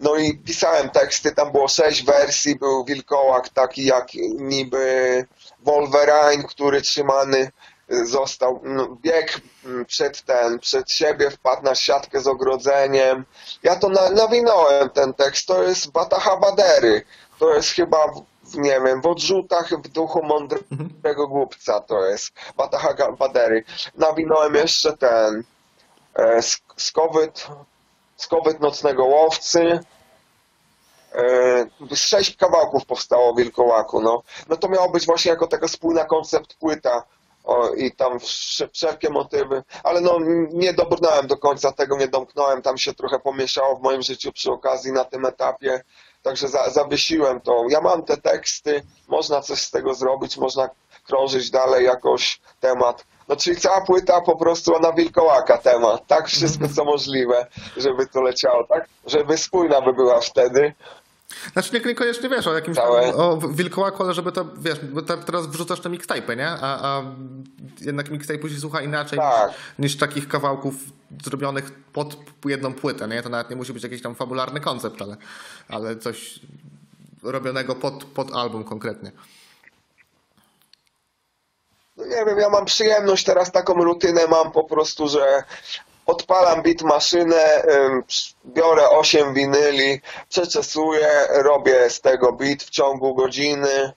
No 0.00 0.16
i 0.16 0.38
pisałem 0.38 0.90
teksty, 0.90 1.32
tam 1.32 1.52
było 1.52 1.68
sześć 1.68 2.04
wersji, 2.04 2.56
był 2.56 2.84
wilkołak 2.84 3.48
taki 3.48 3.84
jak 3.84 4.08
niby 4.38 5.24
Wolverine, 5.60 6.44
który 6.48 6.82
trzymany 6.82 7.50
został, 7.88 8.60
no, 8.64 8.88
biegł 9.02 9.32
mm, 9.64 9.84
przed 9.84 10.22
ten, 10.22 10.58
przed 10.58 10.90
siebie, 10.90 11.30
wpadł 11.30 11.62
na 11.62 11.74
siatkę 11.74 12.20
z 12.20 12.26
ogrodzeniem. 12.26 13.24
Ja 13.62 13.76
to 13.76 13.88
na, 13.88 14.10
nawinąłem 14.10 14.90
ten 14.90 15.14
tekst, 15.14 15.46
to 15.46 15.62
jest 15.62 15.90
Bataha 15.90 16.36
Badery. 16.36 17.02
To 17.38 17.54
jest 17.54 17.68
chyba, 17.68 18.06
w, 18.08 18.56
nie 18.56 18.80
wiem, 18.80 19.00
w 19.00 19.06
odrzutach 19.06 19.70
w 19.70 19.88
duchu 19.88 20.22
mądrego 20.22 21.28
głupca 21.28 21.80
to 21.80 22.04
jest 22.04 22.32
Bataha 22.56 23.12
Badery. 23.18 23.64
Nawinąłem 23.94 24.54
jeszcze 24.54 24.96
ten 24.96 25.44
e, 26.14 26.38
sk- 26.38 26.74
skowyt, 26.76 27.46
skowyt 28.16 28.60
nocnego 28.60 29.04
łowcy. 29.04 29.80
E, 31.14 31.96
sześć 31.96 32.36
kawałków 32.36 32.86
powstało 32.86 33.34
Wilkołaku, 33.34 34.00
no. 34.02 34.22
No 34.48 34.56
to 34.56 34.68
miało 34.68 34.88
być 34.90 35.06
właśnie 35.06 35.30
jako 35.30 35.46
taka 35.46 35.68
spójna 35.68 36.04
koncept 36.04 36.54
płyta. 36.54 37.02
O, 37.44 37.68
I 37.68 37.92
tam 37.92 38.18
wsz- 38.18 38.68
wszelkie 38.72 39.10
motywy, 39.10 39.62
ale 39.82 40.00
no 40.00 40.18
nie 40.52 40.72
dobrnąłem 40.74 41.26
do 41.26 41.36
końca 41.36 41.72
tego, 41.72 41.96
nie 41.96 42.08
domknąłem, 42.08 42.62
tam 42.62 42.78
się 42.78 42.94
trochę 42.94 43.18
pomieszało 43.18 43.76
w 43.76 43.82
moim 43.82 44.02
życiu 44.02 44.32
przy 44.32 44.52
okazji 44.52 44.92
na 44.92 45.04
tym 45.04 45.26
etapie, 45.26 45.82
także 46.22 46.48
za, 46.48 46.70
zawiesiłem 46.70 47.40
to. 47.40 47.64
Ja 47.68 47.80
mam 47.80 48.02
te 48.04 48.16
teksty, 48.16 48.82
można 49.08 49.40
coś 49.40 49.62
z 49.62 49.70
tego 49.70 49.94
zrobić, 49.94 50.36
można 50.36 50.68
krążyć 51.06 51.50
dalej 51.50 51.84
jakoś 51.84 52.40
temat. 52.60 53.04
No 53.28 53.36
czyli 53.36 53.56
cała 53.56 53.80
płyta 53.80 54.20
po 54.20 54.36
prostu 54.36 54.80
na 54.80 54.92
wilkołaka 54.92 55.58
temat, 55.58 56.06
tak? 56.06 56.28
Wszystko 56.28 56.68
co 56.76 56.84
możliwe, 56.84 57.46
żeby 57.76 58.06
to 58.06 58.22
leciało, 58.22 58.64
tak? 58.64 58.88
Żeby 59.06 59.38
spójna 59.38 59.80
by 59.80 59.92
była 59.92 60.20
wtedy. 60.20 60.74
Znaczy 61.52 61.74
nie, 61.74 61.80
niekoniecznie 61.80 62.28
wiesz 62.28 62.46
o 62.46 62.54
jakimś 62.54 62.76
Całe. 62.76 63.14
o 63.14 63.36
wilkołaku, 63.36 64.02
ale 64.02 64.14
żeby 64.14 64.32
to, 64.32 64.44
wiesz, 64.58 64.78
bo 64.84 65.02
teraz 65.02 65.46
wrzucasz 65.46 65.80
te 65.80 65.88
mixtape'y, 65.90 66.36
nie? 66.36 66.48
A, 66.48 66.58
a 66.62 67.02
jednak 67.80 68.10
mixtape'u 68.10 68.48
się 68.54 68.60
słucha 68.60 68.80
inaczej 68.80 69.18
Tak. 69.18 69.48
niż, 69.50 69.56
niż 69.78 69.96
takich 69.98 70.28
kawałków 70.28 70.74
zrobionych 71.24 71.70
pod 71.92 72.16
jedną 72.44 72.74
płytę, 72.74 73.08
nie? 73.08 73.22
To 73.22 73.28
nawet 73.28 73.50
nie 73.50 73.56
musi 73.56 73.72
być 73.72 73.82
jakiś 73.82 74.02
tam 74.02 74.14
fabularny 74.14 74.60
koncept, 74.60 75.02
ale, 75.02 75.16
ale 75.68 75.96
coś 75.96 76.40
robionego 77.22 77.74
pod, 77.74 78.04
pod 78.04 78.34
album 78.34 78.64
konkretnie. 78.64 79.12
No 81.96 82.04
nie 82.04 82.24
wiem, 82.26 82.38
ja 82.38 82.48
mam 82.50 82.64
przyjemność 82.64 83.24
teraz 83.24 83.52
taką 83.52 83.74
rutynę 83.84 84.26
mam 84.26 84.52
po 84.52 84.64
prostu, 84.64 85.08
że 85.08 85.42
odpalam 86.06 86.62
beat 86.62 86.82
maszynę, 86.82 87.62
biorę 88.46 88.88
8 88.90 89.34
winyli, 89.34 90.00
przeczesuję, 90.28 91.08
robię 91.28 91.90
z 91.90 92.00
tego 92.00 92.32
beat 92.32 92.62
w 92.62 92.70
ciągu 92.70 93.14
godziny. 93.14 93.92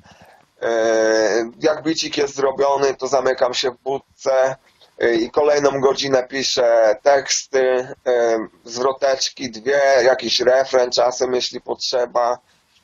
Yy, 0.62 0.68
Jak 1.60 1.84
bicik 1.84 2.18
jest 2.18 2.36
zrobiony, 2.36 2.94
to 2.96 3.08
zamykam 3.08 3.54
się 3.54 3.72
w 3.72 3.78
budce 3.78 4.56
yy, 5.00 5.16
i 5.16 5.32
kolejną 5.32 5.82
godzinę 5.82 6.28
piszę 6.28 6.96
teksty, 7.04 7.88
yy, 8.06 8.14
zwroteczki 8.66 9.52
dwie, 9.52 9.82
jakiś 10.04 10.40
refren 10.40 10.92
czasem, 10.92 11.34
jeśli 11.34 11.62
potrzeba. 11.62 12.40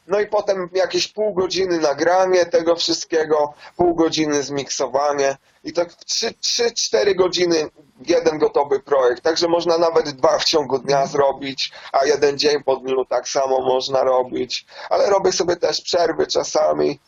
No 0.08 0.20
i 0.20 0.28
potem 0.28 0.70
jakieś 0.74 1.08
pół 1.08 1.34
godziny 1.34 1.78
nagranie 1.78 2.46
tego 2.46 2.76
wszystkiego, 2.76 3.54
pół 3.78 3.96
godziny 3.96 4.44
zmiksowanie 4.44 5.38
i 5.64 5.74
tak 5.74 5.90
3-4 5.90 7.16
godziny 7.16 7.70
jeden 8.08 8.40
gotowy 8.40 8.80
projekt. 8.80 9.24
Także 9.24 9.48
można 9.48 9.78
nawet 9.78 10.10
dwa 10.10 10.40
w 10.40 10.44
ciągu 10.44 10.80
dnia 10.80 11.06
zrobić, 11.06 11.72
a 11.92 12.06
jeden 12.06 12.38
dzień 12.38 12.64
po 12.64 12.76
dniu 12.76 13.06
tak 13.06 13.30
samo 13.30 13.62
można 13.62 14.04
robić. 14.04 14.66
Ale 14.90 15.10
robię 15.10 15.32
sobie 15.32 15.56
też 15.56 15.82
przerwy 15.82 16.28
czasami. 16.28 17.00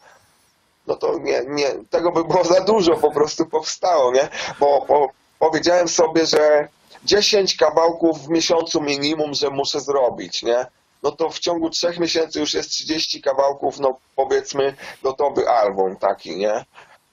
No 0.88 0.96
to 0.96 1.20
nie, 1.20 1.42
nie, 1.48 1.72
tego 1.90 2.12
by 2.12 2.24
było 2.24 2.44
za 2.44 2.62
dużo 2.62 2.96
po 2.96 3.12
prostu 3.12 3.46
powstało, 3.46 4.12
nie? 4.12 4.30
Bo, 4.60 4.86
bo 4.88 5.08
powiedziałem 5.40 5.88
sobie, 5.88 6.26
że 6.26 6.68
10 7.04 7.56
kawałków 7.56 8.26
w 8.26 8.30
miesiącu 8.30 8.82
minimum, 8.82 9.34
że 9.34 9.50
muszę 9.50 9.80
zrobić, 9.80 10.44
nie? 10.44 10.66
No 11.04 11.12
to 11.12 11.30
w 11.30 11.40
ciągu 11.40 11.70
trzech 11.70 12.00
miesięcy 12.00 12.40
już 12.40 12.54
jest 12.54 12.70
30 12.70 13.22
kawałków, 13.22 13.80
no 13.80 13.98
powiedzmy 14.16 14.76
gotowy 15.04 15.50
album 15.50 15.96
taki, 15.96 16.36
nie? 16.38 16.66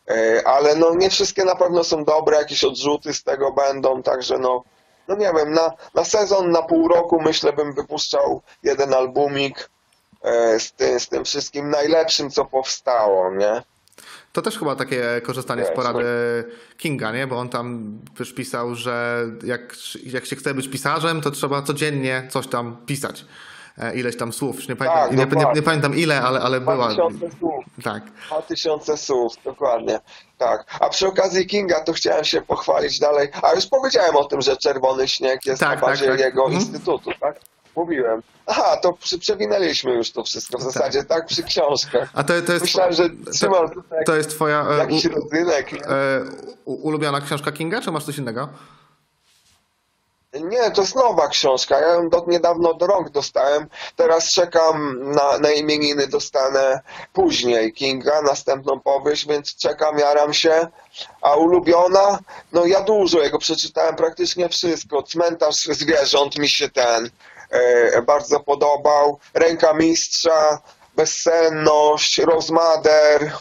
E, 0.09 0.43
Ale 0.47 0.77
no 0.77 0.95
nie 0.95 1.11
wszystkie 1.11 1.45
na 1.45 1.57
pewno 1.57 1.85
są 1.85 2.05
dobre, 2.05 2.37
jakieś 2.37 2.65
odrzuty 2.65 3.15
z 3.15 3.23
tego 3.23 3.53
będą, 3.53 4.03
także 4.03 4.39
no, 4.39 4.65
no 5.09 5.17
nie 5.17 5.33
wiem, 5.37 5.53
na, 5.53 5.71
na 5.95 6.05
sezon, 6.05 6.51
na 6.51 6.63
pół 6.63 6.89
roku 6.89 7.21
myślę 7.21 7.53
bym 7.53 7.73
wypuszczał 7.75 8.43
jeden 8.63 8.95
albumik 8.95 9.71
e, 10.23 10.61
z 10.61 10.73
tym, 10.73 11.01
z 11.01 11.09
tym 11.09 11.25
wszystkim 11.25 11.71
najlepszym, 11.71 12.31
co 12.31 12.45
powstało, 12.45 13.31
nie? 13.31 13.63
To 14.33 14.43
też 14.43 14.59
chyba 14.59 14.77
takie 14.77 15.21
korzystanie 15.25 15.67
z 15.67 15.71
porady 15.71 16.05
Kinga, 16.79 17.13
nie? 17.13 17.27
Bo 17.27 17.39
on 17.39 17.49
tam 17.49 17.99
też 18.19 18.33
pisał, 18.33 18.75
że 18.75 19.25
jak, 19.45 19.75
jak 20.07 20.27
się 20.27 20.37
chce 20.37 20.55
być 20.55 20.69
pisarzem, 20.69 21.21
to 21.21 21.31
trzeba 21.31 21.63
codziennie 21.63 22.29
coś 22.31 22.47
tam 22.47 22.77
pisać. 22.87 23.25
E, 23.79 23.95
Ileś 23.95 24.17
tam 24.17 24.33
słów. 24.33 24.57
Już 24.57 24.69
Nie 24.69 24.77
pamiętam, 24.77 25.03
Tak, 25.03 25.11
nie, 25.11 25.17
nie, 25.17 25.27
dokładnie. 25.27 25.53
nie 25.61 25.63
pamiętam 25.63 25.95
ile, 25.97 26.23
ale, 26.23 26.41
ale 26.41 26.61
była. 26.61 26.89
2000 26.95 27.37
słów. 27.39 27.65
Tak. 27.85 28.03
2000 28.31 28.97
słów, 28.97 29.33
dokładnie. 29.45 30.01
Tak. 30.39 30.65
A 30.81 30.89
przy 30.89 31.07
okazji 31.07 31.47
Kinga 31.47 31.81
to 31.81 31.93
chciałem 31.93 32.25
się 32.25 32.43
pochwalić 32.43 32.99
dalej. 32.99 33.29
A 33.43 33.55
już 33.55 33.67
powiedziałem 33.67 34.17
o 34.17 34.25
tym, 34.25 34.41
że 34.43 34.57
Czerwony 34.57 35.09
Śnieg 35.09 35.47
jest 35.47 35.61
Tak, 35.61 35.81
na 35.83 35.87
bazie 35.87 36.07
tak, 36.07 36.15
tak. 36.17 36.25
jego 36.25 36.45
Mhm. 36.45 36.63
instytutu, 36.63 37.11
tak? 37.21 37.41
Mówiłem. 37.77 38.23
Aha, 38.47 38.77
to 38.83 38.93
przy, 38.93 39.19
przewinęliśmy 39.19 39.95
już 39.95 40.13
to 40.13 40.25
wszystko 40.25 40.59
w 40.59 40.63
zasadzie, 40.63 41.05
tak? 41.05 41.27
Przy 41.27 41.43
książkach. 41.43 42.11
A 42.15 42.25
to, 42.25 42.43
to 42.43 42.53
jest. 42.53 42.65
Myślałem, 42.65 42.93
że 42.93 43.09
trzymam 43.33 43.71
tutaj 43.71 44.05
To 44.05 44.17
jest 44.17 44.31
twoja 44.31 44.67
e, 44.71 44.79
jakiś 44.79 45.07
u, 45.07 45.09
nie? 45.09 45.87
e, 45.87 46.21
u, 46.65 46.75
ulubiona 46.75 47.21
książka 47.21 47.53
Kinga, 47.53 47.81
czy 47.81 47.91
masz 47.93 48.05
coś 48.05 48.19
innego? 48.19 48.49
Nie, 50.41 50.71
to 50.71 50.81
jest 50.81 50.95
nowa 50.95 51.29
książka. 51.29 51.81
Ja 51.81 51.89
ją 51.89 52.09
do, 52.09 52.25
niedawno 52.27 52.75
do 52.75 52.87
rąk 52.87 53.11
dostałem. 53.11 53.67
Teraz 53.97 54.33
czekam 54.33 54.99
na, 55.13 55.39
na 55.39 55.51
imieniny, 55.51 56.07
dostanę 56.07 56.81
później 57.13 57.73
Kinga, 57.73 58.23
następną 58.23 58.81
powieść, 58.81 59.27
więc 59.27 59.57
czekam, 59.57 59.99
jaram 59.99 60.35
się. 60.35 60.67
A 61.23 61.35
ulubiona? 61.35 62.19
No 62.53 62.67
ja 62.67 62.81
dużo 62.81 63.21
jego 63.21 63.39
przeczytałem, 63.39 63.97
praktycznie 63.97 64.49
wszystko. 64.49 65.03
Cmentarz 65.03 65.57
zwierząt 65.57 66.39
mi 66.39 66.49
się 66.49 66.69
ten 66.69 67.11
e, 67.51 68.03
bardzo 68.03 68.41
podobał. 68.41 69.19
Ręka 69.35 69.75
mistrza, 69.75 70.59
bezsenność, 70.97 72.19
rozmader. 72.19 73.33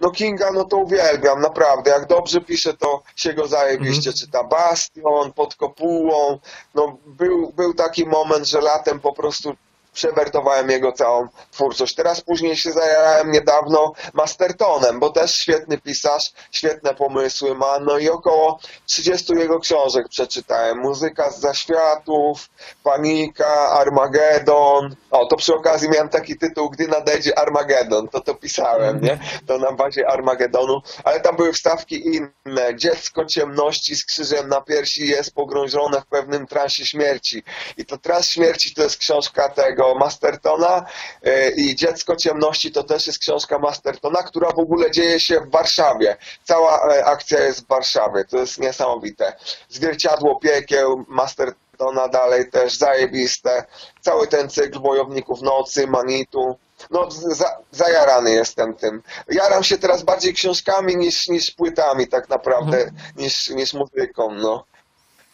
No 0.00 0.10
Kinga, 0.10 0.50
no 0.52 0.64
to 0.64 0.76
uwielbiam, 0.76 1.40
naprawdę. 1.40 1.90
Jak 1.90 2.06
dobrze 2.06 2.40
pisze, 2.40 2.74
to 2.74 3.02
się 3.16 3.32
go 3.32 3.46
zajebiście 3.46 4.12
czyta. 4.12 4.44
Bastion, 4.44 5.32
pod 5.32 5.54
kopułą. 5.54 6.38
No 6.74 6.98
był, 7.06 7.52
był 7.52 7.74
taki 7.74 8.06
moment, 8.06 8.46
że 8.46 8.60
latem 8.60 9.00
po 9.00 9.12
prostu 9.12 9.56
przewertowałem 9.94 10.70
jego 10.70 10.92
całą 10.92 11.28
twórczość. 11.50 11.94
Teraz 11.94 12.20
później 12.20 12.56
się 12.56 12.72
zajarałem 12.72 13.30
niedawno 13.30 13.92
Mastertonem, 14.12 15.00
bo 15.00 15.10
też 15.10 15.36
świetny 15.36 15.78
pisarz, 15.78 16.32
świetne 16.50 16.94
pomysły 16.94 17.54
ma. 17.54 17.78
No 17.78 17.98
i 17.98 18.08
około 18.08 18.58
30 18.86 19.32
jego 19.32 19.60
książek 19.60 20.08
przeczytałem. 20.08 20.78
Muzyka 20.78 21.30
z 21.30 21.40
zaświatów, 21.40 22.48
Panika, 22.82 23.70
Armagedon. 23.70 24.96
O, 25.10 25.26
to 25.26 25.36
przy 25.36 25.54
okazji 25.54 25.88
miałem 25.88 26.08
taki 26.08 26.38
tytuł, 26.38 26.70
gdy 26.70 26.88
nadejdzie 26.88 27.38
Armagedon, 27.38 28.08
to 28.08 28.20
to 28.20 28.34
pisałem, 28.34 29.00
nie? 29.00 29.18
To 29.46 29.58
na 29.58 29.72
bazie 29.72 30.08
Armagedonu, 30.08 30.80
ale 31.04 31.20
tam 31.20 31.36
były 31.36 31.52
wstawki 31.52 32.06
inne. 32.06 32.76
Dziecko 32.76 33.24
ciemności 33.24 33.96
z 33.96 34.04
krzyżem 34.04 34.48
na 34.48 34.60
piersi 34.60 35.06
jest 35.08 35.34
pogrążone 35.34 36.00
w 36.00 36.06
pewnym 36.06 36.46
transie 36.46 36.86
śmierci. 36.86 37.42
I 37.76 37.86
to 37.86 37.98
trans 37.98 38.26
śmierci 38.30 38.74
to 38.74 38.82
jest 38.82 38.96
książka 38.96 39.48
tego 39.48 39.83
Mastertona 39.94 40.84
e, 41.22 41.50
i 41.50 41.76
Dziecko 41.76 42.16
Ciemności 42.16 42.72
to 42.72 42.84
też 42.84 43.06
jest 43.06 43.18
książka 43.18 43.58
Mastertona, 43.58 44.22
która 44.22 44.50
w 44.50 44.58
ogóle 44.58 44.90
dzieje 44.90 45.20
się 45.20 45.40
w 45.40 45.50
Warszawie. 45.50 46.16
Cała 46.44 46.94
e, 46.94 47.04
akcja 47.04 47.40
jest 47.40 47.64
w 47.64 47.68
Warszawie, 47.68 48.24
to 48.24 48.36
jest 48.36 48.60
niesamowite. 48.60 49.36
Zwierciadło 49.68 50.40
Piekieł, 50.40 51.04
Mastertona 51.08 52.08
dalej 52.08 52.50
też 52.50 52.78
zajebiste. 52.78 53.64
Cały 54.00 54.26
ten 54.26 54.50
cykl 54.50 54.80
Wojowników 54.80 55.42
Nocy, 55.42 55.86
Manitu. 55.86 56.56
No, 56.90 57.10
za, 57.10 57.58
zajarany 57.70 58.30
jestem 58.30 58.74
tym. 58.74 59.02
Jaram 59.28 59.64
się 59.64 59.78
teraz 59.78 60.02
bardziej 60.02 60.34
książkami 60.34 60.96
niż, 60.96 61.28
niż 61.28 61.50
płytami 61.50 62.08
tak 62.08 62.28
naprawdę, 62.28 62.90
niż, 63.16 63.50
niż 63.50 63.72
muzyką, 63.74 64.30
no. 64.30 64.64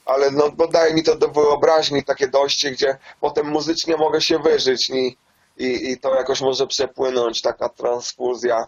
Ale 0.04 0.30
no, 0.30 0.50
bo 0.50 0.68
daje 0.68 0.94
mi 0.94 1.02
to 1.02 1.16
do 1.16 1.28
wyobraźni 1.28 2.04
takie 2.04 2.28
dojście, 2.28 2.70
gdzie 2.70 2.98
potem 3.20 3.46
muzycznie 3.46 3.96
mogę 3.96 4.20
się 4.20 4.38
wyżyć 4.38 4.90
i, 4.90 5.16
i, 5.56 5.90
i 5.90 5.98
to 5.98 6.14
jakoś 6.14 6.40
może 6.40 6.66
przepłynąć, 6.66 7.42
taka 7.42 7.68
transfuzja. 7.68 8.66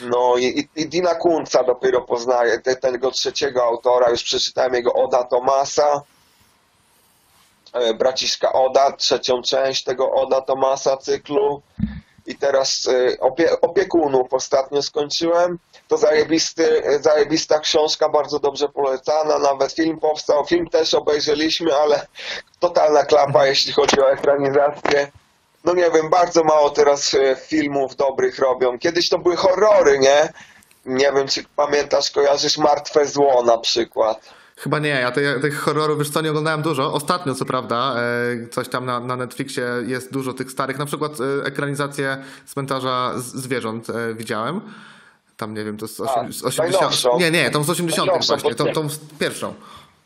No 0.00 0.36
i, 0.36 0.44
i, 0.44 0.68
i 0.82 0.88
Dina 0.88 1.14
Kunca 1.14 1.64
dopiero 1.64 2.00
poznaję, 2.00 2.58
te, 2.58 2.76
tego 2.76 3.10
trzeciego 3.10 3.64
autora, 3.64 4.10
już 4.10 4.22
przeczytałem 4.22 4.74
jego 4.74 4.92
Oda 4.92 5.24
Tomasa, 5.24 6.02
e, 7.72 7.94
braciszka 7.94 8.52
Oda, 8.52 8.92
trzecią 8.92 9.42
część 9.42 9.84
tego 9.84 10.12
Oda 10.12 10.40
Tomasa 10.40 10.96
cyklu 10.96 11.62
i 12.30 12.34
teraz 12.34 12.88
e, 12.88 13.20
opie, 13.20 13.60
opiekunów 13.60 14.34
ostatnio 14.34 14.82
skończyłem. 14.82 15.58
To 15.88 15.96
zajebisty, 15.96 16.84
e, 16.84 16.98
zajebista 16.98 17.60
książka, 17.60 18.08
bardzo 18.08 18.38
dobrze 18.38 18.68
polecana, 18.68 19.38
nawet 19.38 19.72
film 19.72 20.00
powstał, 20.00 20.46
film 20.46 20.68
też 20.68 20.94
obejrzeliśmy, 20.94 21.76
ale 21.76 22.06
totalna 22.60 23.04
klapa, 23.04 23.46
jeśli 23.46 23.72
chodzi 23.72 24.00
o 24.00 24.12
ekranizację. 24.12 25.12
No 25.64 25.74
nie 25.74 25.90
wiem, 25.90 26.10
bardzo 26.10 26.44
mało 26.44 26.70
teraz 26.70 27.14
e, 27.14 27.36
filmów 27.36 27.96
dobrych 27.96 28.38
robią. 28.38 28.78
Kiedyś 28.78 29.08
to 29.08 29.18
były 29.18 29.36
horrory, 29.36 29.98
nie? 29.98 30.32
Nie 30.86 31.12
wiem, 31.12 31.28
czy 31.28 31.44
pamiętasz, 31.56 32.10
kojarzysz 32.10 32.58
Martwe 32.58 33.06
Zło 33.06 33.42
na 33.42 33.58
przykład. 33.58 34.39
Chyba 34.62 34.78
nie, 34.78 34.88
ja 34.88 35.10
tych, 35.10 35.40
tych 35.40 35.60
horrorów 35.60 35.98
już 35.98 36.10
co 36.10 36.20
nie 36.20 36.30
oglądałem 36.30 36.62
dużo. 36.62 36.92
Ostatnio 36.92 37.34
co 37.34 37.44
prawda, 37.44 37.94
e, 37.96 38.48
coś 38.48 38.68
tam 38.68 38.86
na, 38.86 39.00
na 39.00 39.16
Netflixie 39.16 39.64
jest 39.86 40.12
dużo 40.12 40.32
tych 40.32 40.50
starych, 40.50 40.78
na 40.78 40.86
przykład 40.86 41.12
e, 41.20 41.46
ekranizację 41.46 42.24
Cmentarza 42.46 43.12
Zwierząt 43.16 43.90
e, 43.90 44.14
widziałem. 44.14 44.60
Tam 45.36 45.54
nie 45.54 45.64
wiem, 45.64 45.76
to 45.76 45.88
z, 45.88 46.00
osiem, 46.00 46.32
z 46.32 46.44
80. 46.44 46.72
najnowszą. 46.72 47.18
Nie, 47.18 47.30
nie, 47.30 47.50
tą 47.50 47.64
z 47.64 47.70
80 47.70 48.06
Najnowszą, 48.06 48.36
właśnie, 48.36 48.54
tą, 48.54 48.72
tą 48.72 48.88
pierwszą. 49.18 49.54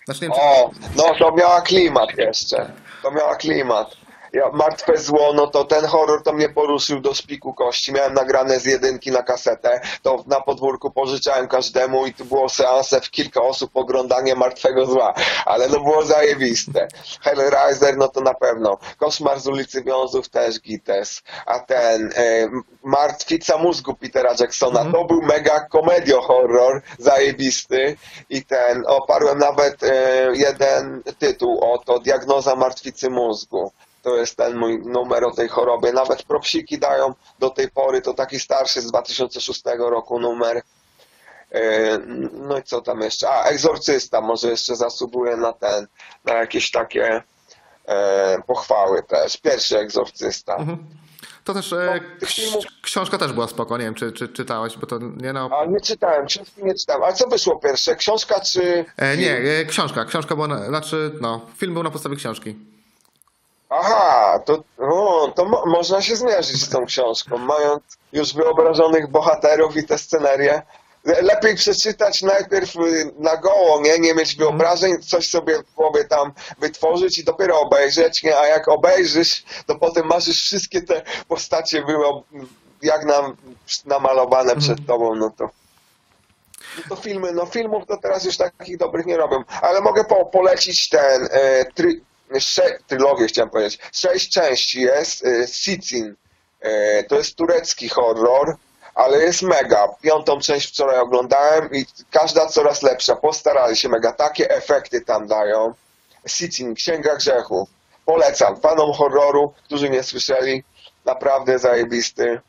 Znaczy 0.04 0.20
nie 0.22 0.28
wiem. 0.28 0.38
O, 0.40 0.70
no 0.96 1.04
to 1.18 1.32
miała 1.36 1.60
klimat 1.60 2.18
jeszcze. 2.18 2.72
To 3.02 3.10
miała 3.10 3.36
klimat. 3.36 3.96
Ja, 4.34 4.50
Martwe 4.52 4.98
Zło, 4.98 5.32
no 5.32 5.46
to 5.46 5.64
ten 5.64 5.84
horror 5.84 6.22
to 6.22 6.32
mnie 6.32 6.48
poruszył 6.48 7.00
do 7.00 7.14
szpiku 7.14 7.54
kości. 7.54 7.92
Miałem 7.92 8.14
nagrane 8.14 8.60
z 8.60 8.64
jedynki 8.64 9.10
na 9.10 9.22
kasetę. 9.22 9.80
To 10.02 10.24
na 10.26 10.40
podwórku 10.40 10.90
pożyczałem 10.90 11.48
każdemu 11.48 12.06
i 12.06 12.14
to 12.14 12.24
było 12.24 12.48
seanse 12.48 13.00
w 13.00 13.10
kilka 13.10 13.42
osób 13.42 13.70
oglądanie 13.74 14.34
Martwego 14.34 14.86
Zła. 14.86 15.14
Ale 15.44 15.68
no 15.68 15.80
było 15.80 16.02
zajebiste. 16.02 16.88
Hellraiser, 17.20 17.96
no 17.96 18.08
to 18.08 18.20
na 18.20 18.34
pewno. 18.34 18.78
Koszmar 18.98 19.40
z 19.40 19.46
ulicy 19.46 19.82
Wiązów 19.82 20.28
też 20.28 20.60
gites. 20.60 21.22
A 21.46 21.58
ten 21.58 22.10
e, 22.16 22.48
Martwica 22.84 23.58
mózgu 23.58 23.94
Petera 23.94 24.34
Jacksona, 24.40 24.84
to 24.92 25.04
był 25.04 25.22
mega 25.22 25.60
komedio 25.60 26.20
horror, 26.20 26.82
zajebisty. 26.98 27.96
I 28.30 28.44
ten, 28.44 28.84
oparłem 28.86 29.38
nawet 29.38 29.82
e, 29.82 30.28
jeden 30.34 31.02
tytuł 31.18 31.72
o 31.72 31.78
to, 31.78 31.98
Diagnoza 31.98 32.56
Martwicy 32.56 33.10
mózgu. 33.10 33.72
To 34.04 34.16
jest 34.16 34.36
ten 34.36 34.56
mój 34.56 34.78
numer 34.78 35.24
o 35.24 35.30
tej 35.30 35.48
chorobie. 35.48 35.92
Nawet 35.92 36.22
propsiki 36.22 36.78
dają 36.78 37.14
do 37.38 37.50
tej 37.50 37.70
pory, 37.70 38.02
to 38.02 38.14
taki 38.14 38.40
starszy 38.40 38.80
z 38.80 38.86
2006 38.86 39.62
roku 39.78 40.20
numer. 40.20 40.62
E, 41.50 41.98
No 42.32 42.58
i 42.58 42.62
co 42.62 42.80
tam 42.80 43.00
jeszcze? 43.00 43.30
A, 43.30 43.42
egzorcysta 43.44 44.20
może 44.20 44.48
jeszcze 44.50 44.76
zasługuje 44.76 45.36
na 45.36 45.52
ten, 45.52 45.86
na 46.24 46.32
jakieś 46.34 46.70
takie 46.70 47.22
e, 47.88 48.42
pochwały 48.46 49.02
też. 49.02 49.36
Pierwszy 49.36 49.78
egzorcysta. 49.78 50.56
To 51.44 51.54
też 51.54 51.72
e, 51.72 52.00
ks- 52.20 52.26
filmów- 52.34 52.64
książka 52.82 53.18
też 53.18 53.32
była 53.32 53.48
spoko, 53.48 53.78
nie 53.78 53.84
wiem, 53.84 53.94
czy, 53.94 54.12
czy 54.12 54.28
czytałeś, 54.28 54.76
bo 54.78 54.86
to 54.86 54.98
nie 54.98 55.32
no... 55.32 55.50
A 55.60 55.64
nie 55.64 55.80
czytałem, 55.80 56.26
książki 56.26 56.64
nie 56.64 56.74
czytałem. 56.74 57.02
A 57.02 57.12
co 57.12 57.28
wyszło 57.28 57.58
pierwsze? 57.58 57.96
Książka 57.96 58.40
czy. 58.40 58.84
E, 58.96 59.16
nie, 59.16 59.36
e, 59.36 59.64
książka, 59.64 60.04
książka 60.04 60.34
była, 60.34 60.48
na, 60.48 60.66
znaczy, 60.66 61.12
no, 61.20 61.40
film 61.56 61.74
był 61.74 61.82
na 61.82 61.90
podstawie 61.90 62.16
książki. 62.16 62.56
Aha, 63.80 64.38
to, 64.44 64.64
o, 64.78 65.32
to 65.36 65.44
mo 65.44 65.66
można 65.66 66.02
się 66.02 66.16
zmierzyć 66.16 66.62
z 66.62 66.68
tą 66.68 66.86
książką, 66.86 67.38
mając 67.38 67.82
już 68.12 68.34
wyobrażonych 68.34 69.10
bohaterów 69.10 69.76
i 69.76 69.84
te 69.84 69.98
scenerie. 69.98 70.62
Le 71.04 71.22
lepiej 71.22 71.54
przeczytać 71.54 72.22
najpierw 72.22 72.76
y, 72.76 73.12
na 73.18 73.36
goło, 73.36 73.80
nie? 73.80 73.98
nie 73.98 74.14
mieć 74.14 74.36
wyobrażeń, 74.36 75.02
coś 75.02 75.30
sobie 75.30 75.58
w 75.58 75.74
głowie 75.74 76.04
tam 76.04 76.32
wytworzyć 76.58 77.18
i 77.18 77.24
dopiero 77.24 77.60
obejrzeć, 77.60 78.22
nie? 78.22 78.38
A 78.38 78.46
jak 78.46 78.68
obejrzysz, 78.68 79.44
to 79.66 79.74
potem 79.74 80.06
masz 80.06 80.26
już 80.26 80.36
wszystkie 80.42 80.82
te 80.82 81.02
postacie 81.28 81.82
były 81.82 82.06
ob- 82.06 82.26
jak 82.82 83.04
nam, 83.04 83.36
namalowane 83.86 84.56
przed 84.56 84.86
tobą, 84.86 85.14
no 85.14 85.30
to... 85.30 85.50
No 86.76 86.82
to 86.88 87.02
filmy, 87.02 87.32
no 87.32 87.46
filmów 87.46 87.86
to 87.86 87.96
teraz 87.96 88.24
już 88.24 88.36
takich 88.36 88.76
dobrych 88.76 89.06
nie 89.06 89.16
robią, 89.16 89.44
ale 89.62 89.80
mogę 89.80 90.04
po, 90.04 90.26
polecić 90.26 90.88
ten 90.88 91.28
e, 91.30 91.64
try, 91.64 92.00
sze, 92.40 92.78
trylogię 92.86 93.26
chciałem 93.26 93.50
powiedzieć. 93.50 93.78
Sześć 93.92 94.32
części 94.32 94.80
jest, 94.80 95.26
e, 95.26 95.46
Sicin. 95.46 96.14
E, 96.60 97.04
to 97.04 97.16
jest 97.16 97.36
turecki 97.36 97.88
horror, 97.88 98.56
ale 98.94 99.18
jest 99.18 99.42
mega. 99.42 99.88
Piątą 100.02 100.40
część 100.40 100.68
wczoraj 100.68 101.00
oglądałem 101.00 101.68
i 101.72 101.86
każda 102.10 102.46
coraz 102.46 102.82
lepsza. 102.82 103.16
Postarali 103.16 103.76
się 103.76 103.88
mega. 103.88 104.12
Takie 104.12 104.50
efekty 104.50 105.00
tam 105.00 105.26
dają. 105.26 105.74
Sicin, 106.26 106.74
Księga 106.74 107.16
Grzechu. 107.16 107.68
Polecam. 108.04 108.60
Fanom 108.60 108.92
horroru, 108.92 109.52
którzy 109.64 109.90
nie 109.90 110.02
słyszeli, 110.02 110.64
naprawdę 111.04 111.58
zajebisty 111.58 112.40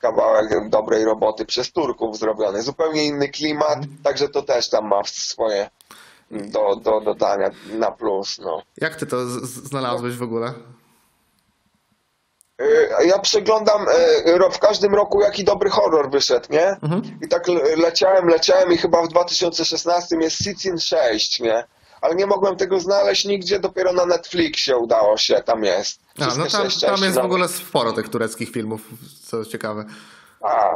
kawałek 0.00 0.68
dobrej 0.68 1.04
roboty 1.04 1.44
przez 1.44 1.72
Turków 1.72 2.18
zrobiony. 2.18 2.62
Zupełnie 2.62 3.06
inny 3.06 3.28
klimat, 3.28 3.78
także 4.04 4.28
to 4.28 4.42
też 4.42 4.70
tam 4.70 4.88
ma 4.88 5.04
swoje 5.04 5.70
do, 6.30 6.76
do 6.76 7.00
dodania 7.00 7.50
na 7.72 7.90
plus. 7.90 8.38
No. 8.38 8.62
Jak 8.76 8.96
ty 8.96 9.06
to 9.06 9.26
znalazłeś 9.40 10.16
w 10.16 10.22
ogóle? 10.22 10.52
Y, 12.62 12.88
Ja 13.06 13.18
przeglądam 13.18 13.86
y, 13.88 14.50
w 14.52 14.58
każdym 14.58 14.94
roku 14.94 15.20
jaki 15.20 15.44
dobry 15.44 15.70
horror 15.70 16.10
wyszedł, 16.10 16.46
nie? 16.50 16.76
I 17.24 17.28
tak 17.28 17.48
le- 17.48 17.76
leciałem, 17.76 18.26
leciałem 18.28 18.72
i 18.72 18.76
chyba 18.78 19.02
w 19.02 19.08
2016 19.08 20.16
jest 20.20 20.36
Sicin 20.44 20.78
6, 20.78 21.40
nie? 21.40 21.64
Ale 22.00 22.14
nie 22.14 22.26
mogłem 22.26 22.56
tego 22.56 22.80
znaleźć 22.80 23.24
nigdzie, 23.24 23.60
dopiero 23.60 23.92
na 23.92 24.06
Netflixie 24.06 24.76
udało 24.76 25.16
się, 25.16 25.42
tam 25.44 25.64
jest. 25.64 26.00
A, 26.20 26.26
no 26.26 26.46
tam, 26.46 26.66
tam 26.80 27.02
jest 27.04 27.14
w 27.16 27.24
ogóle 27.24 27.48
sporo 27.48 27.92
tych 27.92 28.08
tureckich 28.08 28.50
filmów, 28.50 28.80
co 29.26 29.44
ciekawe. 29.44 29.84
A, 30.40 30.70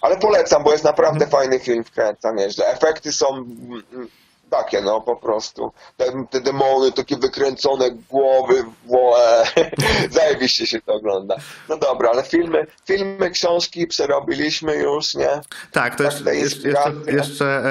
ale 0.00 0.16
polecam, 0.16 0.64
bo 0.64 0.72
jest 0.72 0.84
naprawdę 0.84 1.24
Mhm. 1.24 1.30
fajny 1.30 1.58
film, 1.60 1.84
wkręca 1.84 2.32
nieźle. 2.32 2.66
Efekty 2.66 3.12
są 3.12 3.26
mm, 3.36 3.82
takie, 4.50 4.80
no 4.80 5.00
po 5.00 5.16
prostu. 5.16 5.72
Te, 5.96 6.26
te 6.30 6.40
demony, 6.40 6.92
takie 6.92 7.16
wykręcone 7.16 7.90
głowy, 7.90 8.64
łe. 8.86 9.44
zajebiście 10.10 10.66
się 10.66 10.80
to 10.80 10.94
ogląda. 10.94 11.36
No 11.68 11.76
dobra, 11.76 12.10
ale 12.10 12.22
filmy, 12.22 12.66
filmy, 12.86 13.30
książki 13.30 13.86
przerobiliśmy 13.86 14.76
już, 14.76 15.14
nie? 15.14 15.40
Tak, 15.72 15.94
to 15.96 16.04
Tak, 16.04 16.12
jeszcze, 16.12 16.34
jeszcze, 16.36 16.92
jeszcze, 17.06 17.62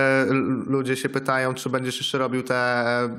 ludzie 0.67 0.95
się 0.97 1.09
pytają, 1.09 1.53
czy 1.53 1.69
będziesz 1.69 1.97
jeszcze 1.97 2.17
robił 2.17 2.43
te 2.43 2.55
e, 2.55 3.09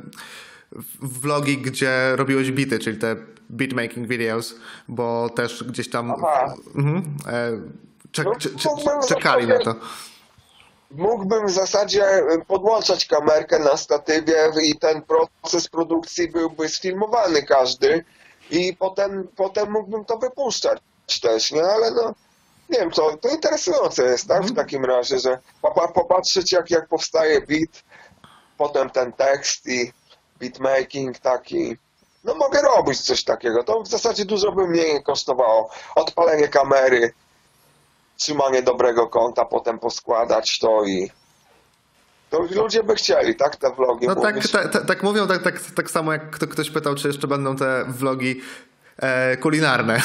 vlogi, 1.02 1.58
gdzie 1.58 2.16
robiłeś 2.16 2.50
bity, 2.50 2.78
czyli 2.78 2.98
te 2.98 3.16
beatmaking 3.50 4.08
videos, 4.08 4.54
bo 4.88 5.28
też 5.28 5.64
gdzieś 5.64 5.90
tam 5.90 6.11
Aha. 6.18 6.54
mhm, 6.76 7.16
e, 7.26 7.50
czek, 8.12 8.26
No, 8.26 8.34
cze- 8.38 8.50
cze- 8.50 8.68
mógłbym 8.68 9.00
czekali 9.08 9.46
na 9.46 9.58
to. 9.58 9.74
Mógłbym 10.91 11.47
w 11.47 11.51
zasadzie 11.51 12.18
y, 12.18 12.45
podłączać 12.47 13.05
kamerkę 13.05 13.59
na 13.59 13.76
statywie 13.76 14.51
i 14.62 14.78
ten 14.78 15.03
proces 15.03 15.68
produkcji 15.68 16.28
byłby 16.28 16.68
sfilmowany 16.68 17.43
każdy 17.43 18.05
i 18.51 18.76
potem, 18.76 19.28
potem 19.36 19.70
mógłbym 19.70 20.05
to 20.05 20.18
wypuszczać 20.18 20.80
też, 21.22 21.53
nie? 21.53 21.64
Ale 21.64 21.91
no, 21.91 22.14
nie 22.68 22.78
wiem 22.78 22.91
co, 22.91 23.16
to 23.16 23.28
interesujące 23.28 24.05
jest, 24.05 24.28
tak? 24.28 24.43
W 24.43 24.55
takim 24.55 24.84
razie, 24.84 25.18
że 25.18 25.38
popa- 25.62 25.93
popatrzeć 25.93 26.53
jak, 26.53 26.70
jak 26.70 26.88
powstaje 26.88 27.41
beat, 27.41 27.84
potem 28.59 28.91
ten 28.91 29.12
tekst 29.12 29.66
i 29.66 29.93
beatmaking 30.41 31.18
taki. 31.18 31.76
No 32.24 32.34
mogę 32.34 32.62
robić 32.62 33.01
coś 33.01 33.24
takiego. 33.24 33.64
To 33.64 33.82
w 33.82 33.88
zasadzie 33.88 34.24
dużo 34.24 34.53
by 34.53 34.68
mniej 34.68 35.03
kosztowało. 35.03 35.70
Odpalenie 35.95 36.49
kamery, 36.49 37.12
trzymanie 38.20 38.62
dobrego 38.62 39.06
konta, 39.06 39.44
potem 39.44 39.78
poskładać 39.78 40.58
to 40.58 40.84
i 40.84 41.10
to 42.30 42.40
ludzie 42.50 42.82
by 42.82 42.94
chcieli, 42.94 43.34
tak? 43.36 43.56
Te 43.56 43.70
vlogi. 43.70 44.06
No 44.06 44.14
tak, 44.14 44.36
myśl- 44.36 44.52
tak, 44.52 44.72
tak, 44.72 44.86
tak 44.86 45.02
mówią, 45.02 45.28
tak, 45.28 45.42
tak, 45.42 45.60
tak 45.76 45.90
samo 45.90 46.12
jak 46.12 46.30
kto, 46.30 46.46
ktoś 46.46 46.70
pytał, 46.70 46.94
czy 46.94 47.08
jeszcze 47.08 47.26
będą 47.26 47.56
te 47.56 47.84
vlogi 47.88 48.40
e, 48.98 49.36
kulinarne. 49.36 50.02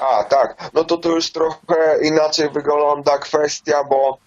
A, 0.00 0.24
tak. 0.24 0.70
No 0.74 0.84
to 0.84 0.96
to 0.98 1.08
już 1.08 1.30
trochę 1.32 1.98
inaczej 2.02 2.50
wygląda 2.50 3.18
kwestia, 3.18 3.84
bo 3.84 4.18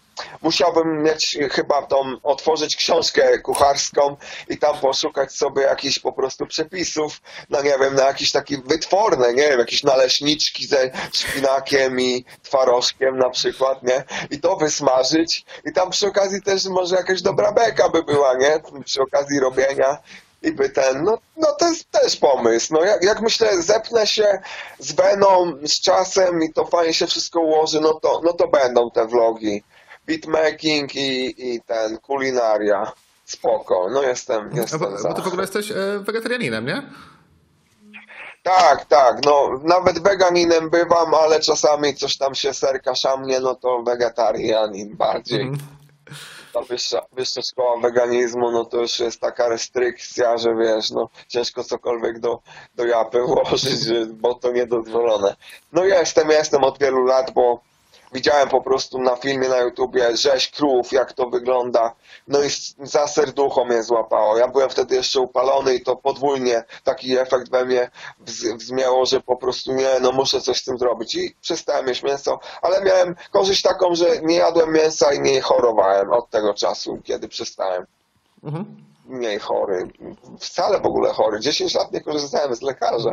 musiałbym 0.41 1.03
mieć 1.03 1.37
chyba 1.51 1.81
tą, 1.81 2.17
otworzyć 2.23 2.75
książkę 2.75 3.39
kucharską 3.39 4.17
i 4.49 4.57
tam 4.57 4.77
poszukać 4.77 5.33
sobie 5.33 5.61
jakichś 5.61 5.99
po 5.99 6.13
prostu 6.13 6.45
przepisów, 6.45 7.21
no 7.49 7.61
nie 7.61 7.77
wiem, 7.79 7.95
na 7.95 8.03
jakieś 8.03 8.31
takie 8.31 8.57
wytworne, 8.57 9.33
nie 9.33 9.49
wiem, 9.49 9.59
jakieś 9.59 9.83
naleśniczki 9.83 10.67
ze 10.67 10.91
szpinakiem 11.13 11.99
i 11.99 12.25
twarożkiem 12.43 13.17
na 13.17 13.29
przykład, 13.29 13.83
nie? 13.83 14.03
I 14.31 14.39
to 14.39 14.55
wysmażyć 14.55 15.45
i 15.65 15.73
tam 15.73 15.89
przy 15.89 16.07
okazji 16.07 16.41
też 16.41 16.65
może 16.65 16.95
jakaś 16.95 17.21
dobra 17.21 17.51
beka 17.51 17.89
by 17.89 18.03
była, 18.03 18.33
nie? 18.33 18.61
Przy 18.85 19.01
okazji 19.01 19.39
robienia. 19.39 19.97
I 20.41 20.51
by 20.51 20.69
ten, 20.69 21.03
no, 21.03 21.17
no 21.37 21.47
to 21.59 21.67
jest 21.67 21.91
też 21.91 22.17
pomysł. 22.17 22.73
No 22.73 22.83
jak, 22.83 23.03
jak 23.03 23.21
myślę, 23.21 23.61
zepnę 23.61 24.07
się 24.07 24.39
z 24.79 24.91
Beną, 24.91 25.53
z 25.63 25.81
czasem 25.81 26.43
i 26.43 26.53
to 26.53 26.65
fajnie 26.65 26.93
się 26.93 27.07
wszystko 27.07 27.39
ułoży, 27.39 27.81
no 27.81 27.93
to, 27.93 28.21
no 28.23 28.33
to 28.33 28.47
będą 28.47 28.91
te 28.91 29.07
vlogi. 29.07 29.63
Beatmaking 30.05 30.95
i, 30.95 31.35
i 31.53 31.61
ten, 31.61 31.97
kulinaria. 31.97 32.91
Spoko, 33.25 33.89
no 33.89 34.03
jestem, 34.03 34.49
jestem 34.53 34.79
bo, 34.79 34.97
za. 34.97 35.09
bo 35.09 35.15
ty 35.15 35.21
w 35.21 35.27
ogóle 35.27 35.43
jesteś 35.43 35.71
e, 35.71 35.75
wegetarianinem, 35.99 36.65
nie? 36.65 36.83
Tak, 38.43 38.85
tak, 38.85 39.25
no 39.25 39.59
nawet 39.63 39.99
weganinem 39.99 40.69
bywam, 40.69 41.13
ale 41.13 41.39
czasami 41.39 41.95
coś 41.95 42.17
tam 42.17 42.35
się 42.35 42.53
serka 42.53 42.95
szamnie, 42.95 43.39
no 43.39 43.55
to 43.55 43.83
wegetarianin 43.83 44.95
bardziej. 44.95 45.41
Mhm. 45.41 45.67
Ta 46.53 46.61
wyższa, 46.61 47.01
wyższa 47.11 47.41
szkoła 47.41 47.77
weganizmu, 47.81 48.51
no 48.51 48.65
to 48.65 48.77
już 48.77 48.99
jest 48.99 49.21
taka 49.21 49.49
restrykcja, 49.49 50.37
że 50.37 50.55
wiesz, 50.55 50.91
no 50.91 51.09
ciężko 51.27 51.63
cokolwiek 51.63 52.19
do, 52.19 52.39
do 52.75 52.85
japy 52.85 53.21
włożyć, 53.27 53.79
bo 54.13 54.33
to 54.33 54.51
niedozwolone. 54.51 55.35
No 55.71 55.85
jestem, 55.85 56.29
jestem 56.29 56.63
od 56.63 56.79
wielu 56.79 57.03
lat, 57.03 57.31
bo 57.31 57.61
widziałem 58.15 58.49
po 58.49 58.61
prostu 58.61 58.99
na 59.01 59.15
filmie 59.15 59.49
na 59.49 59.57
YouTubie 59.57 60.17
rzeź 60.17 60.51
krów, 60.51 60.91
jak 60.91 61.13
to 61.13 61.29
wygląda, 61.29 61.93
no 62.27 62.43
i 62.43 62.47
za 62.83 63.07
serducho 63.07 63.65
mnie 63.65 63.83
złapało. 63.83 64.37
Ja 64.37 64.47
byłem 64.47 64.69
wtedy 64.69 64.95
jeszcze 64.95 65.19
upalony 65.21 65.75
i 65.75 65.81
to 65.83 65.95
podwójnie 65.95 66.63
taki 66.83 67.17
efekt 67.17 67.49
we 67.51 67.65
mnie 67.65 67.89
wz- 68.25 68.57
wzmiało, 68.57 69.05
że 69.05 69.21
po 69.21 69.35
prostu 69.35 69.73
nie, 69.73 69.89
no 70.01 70.11
muszę 70.11 70.41
coś 70.41 70.61
z 70.61 70.63
tym 70.63 70.77
zrobić 70.77 71.15
i 71.15 71.35
przestałem 71.41 71.87
jeść 71.87 72.03
mięso, 72.03 72.39
ale 72.61 72.81
miałem 72.81 73.15
korzyść 73.31 73.61
taką, 73.61 73.95
że 73.95 74.21
nie 74.21 74.35
jadłem 74.35 74.73
mięsa 74.73 75.13
i 75.13 75.19
nie 75.19 75.41
chorowałem 75.41 76.11
od 76.13 76.29
tego 76.29 76.53
czasu, 76.53 76.99
kiedy 77.03 77.27
przestałem. 77.27 77.85
Mhm. 78.43 78.65
Mniej 79.05 79.39
chory, 79.39 79.87
wcale 80.39 80.79
w 80.81 80.85
ogóle 80.85 81.13
chory. 81.13 81.39
10 81.39 81.73
lat 81.75 81.91
nie 81.91 82.01
korzystałem 82.01 82.55
z 82.55 82.61
lekarza, 82.61 83.11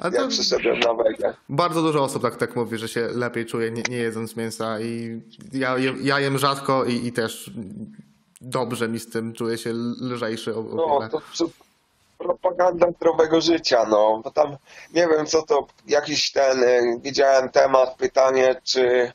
Ale 0.00 0.12
to 0.12 0.20
jak 0.22 0.28
przyszedłem 0.30 0.78
na 0.80 0.94
wegę. 0.94 1.34
bardzo 1.48 1.82
dużo 1.82 2.04
osób 2.04 2.22
tak, 2.22 2.36
tak 2.36 2.56
mówi, 2.56 2.78
że 2.78 2.88
się 2.88 3.00
lepiej 3.00 3.46
czuje 3.46 3.70
nie, 3.70 3.82
nie 3.90 3.96
jedząc 3.96 4.36
mięsa 4.36 4.80
i 4.80 5.20
ja, 5.52 5.76
jem- 5.78 5.98
ja 6.02 6.20
jem 6.20 6.38
rzadko 6.38 6.84
i, 6.84 7.06
i 7.06 7.12
też 7.12 7.50
dobrze 8.40 8.88
mi 8.88 8.98
z 8.98 9.10
tym, 9.10 9.32
czuję 9.32 9.58
się 9.58 9.70
lżejszy 10.00 10.54
o, 10.54 10.58
o 10.58 10.62
No, 11.00 11.08
to 11.08 11.20
przy- 11.32 11.44
propaganda 12.18 12.90
zdrowego 12.90 13.40
życia, 13.40 13.84
no. 13.90 14.20
Bo 14.24 14.30
tam, 14.30 14.56
nie 14.94 15.08
wiem 15.08 15.26
co 15.26 15.42
to, 15.42 15.66
jakiś 15.88 16.32
ten, 16.32 16.62
y, 16.62 17.00
widziałem 17.02 17.48
temat, 17.48 17.96
pytanie, 17.96 18.60
czy, 18.64 19.12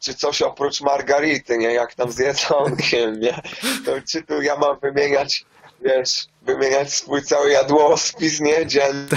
czy 0.00 0.14
coś 0.14 0.42
oprócz 0.42 0.80
margarity, 0.80 1.58
nie? 1.58 1.72
Jak 1.72 1.94
tam 1.94 2.12
z 2.12 2.18
jedzonkiem, 2.18 3.20
nie? 3.20 3.42
To 3.84 3.92
czy 4.08 4.22
tu 4.22 4.42
ja 4.42 4.56
mam 4.56 4.78
wymieniać, 4.78 5.44
wiesz, 5.80 6.26
wymieniać 6.42 6.92
swój 6.94 7.22
cały 7.22 7.50
jadłospis, 7.50 8.40
nie? 8.40 8.66
Dzienny. 8.66 9.16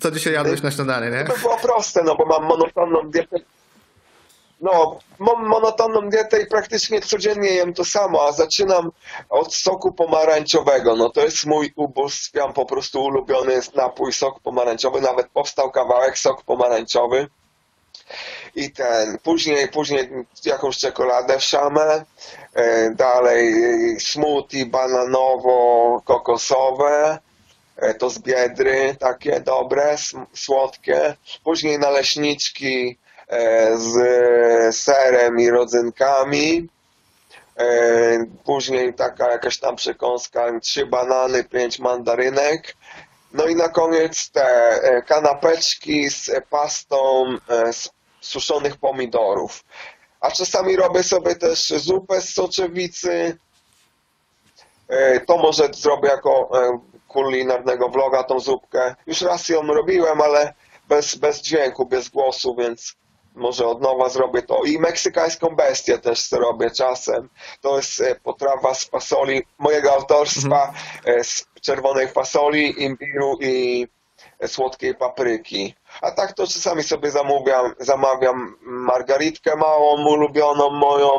Co 0.00 0.10
dzisiaj 0.10 0.32
jadłeś 0.32 0.62
na 0.62 0.70
śniadanie, 0.70 1.10
nie? 1.10 1.24
To 1.24 1.32
by 1.32 1.38
było 1.38 1.56
proste, 1.56 2.02
no 2.02 2.16
bo 2.16 2.26
mam 2.26 2.44
monotonną 2.44 3.10
dietę. 3.10 3.36
No, 4.60 4.98
mam 5.18 5.46
monotonną 5.46 6.08
dietę 6.08 6.42
i 6.42 6.46
praktycznie 6.46 7.00
codziennie 7.00 7.50
jem 7.50 7.74
to 7.74 7.84
samo, 7.84 8.28
a 8.28 8.32
zaczynam 8.32 8.90
od 9.28 9.54
soku 9.54 9.92
pomarańczowego. 9.92 10.96
No 10.96 11.10
to 11.10 11.20
jest 11.20 11.46
mój 11.46 11.72
ubóstwiam 11.76 12.52
po 12.52 12.66
prostu 12.66 13.04
ulubiony 13.04 13.60
napój, 13.74 14.12
sok 14.12 14.40
pomarańczowy. 14.40 15.00
Nawet 15.00 15.28
powstał 15.28 15.70
kawałek 15.70 16.18
sok 16.18 16.42
pomarańczowy. 16.42 17.28
I 18.56 18.70
ten, 18.70 19.18
później, 19.18 19.68
później 19.68 20.10
jakąś 20.44 20.78
czekoladę 20.78 21.40
szamę, 21.40 22.04
e, 22.54 22.90
dalej 22.90 23.64
e, 23.64 23.68
smoothie 24.00 24.66
bananowo-kokosowe, 24.66 27.18
e, 27.76 27.94
to 27.94 28.10
z 28.10 28.18
biedry, 28.18 28.96
takie 29.00 29.40
dobre, 29.40 29.96
słodkie. 30.34 31.16
Później 31.44 31.78
naleśniczki 31.78 32.98
z 33.74 33.96
serem 34.76 35.40
i 35.40 35.50
rodzynkami. 35.50 36.68
Później 38.44 38.94
taka 38.94 39.30
jakaś 39.30 39.58
tam 39.58 39.76
przekąska, 39.76 40.60
trzy 40.60 40.86
banany, 40.86 41.44
pięć 41.44 41.78
mandarynek. 41.78 42.76
No 43.32 43.46
i 43.46 43.54
na 43.54 43.68
koniec 43.68 44.30
te 44.30 44.80
kanapeczki 45.06 46.10
z 46.10 46.30
pastą 46.50 47.24
z 47.72 47.88
suszonych 48.24 48.76
pomidorów. 48.76 49.64
A 50.20 50.30
czasami 50.30 50.76
robię 50.76 51.02
sobie 51.02 51.34
też 51.36 51.68
zupę 51.68 52.20
z 52.20 52.34
soczewicy. 52.34 53.38
E, 54.88 55.20
To 55.20 55.36
może 55.36 55.68
zrobię 55.74 56.08
jako 56.08 56.50
e, 56.64 56.78
kulinarnego 57.08 57.88
vloga 57.88 58.22
tą 58.24 58.40
zupkę. 58.40 58.94
Już 59.06 59.20
raz 59.22 59.48
ją 59.48 59.62
robiłem, 59.66 60.20
ale 60.20 60.54
bez, 60.88 61.14
bez 61.14 61.40
dźwięku, 61.42 61.86
bez 61.86 62.08
głosu, 62.08 62.56
więc 62.58 62.96
może 63.34 63.66
od 63.66 63.80
nowa 63.82 64.08
zrobię 64.08 64.42
to. 64.42 64.62
I 64.64 64.78
meksykańską 64.78 65.48
bestię 65.56 65.98
też 65.98 66.32
robię 66.32 66.70
czasem. 66.70 67.28
To 67.60 67.76
jest 67.76 68.00
e, 68.00 68.14
potrawa 68.14 68.74
z 68.74 68.84
fasoli 68.84 69.42
mojego 69.58 69.92
autorstwa, 69.92 70.72
e, 71.04 71.24
z 71.24 71.46
czerwonej 71.60 72.08
fasoli, 72.08 72.82
imbiru 72.82 73.38
i 73.40 73.86
słodkiej 74.46 74.94
papryki. 74.94 75.74
A 76.04 76.10
tak 76.10 76.32
to 76.32 76.46
czasami 76.46 76.82
sobie 76.82 77.10
zamawiam, 77.10 77.74
zamawiam 77.78 78.56
margaritkę 78.62 79.56
małą, 79.56 80.06
ulubioną 80.08 80.70
moją, 80.70 81.10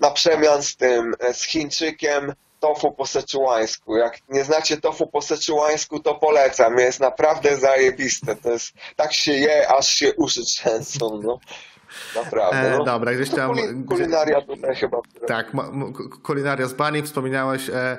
na 0.00 0.10
przemian 0.10 0.62
z 0.62 0.76
tym, 0.76 1.14
e, 1.20 1.34
z 1.34 1.42
Chińczykiem, 1.44 2.32
tofu 2.60 2.92
po 2.92 3.06
seczułańsku. 3.06 3.96
Jak 3.96 4.18
nie 4.28 4.44
znacie 4.44 4.76
tofu 4.76 5.06
po 5.06 5.22
seczułańsku, 5.22 6.00
to 6.00 6.14
polecam. 6.14 6.78
Jest 6.78 7.00
naprawdę 7.00 7.56
zajebiste. 7.56 8.36
To 8.36 8.50
jest, 8.50 8.72
tak 8.96 9.12
się 9.12 9.32
je, 9.32 9.68
aż 9.68 9.88
się 9.88 10.14
uszy 10.14 10.44
trzęsą, 10.44 11.20
no. 11.24 11.38
Naprawdę, 12.16 12.58
E, 12.74 12.78
no. 12.78 12.84
dobra, 12.84 13.12
gdzieś 13.14 13.30
tam- 13.30 13.50
kuli- 13.52 13.84
Kulinaria 13.88 14.40
tutaj 14.40 14.76
chyba. 14.76 14.98
Tak, 15.26 15.52
kulinaria 16.22 16.66
z 16.66 16.74
bani, 16.74 17.02
wspominałeś 17.02 17.68
e, 17.68 17.98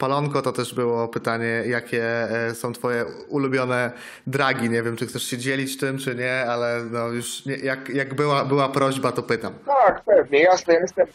palonko, 0.00 0.42
to 0.42 0.52
też 0.52 0.74
było 0.74 1.08
pytanie, 1.08 1.62
jakie 1.66 2.04
e, 2.04 2.54
są 2.54 2.72
twoje 2.72 3.04
ulubione 3.28 3.92
dragi, 4.26 4.70
nie 4.70 4.82
wiem, 4.82 4.96
czy 4.96 5.06
chcesz 5.06 5.22
się 5.22 5.38
dzielić 5.38 5.78
tym, 5.78 5.98
czy 5.98 6.14
nie, 6.14 6.46
ale 6.48 6.84
no 6.90 7.08
już 7.08 7.46
nie, 7.46 7.56
jak, 7.56 7.88
jak 7.88 8.14
była, 8.14 8.44
była 8.44 8.68
prośba, 8.68 9.12
to 9.12 9.22
pytam. 9.22 9.54
Tak, 9.66 10.04
pewnie, 10.04 10.42
jasne, 10.42 10.74
jestem. 10.74 11.06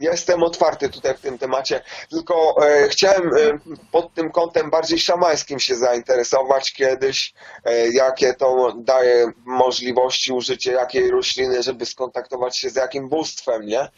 Jestem 0.00 0.42
otwarty 0.42 0.88
tutaj 0.88 1.14
w 1.14 1.20
tym 1.20 1.38
temacie, 1.38 1.82
tylko 2.10 2.56
e, 2.66 2.88
chciałem 2.88 3.28
e, 3.28 3.58
pod 3.92 4.14
tym 4.14 4.30
kątem 4.30 4.70
bardziej 4.70 4.98
szamańskim 4.98 5.60
się 5.60 5.74
zainteresować 5.74 6.72
kiedyś, 6.72 7.34
e, 7.64 7.88
jakie 7.88 8.34
to 8.34 8.74
daje 8.78 9.32
możliwości 9.44 10.32
użycia 10.32 10.72
jakiej 10.72 11.10
rośliny, 11.10 11.62
żeby 11.62 11.86
skontaktować 11.86 12.58
się 12.58 12.70
z 12.70 12.76
jakim 12.76 13.08
bóstwem, 13.08 13.66
nie? 13.66 13.88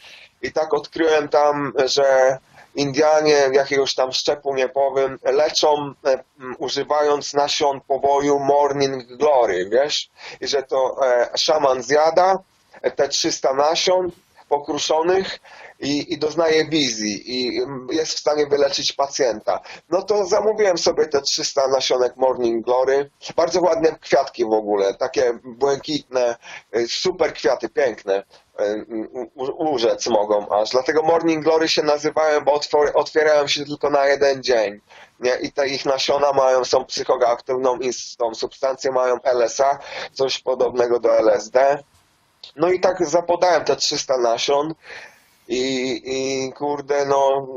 I 0.42 0.52
tak 0.52 0.74
odkryłem 0.74 1.28
tam, 1.28 1.72
że 1.84 2.38
Indianie 2.76 3.50
jakiegoś 3.52 3.94
tam 3.94 4.12
szczepu, 4.12 4.54
nie 4.54 4.68
powiem, 4.68 5.18
leczą 5.22 5.94
e, 6.06 6.18
używając 6.58 7.34
nasion 7.34 7.80
powoju 7.80 8.38
Morning 8.38 9.06
Glory, 9.06 9.68
wiesz? 9.70 10.10
I 10.40 10.48
że 10.48 10.62
to 10.62 10.96
e, 11.06 11.30
szaman 11.36 11.82
zjada 11.82 12.38
e, 12.82 12.90
te 12.90 13.08
300 13.08 13.54
nasion 13.54 14.10
pokruszonych 14.48 15.38
i, 15.80 16.12
i 16.12 16.18
doznaje 16.18 16.64
wizji 16.68 17.22
i 17.40 17.62
mm, 17.62 17.86
jest 17.90 18.12
w 18.12 18.18
stanie 18.18 18.46
wyleczyć 18.46 18.92
pacjenta. 18.92 19.60
No 19.90 20.02
to 20.02 20.26
zamówiłem 20.26 20.78
sobie 20.78 21.06
te 21.06 21.22
300 21.22 21.68
nasionek 21.68 22.16
Morning 22.16 22.64
Glory. 22.64 23.10
Bardzo 23.36 23.60
ładne 23.60 23.98
kwiatki 24.00 24.44
w 24.44 24.52
ogóle, 24.52 24.94
takie 24.94 25.38
błękitne, 25.44 26.36
y, 26.76 26.88
super 26.88 27.32
kwiaty, 27.32 27.68
piękne. 27.68 28.22
y, 28.60 28.86
Urzec 29.58 30.06
mogą 30.06 30.48
aż. 30.48 30.70
Dlatego 30.70 31.02
Morning 31.02 31.44
Glory 31.44 31.68
się 31.68 31.82
nazywają, 31.82 32.40
bo 32.40 32.60
otwierają 32.94 33.46
się 33.46 33.64
tylko 33.64 33.90
na 33.90 34.06
jeden 34.06 34.42
dzień. 34.42 34.80
Nie? 35.20 35.34
I 35.34 35.52
te 35.52 35.68
ich 35.68 35.84
nasiona 35.84 36.32
mają, 36.32 36.64
są 36.64 36.84
psychoaktywną 36.84 37.78
tą 38.18 38.34
substancję, 38.34 38.92
mają 38.92 39.18
LSA, 39.24 39.78
coś 40.12 40.38
podobnego 40.38 41.00
do 41.00 41.18
LSD. 41.18 41.78
No 42.56 42.70
i 42.70 42.80
tak 42.80 43.06
zapodałem 43.06 43.64
te 43.64 43.76
300 43.76 44.18
nasion. 44.18 44.74
I, 45.48 46.02
I 46.04 46.52
kurde, 46.52 47.06
no, 47.06 47.48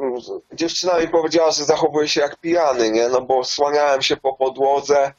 dziewczyna 0.54 1.00
mi 1.00 1.08
powiedziała, 1.08 1.52
że 1.52 1.66
zachowuję 1.66 2.08
się 2.08 2.22
jak 2.22 2.38
pijany, 2.38 2.92
nie? 2.92 3.10
No 3.10 3.22
bo 3.22 3.44
słaniałem 3.44 4.02
się 4.02 4.18
po 4.18 4.34
podłodze, 4.34 5.14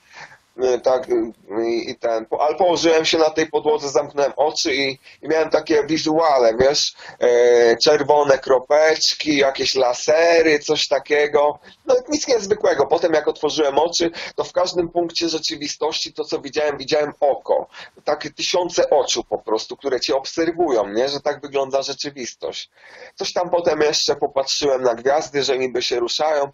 tak, 0.83 1.09
y, 1.09 1.33
i, 1.67 1.91
i 1.91 1.95
ten, 1.97 2.27
ale 2.41 2.55
położyłem 2.57 3.05
się 3.05 3.19
na 3.19 3.31
tej 3.31 3.47
podłodze, 3.47 3.89
zamknąłem 3.89 4.33
oczy 4.37 4.75
i, 4.75 4.99
i 5.23 5.29
miałem 5.29 5.51
takie 5.51 5.85
wizuale, 5.87 6.57
wiesz, 6.57 6.95
e, 7.19 7.77
czerwone 7.77 8.39
kropeczki, 8.39 9.37
jakieś 9.37 9.75
lasery, 9.75 10.59
coś 10.59 10.89
takiego, 10.89 11.59
no 11.87 11.95
nic 12.09 12.29
niezwykłego. 12.29 12.87
Potem 12.87 13.13
jak 13.13 13.29
otworzyłem 13.29 13.79
oczy, 13.79 14.11
to 14.37 14.45
w 14.45 14.53
każdym 14.53 14.89
punkcie 14.89 15.29
rzeczywistości 15.29 16.13
to, 16.13 16.25
co 16.25 16.41
widziałem, 16.41 16.79
widziałem 16.79 17.13
oko. 17.21 17.67
Takie 18.05 18.31
tysiące 18.31 18.91
oczu 18.91 19.25
po 19.25 19.39
prostu, 19.39 19.77
które 19.77 20.01
cię 20.01 20.17
obserwują, 20.17 20.89
nie? 20.89 21.09
Że 21.09 21.21
tak 21.21 21.41
wygląda 21.41 21.83
rzeczywistość. 21.83 22.71
Coś 23.15 23.33
tam 23.33 23.51
potem 23.51 23.81
jeszcze 23.81 24.17
popatrzyłem 24.17 24.83
na 24.83 24.95
gwiazdy, 24.95 25.43
że 25.43 25.59
niby 25.59 25.83
się 25.83 26.01
ruszają. 26.01 26.53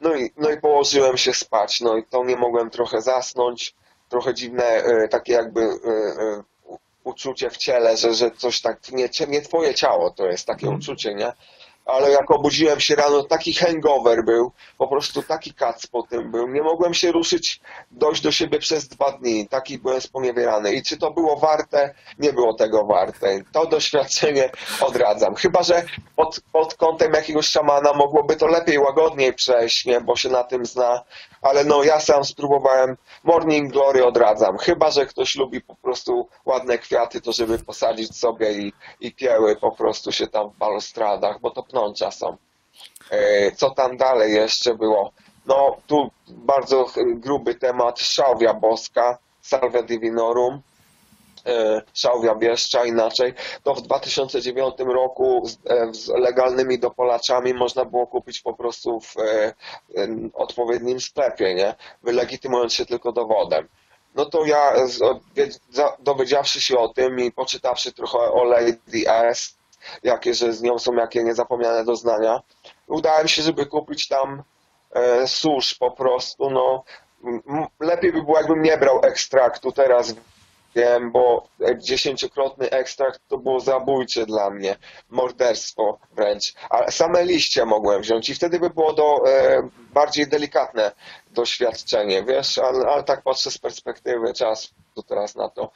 No 0.00 0.14
i, 0.14 0.30
no 0.36 0.50
i 0.50 0.60
położyłem 0.60 1.16
się 1.16 1.34
spać. 1.34 1.80
No 1.80 1.96
i 1.96 2.04
to 2.04 2.24
nie 2.24 2.36
mogłem 2.36 2.70
trochę 2.70 3.02
zasnąć. 3.02 3.74
Trochę 4.08 4.34
dziwne, 4.34 4.64
e, 4.64 5.08
takie 5.08 5.32
jakby 5.32 5.60
e, 5.60 5.66
e, 5.66 6.42
uczucie 7.04 7.50
w 7.50 7.56
ciele, 7.56 7.96
że, 7.96 8.14
że 8.14 8.30
coś 8.30 8.60
tak, 8.60 8.92
nie, 8.92 9.08
nie 9.28 9.42
twoje 9.42 9.74
ciało 9.74 10.10
to 10.10 10.26
jest 10.26 10.46
takie 10.46 10.66
Mhm. 10.66 10.78
uczucie, 10.80 11.14
nie? 11.14 11.32
Ale 11.88 12.10
jak 12.10 12.30
obudziłem 12.30 12.80
się 12.80 12.94
rano, 12.94 13.22
taki 13.22 13.54
hangover 13.54 14.24
był, 14.24 14.52
po 14.78 14.88
prostu 14.88 15.22
taki 15.22 15.54
kac 15.54 15.86
po 15.86 16.02
tym 16.02 16.30
był. 16.30 16.48
Nie 16.48 16.62
mogłem 16.62 16.94
się 16.94 17.12
ruszyć, 17.12 17.60
dojść 17.90 18.22
do 18.22 18.32
siebie 18.32 18.58
przez 18.58 18.88
dwa 18.88 19.12
dni. 19.12 19.48
Taki 19.48 19.78
byłem 19.78 20.00
sponiewierany. 20.00 20.72
I 20.72 20.82
czy 20.82 20.96
to 20.96 21.10
było 21.10 21.36
warte? 21.36 21.94
Nie 22.18 22.32
było 22.32 22.54
tego 22.54 22.84
warte. 22.84 23.40
To 23.52 23.66
doświadczenie 23.66 24.50
odradzam. 24.80 25.34
Chyba, 25.34 25.62
że 25.62 25.82
pod, 26.16 26.40
pod 26.52 26.74
kątem 26.74 27.12
jakiegoś 27.12 27.46
szamana 27.46 27.92
mogłoby 27.92 28.36
to 28.36 28.46
lepiej, 28.46 28.78
łagodniej 28.78 29.34
przejść, 29.34 29.86
nie? 29.86 30.00
Bo 30.00 30.16
się 30.16 30.28
na 30.28 30.44
tym 30.44 30.66
zna. 30.66 31.04
Ale 31.42 31.64
no 31.64 31.82
ja 31.84 32.00
sam 32.00 32.24
spróbowałem. 32.24 32.96
Morning 33.24 33.72
Glory 33.72 34.06
odradzam. 34.06 34.58
Chyba, 34.58 34.90
że 34.90 35.06
ktoś 35.06 35.36
lubi 35.36 35.60
po 35.60 35.74
prostu 35.76 36.28
ładne 36.44 36.78
kwiaty, 36.78 37.20
to 37.20 37.32
żeby 37.32 37.58
posadzić 37.58 38.16
sobie 38.16 38.52
i, 38.52 38.72
i 39.00 39.12
pieły 39.12 39.56
po 39.56 39.72
prostu 39.72 40.12
się 40.12 40.26
tam 40.26 40.50
w 40.50 40.56
balustradach, 40.56 41.40
bo 41.40 41.50
to 41.50 41.62
pnącza 41.62 42.10
są. 42.10 42.36
E, 43.10 43.52
Co 43.52 43.70
tam 43.70 43.96
dalej 43.96 44.34
jeszcze 44.34 44.74
było? 44.74 45.12
No, 45.46 45.76
tu 45.86 46.10
bardzo 46.28 46.86
gruby 47.14 47.54
temat, 47.54 48.00
szałwia 48.00 48.54
boska, 48.54 49.18
salvia 49.40 49.82
divinorum, 49.82 50.62
szałwia 51.94 52.34
bieszcza 52.34 52.84
inaczej. 52.84 53.34
To 53.62 53.74
w 53.74 53.82
2009 53.82 54.74
roku 54.78 55.42
z, 55.46 55.58
e, 55.70 55.94
z 55.94 56.08
legalnymi 56.08 56.78
dopalaczami 56.78 57.54
można 57.54 57.84
było 57.84 58.06
kupić 58.06 58.40
po 58.40 58.54
prostu 58.54 59.00
w 59.00 59.16
e, 59.18 59.54
em, 59.94 60.30
odpowiednim 60.34 61.00
sklepie, 61.00 61.54
nie? 61.54 61.74
Wylegitymując 62.02 62.72
się 62.72 62.86
tylko 62.86 63.12
dowodem. 63.12 63.68
No 64.14 64.26
to 64.26 64.44
ja, 64.44 64.72
dowiedziawszy 65.98 66.60
się 66.60 66.78
o 66.78 66.88
tym 66.88 67.20
i 67.20 67.32
poczytawszy 67.32 67.92
trochę 67.92 68.18
o 68.18 68.44
Lady 68.44 69.04
S, 69.06 69.58
jakie, 70.02 70.34
że 70.34 70.52
z 70.52 70.62
nią 70.62 70.78
są 70.78 70.94
jakie 70.94 71.24
niezapomniane 71.24 71.84
doznania, 71.84 72.42
udałem 72.86 73.28
się, 73.28 73.42
żeby 73.42 73.66
kupić 73.66 74.08
tam 74.08 74.42
e, 74.92 75.26
susz 75.26 75.74
po 75.74 75.90
prostu, 75.90 76.50
no 76.50 76.84
lepiej 77.80 78.12
by 78.12 78.22
było, 78.22 78.38
jakbym 78.38 78.62
nie 78.62 78.78
brał 78.78 79.00
ekstraktu, 79.04 79.72
teraz 79.72 80.14
wiem, 80.74 81.12
bo 81.12 81.48
dziesięciokrotny 81.78 82.70
ekstrakt 82.70 83.20
to 83.28 83.38
było 83.38 83.60
zabójcze 83.60 84.26
dla 84.26 84.50
mnie, 84.50 84.76
morderstwo 85.10 85.98
wręcz, 86.12 86.54
ale 86.70 86.90
same 86.90 87.24
liście 87.24 87.64
mogłem 87.64 88.02
wziąć 88.02 88.28
i 88.28 88.34
wtedy 88.34 88.60
by 88.60 88.70
było 88.70 88.92
do, 88.92 89.30
e, 89.30 89.68
bardziej 89.92 90.26
delikatne 90.26 90.92
doświadczenie, 91.30 92.24
wiesz, 92.24 92.58
ale, 92.58 92.86
ale 92.86 93.02
tak 93.02 93.22
patrzę 93.22 93.50
z 93.50 93.58
perspektywy 93.58 94.34
czasu 94.34 94.68
teraz 95.08 95.34
na 95.36 95.48
to. 95.48 95.70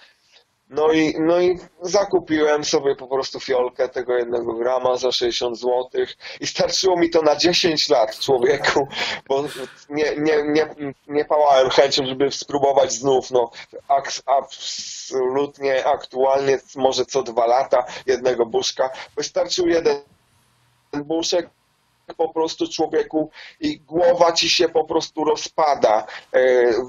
No 0.72 0.92
i, 0.92 1.14
no 1.20 1.40
i 1.40 1.58
zakupiłem 1.82 2.64
sobie 2.64 2.96
po 2.96 3.06
prostu 3.06 3.40
fiolkę 3.40 3.88
tego 3.88 4.16
jednego 4.16 4.54
grama 4.54 4.96
za 4.96 5.12
60 5.12 5.58
zł 5.58 5.88
i 6.40 6.46
starczyło 6.46 6.96
mi 6.96 7.10
to 7.10 7.22
na 7.22 7.36
10 7.36 7.88
lat, 7.88 8.18
człowieku, 8.18 8.88
bo 9.28 9.44
nie, 9.90 10.16
nie, 10.16 10.42
nie, 10.42 10.74
nie 11.08 11.24
pałałem 11.24 11.70
chęcią, 11.70 12.06
żeby 12.06 12.30
spróbować 12.30 12.92
znów, 12.92 13.30
no 13.30 13.50
absolutnie 14.26 15.86
aktualnie 15.86 16.58
może 16.76 17.06
co 17.06 17.22
dwa 17.22 17.46
lata 17.46 17.84
jednego 18.06 18.46
buszka. 18.46 18.90
Wystarczył 19.16 19.68
jeden 19.68 20.02
buszek 21.04 21.50
po 22.16 22.28
prostu 22.28 22.68
człowieku 22.68 23.30
i 23.61 23.80
głowa 23.80 24.32
ci 24.32 24.50
się 24.50 24.68
po 24.68 24.84
prostu 24.84 25.24
rozpada, 25.24 26.07
e, 26.34 26.40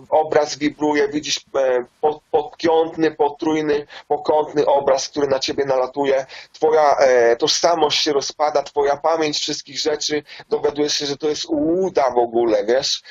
obraz 0.09 0.57
wibruje, 0.57 1.07
widzisz 1.07 1.37
e, 1.55 1.85
po- 2.01 2.21
podpiątny, 2.31 3.11
potrójny, 3.11 3.87
pokątny 4.07 4.65
obraz, 4.65 5.09
który 5.09 5.27
na 5.27 5.39
ciebie 5.39 5.65
nalatuje, 5.65 6.25
twoja 6.53 6.95
e, 6.97 7.35
tożsamość 7.35 8.03
się 8.03 8.13
rozpada, 8.13 8.63
twoja 8.63 8.97
pamięć 8.97 9.37
wszystkich 9.37 9.79
rzeczy, 9.79 10.23
dowiadujesz 10.49 10.93
się, 10.93 11.05
że 11.05 11.17
to 11.17 11.29
jest 11.29 11.45
ułuda 11.45 12.11
w 12.11 12.17
ogóle, 12.17 12.65
wiesz, 12.65 13.01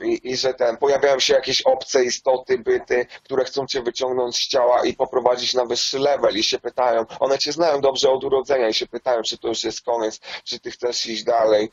i, 0.00 0.30
i 0.30 0.36
że 0.36 0.54
ten, 0.54 0.76
pojawiają 0.76 1.20
się 1.20 1.34
jakieś 1.34 1.62
obce 1.62 2.04
istoty, 2.04 2.58
byty, 2.58 3.06
które 3.24 3.44
chcą 3.44 3.66
cię 3.66 3.82
wyciągnąć 3.82 4.36
z 4.36 4.48
ciała 4.48 4.84
i 4.84 4.94
poprowadzić 4.94 5.54
na 5.54 5.64
wyższy 5.64 5.98
level 5.98 6.36
i 6.36 6.42
się 6.42 6.58
pytają, 6.58 7.04
one 7.20 7.38
cię 7.38 7.52
znają 7.52 7.80
dobrze 7.80 8.10
od 8.10 8.24
urodzenia 8.24 8.68
i 8.68 8.74
się 8.74 8.86
pytają, 8.86 9.22
czy 9.22 9.38
to 9.38 9.48
już 9.48 9.64
jest 9.64 9.82
koniec, 9.82 10.20
czy 10.44 10.60
ty 10.60 10.70
chcesz 10.70 11.06
iść 11.14 11.24
dalej, 11.24 11.70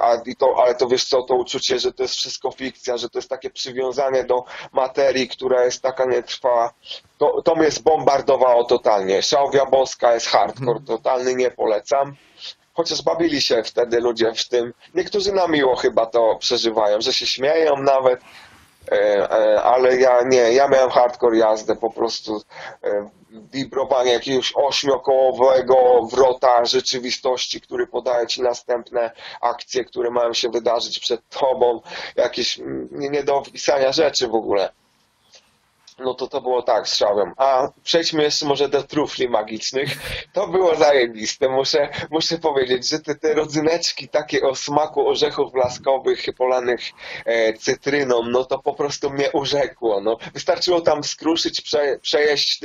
a, 0.00 0.16
i 0.26 0.36
to, 0.36 0.54
ale 0.58 0.74
to 0.74 0.88
wiesz 0.88 1.04
co, 1.04 1.22
to 1.22 1.34
uczucie, 1.34 1.78
że 1.78 1.92
to 1.92 2.02
jest 2.02 2.14
wszystko 2.14 2.50
fikcja, 2.50 2.96
że 2.96 3.08
to 3.08 3.18
jest 3.18 3.28
takie 3.28 3.50
przywiązanie 3.50 4.24
do 4.24 4.44
materii, 4.72 5.28
która 5.28 5.64
jest 5.64 5.82
taka 5.82 6.04
nietrwała, 6.04 6.72
to, 7.18 7.42
to 7.42 7.54
mnie 7.54 7.70
zbombardowało 7.70 8.64
totalnie. 8.64 9.22
Szałwia 9.22 9.66
boska 9.66 10.14
jest 10.14 10.26
hardcore, 10.26 10.80
totalny 10.86 11.34
nie 11.34 11.50
polecam. 11.50 12.16
Chociaż 12.74 13.02
bawili 13.02 13.42
się 13.42 13.62
wtedy 13.62 14.00
ludzie 14.00 14.32
w 14.34 14.48
tym. 14.48 14.72
Niektórzy 14.94 15.32
na 15.32 15.48
miło 15.48 15.76
chyba 15.76 16.06
to 16.06 16.36
przeżywają, 16.36 17.00
że 17.00 17.12
się 17.12 17.26
śmieją 17.26 17.76
nawet. 17.76 18.20
E, 18.92 19.30
e, 19.30 19.62
ale 19.62 19.96
ja 19.96 20.22
nie, 20.22 20.52
ja 20.52 20.68
miałem 20.68 20.90
hardcore 20.90 21.36
jazdę, 21.36 21.76
po 21.76 21.90
prostu 21.90 22.42
e, 22.84 23.10
wibrowanie 23.32 24.12
jakiegoś 24.12 24.52
ośmiokołowego 24.56 26.02
wrota 26.10 26.64
rzeczywistości, 26.64 27.60
który 27.60 27.86
podaje 27.86 28.26
ci 28.26 28.42
następne 28.42 29.10
akcje, 29.40 29.84
które 29.84 30.10
mają 30.10 30.32
się 30.32 30.50
wydarzyć 30.50 30.98
przed 30.98 31.28
tobą, 31.28 31.80
jakieś 32.16 32.58
mm, 32.58 32.88
nie, 32.92 33.08
nie 33.08 33.22
do 33.22 33.36
opisania 33.36 33.92
rzeczy 33.92 34.28
w 34.28 34.34
ogóle. 34.34 34.72
No 35.98 36.14
to 36.14 36.26
to 36.26 36.40
było 36.40 36.62
tak 36.62 36.88
z 36.88 36.96
szałem. 36.96 37.32
A 37.36 37.68
przejdźmy 37.84 38.22
jeszcze 38.22 38.46
może 38.46 38.68
do 38.68 38.82
trufli 38.82 39.28
magicznych. 39.28 39.88
To 40.32 40.48
było 40.48 40.74
zajebiste. 40.76 41.48
Muszę, 41.48 41.88
muszę 42.10 42.38
powiedzieć, 42.38 42.88
że 42.88 42.98
te, 42.98 43.14
te 43.14 43.34
rodzyneczki 43.34 44.08
takie 44.08 44.42
o 44.42 44.54
smaku 44.54 45.08
orzechów 45.08 45.52
blaskowych 45.52 46.24
polanych 46.38 46.80
e, 47.24 47.52
cytryną, 47.52 48.22
no 48.22 48.44
to 48.44 48.58
po 48.58 48.74
prostu 48.74 49.10
mnie 49.10 49.30
urzekło. 49.32 50.00
No. 50.00 50.16
Wystarczyło 50.34 50.80
tam 50.80 51.04
skruszyć, 51.04 51.60
prze, 51.60 51.98
przejeść, 52.02 52.60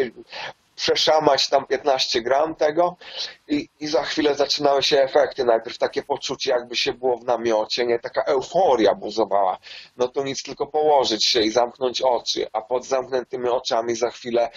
przeszamać 0.75 1.49
tam 1.49 1.65
15 1.65 2.21
gram 2.21 2.55
tego 2.55 2.97
i, 3.47 3.69
i 3.79 3.87
za 3.87 4.03
chwilę 4.03 4.35
zaczynały 4.35 4.83
się 4.83 5.01
efekty. 5.01 5.45
Najpierw 5.45 5.77
takie 5.77 6.03
poczucie, 6.03 6.51
jakby 6.51 6.75
się 6.75 6.93
było 6.93 7.17
w 7.17 7.25
namiocie, 7.25 7.85
nie? 7.85 7.99
Taka 7.99 8.23
euforia 8.23 8.95
buzowała. 8.95 9.57
No 9.97 10.07
to 10.07 10.23
nic, 10.23 10.43
tylko 10.43 10.67
położyć 10.67 11.25
się 11.25 11.41
i 11.41 11.51
zamknąć 11.51 12.01
oczy, 12.01 12.47
a 12.53 12.61
pod 12.61 12.85
zamkniętymi 12.85 13.49
oczami 13.49 13.95
za 13.95 14.09
chwilę 14.09 14.49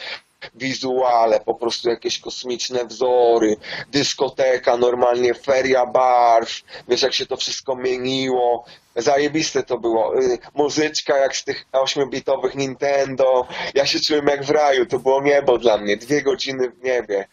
wizuale, 0.54 1.40
po 1.40 1.54
prostu 1.54 1.90
jakieś 1.90 2.18
kosmiczne 2.18 2.84
wzory, 2.84 3.56
dyskoteka, 3.88 4.76
normalnie 4.76 5.34
feria 5.34 5.86
barw, 5.86 6.62
wiesz 6.88 7.02
jak 7.02 7.14
się 7.14 7.26
to 7.26 7.36
wszystko 7.36 7.76
mieniło, 7.76 8.64
zajebiste 8.96 9.62
to 9.62 9.78
było, 9.78 10.20
Y, 10.22 10.38
muzyczka 10.54 11.16
jak 11.16 11.36
z 11.36 11.44
tych 11.44 11.66
8-bitowych 11.72 12.56
Nintendo, 12.56 13.46
ja 13.74 13.86
się 13.86 14.00
czułem 14.00 14.26
jak 14.26 14.44
w 14.44 14.50
raju, 14.50 14.86
to 14.86 14.98
było 14.98 15.22
niebo 15.22 15.58
dla 15.58 15.78
mnie, 15.78 15.96
dwie 15.96 16.22
godziny 16.22 16.70
w 16.70 16.84
niebie, 16.84 17.28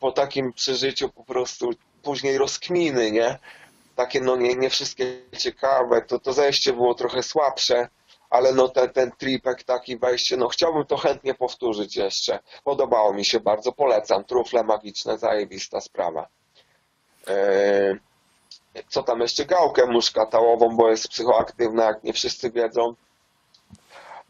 po 0.00 0.12
takim 0.12 0.52
przeżyciu 0.52 1.08
po 1.08 1.24
prostu 1.24 1.70
później 2.02 2.38
rozkminy, 2.38 3.10
nie? 3.10 3.38
Takie 3.96 4.20
no 4.20 4.36
nie, 4.36 4.54
nie 4.54 4.70
wszystkie 4.70 5.22
ciekawe, 5.38 6.02
to, 6.02 6.18
to 6.18 6.32
zejście 6.32 6.72
było 6.72 6.94
trochę 6.94 7.22
słabsze, 7.22 7.88
ale 8.30 8.52
no 8.52 8.68
ten, 8.68 8.90
ten 8.90 9.12
tripek, 9.18 9.64
taki 9.64 9.98
wejście, 9.98 10.36
no 10.36 10.48
chciałbym 10.48 10.86
to 10.86 10.96
chętnie 10.96 11.34
powtórzyć 11.34 11.96
jeszcze. 11.96 12.38
Podobało 12.64 13.12
mi 13.12 13.24
się 13.24 13.40
bardzo, 13.40 13.72
polecam. 13.72 14.24
Trufle 14.24 14.64
magiczne, 14.64 15.18
zajebista 15.18 15.80
sprawa. 15.80 16.28
Eee, 17.26 17.96
co 18.88 19.02
tam 19.02 19.20
jeszcze? 19.20 19.44
Gałkę 19.44 19.86
muszkatałową, 19.86 20.76
bo 20.76 20.90
jest 20.90 21.08
psychoaktywna, 21.08 21.84
jak 21.84 22.04
nie 22.04 22.12
wszyscy 22.12 22.50
wiedzą. 22.50 22.94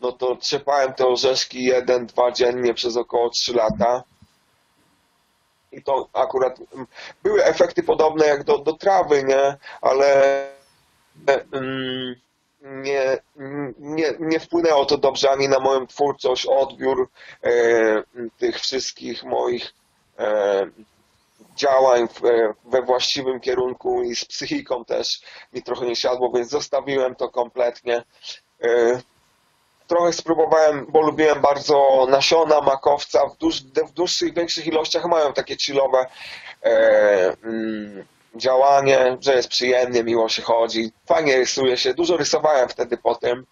No 0.01 0.12
to 0.12 0.36
trzepałem 0.36 0.94
te 0.94 1.07
orzeszki 1.07 1.64
jeden, 1.64 2.07
dwa 2.07 2.32
dziennie 2.32 2.74
przez 2.74 2.97
około 2.97 3.30
3 3.30 3.55
lata. 3.55 4.05
I 5.77 5.83
to 5.83 6.09
akurat 6.12 6.59
mm, 6.74 6.87
były 7.22 7.45
efekty 7.45 7.83
podobne 7.83 8.27
jak 8.27 8.45
do, 8.45 8.59
do 8.59 8.72
trawy, 8.72 9.24
nie? 9.24 9.57
Ale 9.81 10.43
mm, 11.53 12.16
nie, 12.61 13.18
nie, 13.79 14.14
nie 14.20 14.41
wpłynęło 14.41 14.87
to 14.87 14.99
dobrze 14.99 15.31
ani 15.31 15.49
na 15.49 15.59
moją 15.59 15.87
twórczość, 15.87 16.47
odbiór 16.47 17.09
e, 17.43 17.51
tych 18.39 18.61
wszystkich 18.61 19.24
moich 19.24 19.74
e, 20.18 20.66
działań 21.57 22.09
w, 22.09 22.20
we 22.64 22.83
właściwym 22.83 23.41
kierunku 23.41 24.03
i 24.03 24.16
z 24.16 24.24
psychiką 24.24 24.85
też 24.85 25.20
mi 25.53 25.62
trochę 25.62 25.87
nie 25.87 25.97
siadło, 25.97 26.33
więc 26.33 26.51
zostawiłem 26.51 27.14
to 27.14 27.29
kompletnie. 27.29 28.05
E, 28.62 29.01
Trochę 29.87 30.12
spróbowałem, 30.12 30.87
bo 30.89 31.01
lubiłem 31.01 31.41
bardzo 31.41 32.07
nasiona 32.11 32.61
makowca, 32.61 33.26
w, 33.26 33.37
dłuż, 33.37 33.62
w 33.62 33.93
dłuższych, 33.93 34.34
większych 34.34 34.66
ilościach 34.66 35.05
mają 35.05 35.32
takie 35.32 35.57
chillowe 35.57 36.07
e, 36.62 37.37
mm, 37.45 38.05
działanie, 38.34 39.16
że 39.20 39.34
jest 39.34 39.49
przyjemnie, 39.49 40.05
miło 40.05 40.28
się 40.28 40.43
chodzi, 40.43 40.93
fajnie 41.07 41.37
rysuje 41.37 41.76
się, 41.76 41.95
dużo 41.95 42.16
rysowałem 42.16 42.68
wtedy 42.68 42.97
po 42.97 43.14
tym 43.14 43.47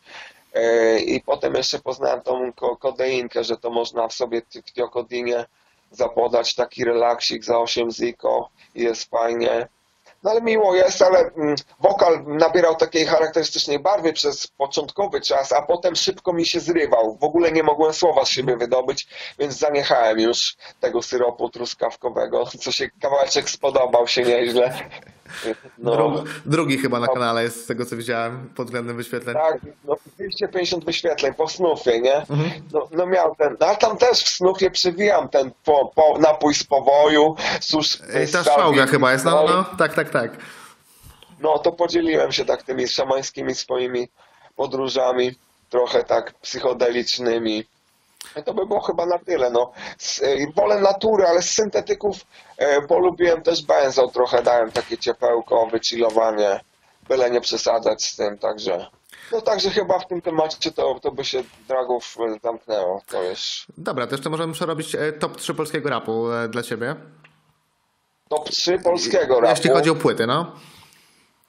e, 0.55 0.99
i 0.99 1.21
potem 1.21 1.55
jeszcze 1.55 1.79
poznałem 1.79 2.21
tą 2.21 2.53
ko 2.53 2.77
kodeinkę, 2.77 3.45
że 3.45 3.57
to 3.57 3.71
można 3.71 4.09
w 4.09 4.13
sobie 4.13 4.43
w 4.43 4.73
tiokodinie 4.73 5.45
zapodać 5.91 6.55
taki 6.55 6.85
relaksik 6.85 7.45
za 7.45 7.59
8 7.59 7.91
ziko. 7.91 8.49
I 8.75 8.83
jest 8.83 9.11
fajnie. 9.11 9.69
No 10.25 10.31
ale 10.31 10.41
miło 10.41 10.75
jest, 10.75 11.03
ale 11.03 11.19
mm, 11.19 11.57
wokal 11.81 12.25
nabierał 12.27 12.77
takiej 12.77 13.07
charakterystycznej 13.07 13.79
barwy 13.79 14.13
przez 14.13 14.47
początkowy 14.47 15.21
czas, 15.21 15.53
a 15.53 15.63
potem 15.63 15.97
szybko 15.97 16.33
mi 16.33 16.47
się 16.47 16.61
zrywał. 16.61 17.19
W 17.21 17.25
ogóle 17.25 17.53
nie 17.53 17.63
mogłem 17.63 17.93
słowa 17.93 18.25
z 18.25 18.29
siebie 18.29 18.57
wydobyć, 18.57 19.07
więc 19.39 19.59
zaniechałem 19.59 20.21
już 20.21 20.57
tego 20.81 21.03
syropu 21.03 21.49
truskawkowego, 21.49 22.45
co 22.61 22.73
się 22.73 22.91
kawałeczek 23.01 23.51
spodobał 23.51 24.09
się 24.09 24.23
nieźle. 24.23 24.75
No, 25.79 25.93
Dru- 25.97 26.25
drugi 26.47 26.79
chyba 26.79 27.01
na 27.01 27.09
kanale 27.09 27.43
jest 27.43 27.65
z 27.65 27.67
tego 27.67 27.87
co 27.87 27.97
widziałem 27.97 28.51
pod 28.57 28.67
względem 28.67 28.97
wyświetleń. 28.97 29.35
tak, 29.35 29.59
no 29.85 29.97
250 30.19 30.85
wyświetleń 30.85 31.35
po 31.35 31.49
snufie, 31.49 32.01
nie? 32.01 32.17
Mhm. 32.17 32.51
No, 32.73 32.89
no 32.93 33.07
miał 33.07 33.35
ten, 33.35 33.57
no, 33.61 33.67
ale 33.67 33.77
tam 33.77 33.97
też 33.97 34.19
w 34.25 34.29
snufie 34.29 34.71
przewijam 34.71 35.29
ten 35.29 35.51
po, 35.65 35.93
po, 35.95 36.19
napój 36.19 36.55
z 36.55 36.65
powoju, 36.65 37.37
sus 37.61 38.03
I 38.29 38.33
ta 38.33 38.45
szałga 38.45 38.87
chyba 38.87 39.13
jest, 39.13 39.25
no, 39.25 39.45
no, 39.49 39.65
tak, 39.79 39.95
tak, 39.95 40.11
tak. 40.11 40.37
No 41.41 41.59
to 41.59 41.73
podzieliłem 41.73 42.33
się 42.33 42.45
tak 42.45 42.63
tymi 42.63 42.89
szamańskimi 42.89 43.55
swoimi 43.55 44.09
podróżami, 44.57 45.35
trochę 45.71 46.05
tak 46.05 46.35
psychodelicznymi. 46.41 47.65
I 48.41 48.43
to 48.43 48.55
by 48.55 48.67
było 48.67 48.81
chyba 48.81 49.07
na 49.07 49.19
tyle. 49.19 49.51
No. 49.51 49.73
E, 50.23 50.53
wolę 50.53 50.81
natury, 50.81 51.27
ale 51.27 51.43
z 51.43 51.51
syntetyków 51.51 52.17
e, 52.57 52.83
polubiłem 52.83 53.43
też 53.43 53.63
benzo 53.63 54.09
trochę, 54.09 54.43
dałem 54.43 54.73
takie 54.73 54.99
ciepełko, 54.99 55.67
wychillowanie, 55.67 56.61
byle 57.09 57.31
nie 57.31 57.41
przesadzać 57.41 58.05
z 58.05 58.17
tym, 58.17 58.39
także... 58.39 58.87
No 59.33 59.41
także 59.41 59.71
chyba 59.71 59.99
w 59.99 60.07
tym 60.07 60.23
temacie 60.23 60.73
to, 60.73 61.01
to 61.03 61.13
by 61.13 61.25
się 61.25 61.43
dragów 61.69 62.17
e, 62.21 62.39
zamknęło, 62.43 63.03
to 63.07 63.23
już 63.23 63.67
Dobra, 63.79 64.07
to 64.07 64.15
jeszcze 64.15 64.31
możemy 64.31 64.53
przerobić 64.53 64.95
e, 64.95 65.13
top 65.13 65.37
3 65.37 65.55
polskiego 65.55 65.89
rapu 65.89 66.33
e, 66.33 66.49
dla 66.49 66.63
ciebie. 66.63 66.97
top 68.29 68.51
3 68.51 68.79
polskiego 68.79 69.41
rapu. 69.41 69.57
Jeśli 69.57 69.71
chodzi 69.71 69.91
o 69.91 69.95
płyty, 69.95 70.27
no. 70.27 70.53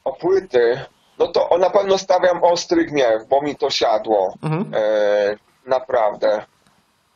o 0.04 0.14
płyty, 0.14 0.80
no 1.20 1.28
to 1.28 1.58
na 1.58 1.70
pewno 1.70 1.98
stawiam 1.98 2.44
Ostry 2.44 2.86
Gniew, 2.86 3.28
bo 3.28 3.42
mi 3.42 3.56
to 3.56 3.70
siadło. 3.70 4.34
Mhm. 4.44 4.72
E, 4.74 5.38
naprawdę. 5.66 6.46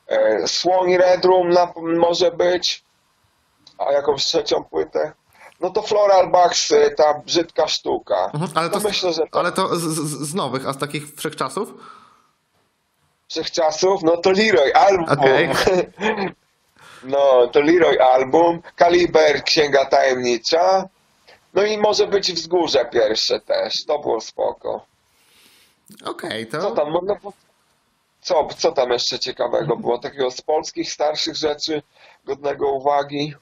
E, 0.09 0.47
Słoń 0.47 0.97
Redrum 0.97 1.49
na, 1.49 1.73
może 1.75 2.31
być, 2.31 2.83
a 3.77 3.91
jakąś 3.91 4.25
trzecią 4.25 4.63
płytę. 4.63 5.11
No 5.59 5.69
to 5.69 5.81
Floral 5.81 6.31
Bugs, 6.31 6.71
e, 6.71 6.91
ta 6.91 7.13
brzydka 7.13 7.67
sztuka. 7.67 8.25
Mhm, 8.33 8.51
ale, 8.55 8.69
No 8.69 8.79
to, 8.79 8.87
myślę, 8.87 9.13
że 9.13 9.27
to 9.31 9.39
ale 9.39 9.51
to 9.51 9.75
z, 9.75 9.81
z, 10.29 10.33
nowych, 10.35 10.67
a 10.67 10.73
z 10.73 10.77
takich 10.77 11.15
wszechczasów? 11.15 11.73
wszechczasów, 13.29 14.03
no 14.03 14.17
to 14.17 14.31
Leroy 14.31 14.73
album. 14.75 15.05
Okej. 15.09 15.49
No, 17.03 17.47
to 17.47 17.59
Leroy 17.61 18.01
album, 18.01 18.61
Kaliber 18.75 19.43
Księga 19.43 19.85
Tajemnicza. 19.85 20.87
No 21.53 21.63
i 21.63 21.77
może 21.77 22.07
być 22.07 22.33
Wzgórze 22.33 22.85
pierwsze 22.85 23.39
też, 23.39 23.85
to 23.85 23.99
było 23.99 24.21
spoko. 24.21 24.85
Okej, 26.05 26.47
Co 26.47 26.57
to... 26.61 26.71
tam, 26.71 26.93
no, 26.93 27.01
bo- 27.23 27.33
co, 28.21 28.47
co 28.57 28.71
tam 28.71 28.91
jeszcze 28.91 29.19
ciekawego 29.19 29.77
było? 29.77 29.97
Takiego 29.97 30.31
z 30.31 30.41
polskich 30.41 30.91
starszych 30.91 31.35
rzeczy 31.35 31.81
godnego 32.25 32.71
uwagi? 32.71 33.33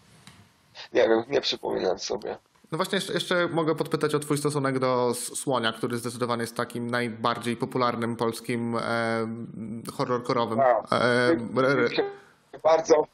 Nie 0.94 1.10
wiem, 1.10 1.24
nie 1.30 1.42
przypominam 1.42 2.00
sobie. 2.00 2.38
No 2.72 2.78
właśnie 2.78 2.96
jeszcze, 2.96 3.14
jeszcze 3.14 3.48
mogę 3.48 3.76
podpytać 3.76 4.16
o 4.16 4.20
twój 4.20 4.38
stosunek 4.38 4.80
do 4.80 5.14
Słonia, 5.14 5.74
który 5.74 5.98
zdecydowanie 5.98 6.42
jest 6.42 6.56
takim 6.56 6.92
najbardziej 6.92 7.58
popularnym 7.58 8.16
polskim 8.16 8.76
e, 8.76 8.82
horrorkorowym. 9.98 10.60
E, 10.60 11.36
Bardzo 12.64 13.08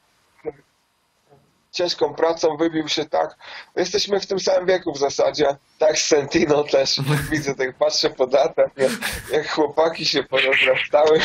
ciężką 1.74 2.14
pracą 2.14 2.58
wybił 2.58 2.88
się 2.88 3.06
tak. 3.06 3.36
Jesteśmy 3.76 4.20
w 4.20 4.26
tym 4.26 4.40
samym 4.40 4.66
wieku 4.66 4.94
w 4.94 4.98
zasadzie. 4.98 5.56
Tak 5.80 6.00
z 6.00 6.06
Sentino 6.06 6.64
też 6.64 7.02
widzę, 7.32 7.56
tak 7.56 7.76
patrzę 7.76 8.10
po 8.10 8.28
datach, 8.28 8.70
jak, 8.78 8.92
jak 9.32 9.50
chłopaki 9.50 10.06
się 10.06 10.24
porozrastały. 10.24 11.20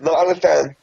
No 0.00 0.12
ale 0.12 0.36
ten, 0.36 0.74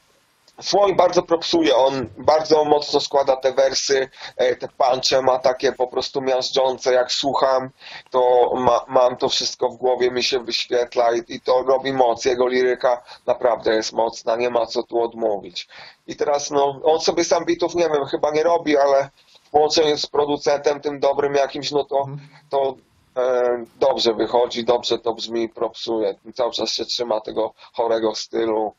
Słoń 0.62 0.96
bardzo 0.96 1.24
propsuje, 1.24 1.76
on 1.76 2.10
bardzo 2.18 2.66
mocno 2.66 3.00
składa 3.00 3.36
te 3.36 3.54
wersy, 3.54 4.10
e, 4.38 4.56
te 4.56 4.68
punche 4.68 5.22
ma 5.22 5.40
takie 5.40 5.72
po 5.72 5.88
prostu 5.88 6.22
miażdżące, 6.22 6.94
jak 6.94 7.12
słucham, 7.12 7.70
to 8.12 8.52
ma, 8.56 8.86
mam 8.88 9.18
to 9.18 9.30
wszystko 9.30 9.70
w 9.70 9.78
głowie, 9.78 10.12
mi 10.12 10.24
się 10.24 10.40
wyświetla 10.40 11.16
i, 11.16 11.22
i 11.28 11.42
to 11.42 11.64
robi 11.64 11.94
moc, 11.94 12.26
jego 12.26 12.48
liryka 12.48 13.04
naprawdę 13.26 13.76
jest 13.76 13.94
mocna, 13.94 14.36
nie 14.36 14.50
ma 14.50 14.66
co 14.66 14.84
tu 14.84 15.02
odmówić. 15.02 15.68
I 16.08 16.16
teraz 16.16 16.52
no, 16.52 16.80
on 16.84 17.00
sobie 17.00 17.24
sam 17.24 17.46
bitów, 17.46 17.76
nie 17.76 17.90
wiem, 17.90 18.06
chyba 18.06 18.32
nie 18.32 18.44
robi, 18.44 18.78
ale 18.78 19.10
w 19.44 19.50
połączeniu 19.50 19.98
z 19.98 20.08
producentem 20.08 20.82
tym 20.82 21.00
dobrym 21.00 21.36
jakimś, 21.36 21.72
no 21.72 21.84
to, 21.84 22.08
to 22.50 22.76
e, 23.18 23.66
dobrze 23.80 24.14
wychodzi, 24.14 24.64
dobrze 24.64 25.00
to 25.00 25.14
brzmi, 25.14 25.50
propsuje, 25.50 26.16
cały 26.34 26.52
czas 26.52 26.70
się 26.70 26.86
trzyma 26.86 27.22
tego 27.22 27.54
chorego 27.74 28.16
stylu. 28.16 28.74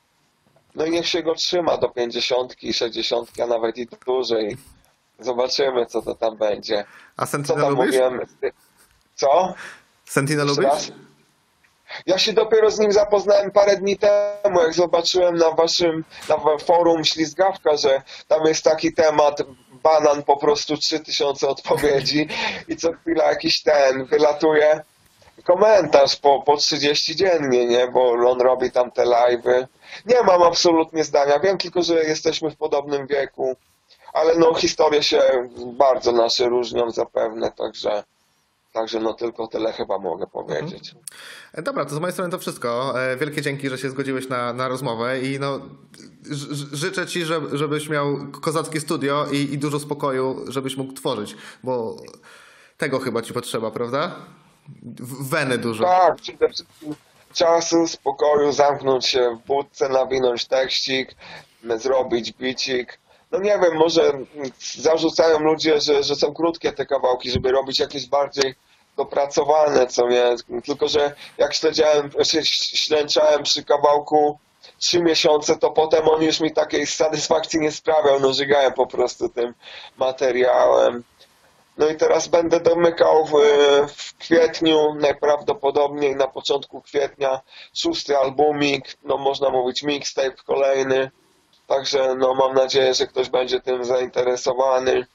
No 0.75 0.85
i 0.85 0.91
niech 0.91 1.09
się 1.09 1.22
go 1.22 1.35
trzyma 1.35 1.77
do 1.77 1.89
50, 1.89 2.55
60, 2.72 3.31
a 3.43 3.47
nawet 3.47 3.77
i 3.77 3.87
dłużej. 4.07 4.57
Zobaczymy, 5.18 5.87
co 5.87 6.03
to 6.03 6.14
tam 6.14 6.37
będzie. 6.37 6.85
a 7.16 7.27
Co 7.27 7.31
Sentinel 7.33 7.62
tam 7.62 7.70
lubisz? 7.70 7.87
mówiłem? 7.87 8.20
Co? 9.14 9.55
Sentinel 10.05 10.47
Jeszcze 10.47 10.62
lubisz? 10.62 10.75
raz? 10.89 10.93
Ja 12.07 12.18
się 12.18 12.33
dopiero 12.33 12.70
z 12.70 12.79
nim 12.79 12.93
zapoznałem 12.93 13.51
parę 13.51 13.77
dni 13.77 13.99
temu, 13.99 14.61
jak 14.62 14.75
zobaczyłem 14.75 15.37
na 15.37 15.51
waszym 15.51 16.05
na 16.29 16.37
forum 16.59 17.05
Ślizgawka, 17.05 17.77
że 17.77 18.03
tam 18.29 18.47
jest 18.47 18.64
taki 18.64 18.93
temat, 18.93 19.43
banan 19.83 20.22
po 20.22 20.37
prostu 20.37 20.77
3000 20.77 21.49
odpowiedzi 21.49 22.29
i 22.68 22.77
co 22.77 22.93
chwila 22.93 23.25
jakiś 23.25 23.62
ten 23.62 24.05
wylatuje 24.05 24.81
komentarz 25.45 26.16
po, 26.16 26.42
po 26.42 26.57
30 26.57 27.16
dziennie, 27.16 27.66
nie? 27.66 27.88
Bo 27.88 28.12
on 28.30 28.40
robi 28.40 28.70
tam 28.70 28.90
te 28.90 29.05
live'y. 29.05 29.66
Nie 30.07 30.22
mam 30.22 30.42
absolutnie 30.42 31.05
zdania, 31.05 31.38
wiem 31.38 31.59
tylko, 31.59 31.82
że 31.82 32.05
jesteśmy 32.05 32.51
w 32.51 32.57
podobnym 32.57 33.07
wieku, 33.07 33.57
ale 34.12 34.34
no 34.34 34.55
historie 34.55 35.03
się 35.03 35.20
bardzo 35.66 36.12
nasze 36.12 36.49
różnią 36.49 36.90
zapewne, 36.90 37.53
także 37.53 38.05
Także 38.74 39.01
no 39.01 39.14
tylko 39.14 39.47
tyle 39.47 39.72
chyba 39.72 39.99
mogę 39.99 40.26
powiedzieć. 40.26 40.95
E, 41.53 41.62
Dobra, 41.62 41.84
to 41.84 41.95
z 41.95 41.99
mojej 41.99 42.12
strony 42.12 42.30
to 42.30 42.38
wszystko. 42.38 43.03
E, 43.03 43.16
Wielkie 43.16 43.42
dzięki, 43.42 43.68
że 43.68 43.78
się 43.78 43.90
zgodziłeś 43.90 44.28
na, 44.28 44.53
na 44.53 44.68
rozmowę 44.68 45.20
i 45.20 45.40
no, 45.40 45.61
życzę 46.72 47.07
ci, 47.07 47.24
żeby, 47.24 47.59
żebyś 47.59 47.88
miał 47.88 48.18
kozackie 48.40 48.80
studio 48.80 49.26
i, 49.32 49.36
i 49.36 49.59
dużo 49.59 49.78
spokoju, 49.80 50.45
żebyś 50.49 50.76
mógł 50.76 50.92
tworzyć, 50.92 51.36
bo 51.62 51.97
tego 52.76 52.99
chyba 52.99 53.22
ci 53.22 53.32
potrzeba, 53.32 53.70
prawda? 53.70 54.16
Weny 55.21 55.59
dużo. 55.59 55.85
Tak, 55.85 56.17
przede 56.17 56.49
wszystkim 56.49 56.95
czasu, 57.33 57.89
spokoju, 57.89 58.53
zamknąć 58.53 59.07
się 59.07 59.37
w 59.37 59.47
budce, 59.47 59.89
nawinąć 59.89 60.47
tekścik, 60.47 61.15
m, 61.65 61.79
zrobić 61.79 62.33
bicik. 62.33 62.99
No 63.31 63.39
nie 63.39 63.59
wiem, 63.59 63.75
może 63.75 64.12
zarzucają 64.77 65.39
ludzie, 65.39 65.81
że, 65.81 66.03
że 66.03 66.17
są 66.17 66.35
krótkie 66.35 66.73
te 66.73 66.87
kawałki, 66.87 67.31
żeby 67.31 67.53
robić 67.53 67.79
jakieś 67.79 68.07
bardziej 68.07 68.55
dopracowane, 68.97 69.87
co 69.87 70.09
nie? 70.09 70.37
Tylko, 70.65 70.89
że 70.89 71.15
jak 71.39 71.55
śledziałem, 71.55 72.11
ślęczałem 72.53 73.43
przy 73.43 73.65
kawałku 73.65 74.39
trzy 74.79 75.03
miesiące, 75.03 75.57
to 75.57 75.71
potem 75.71 76.09
on 76.09 76.23
już 76.23 76.41
mi 76.41 76.53
takiej 76.53 76.87
satysfakcji 76.87 77.61
nie 77.61 77.73
sprawiał, 77.73 78.21
no 78.21 78.33
żygałem 78.33 78.73
po 78.73 78.87
prostu 78.87 79.29
tym 79.29 79.55
materiałem. 79.97 81.03
No 81.79 81.89
i 81.89 81.97
teraz 81.97 82.29
będę 82.29 82.61
domykał 82.61 83.27
w, 83.27 83.33
w 83.95 84.14
kwietniu, 84.18 84.95
najprawdopodobniej 84.95 86.16
na 86.16 86.27
początku 86.27 86.83
kwietnia, 86.83 87.41
szósty 87.77 88.18
albumik, 88.18 88.97
no 89.05 89.16
można 89.18 89.51
mówić 89.51 89.83
mixtape 89.83 90.37
kolejny. 90.47 91.11
Także 91.66 92.14
no 92.14 92.35
mam 92.35 92.55
nadzieję, 92.55 92.95
że 92.95 93.07
ktoś 93.07 93.29
będzie 93.31 93.61
tym 93.61 93.85
zainteresowany. 93.85 95.07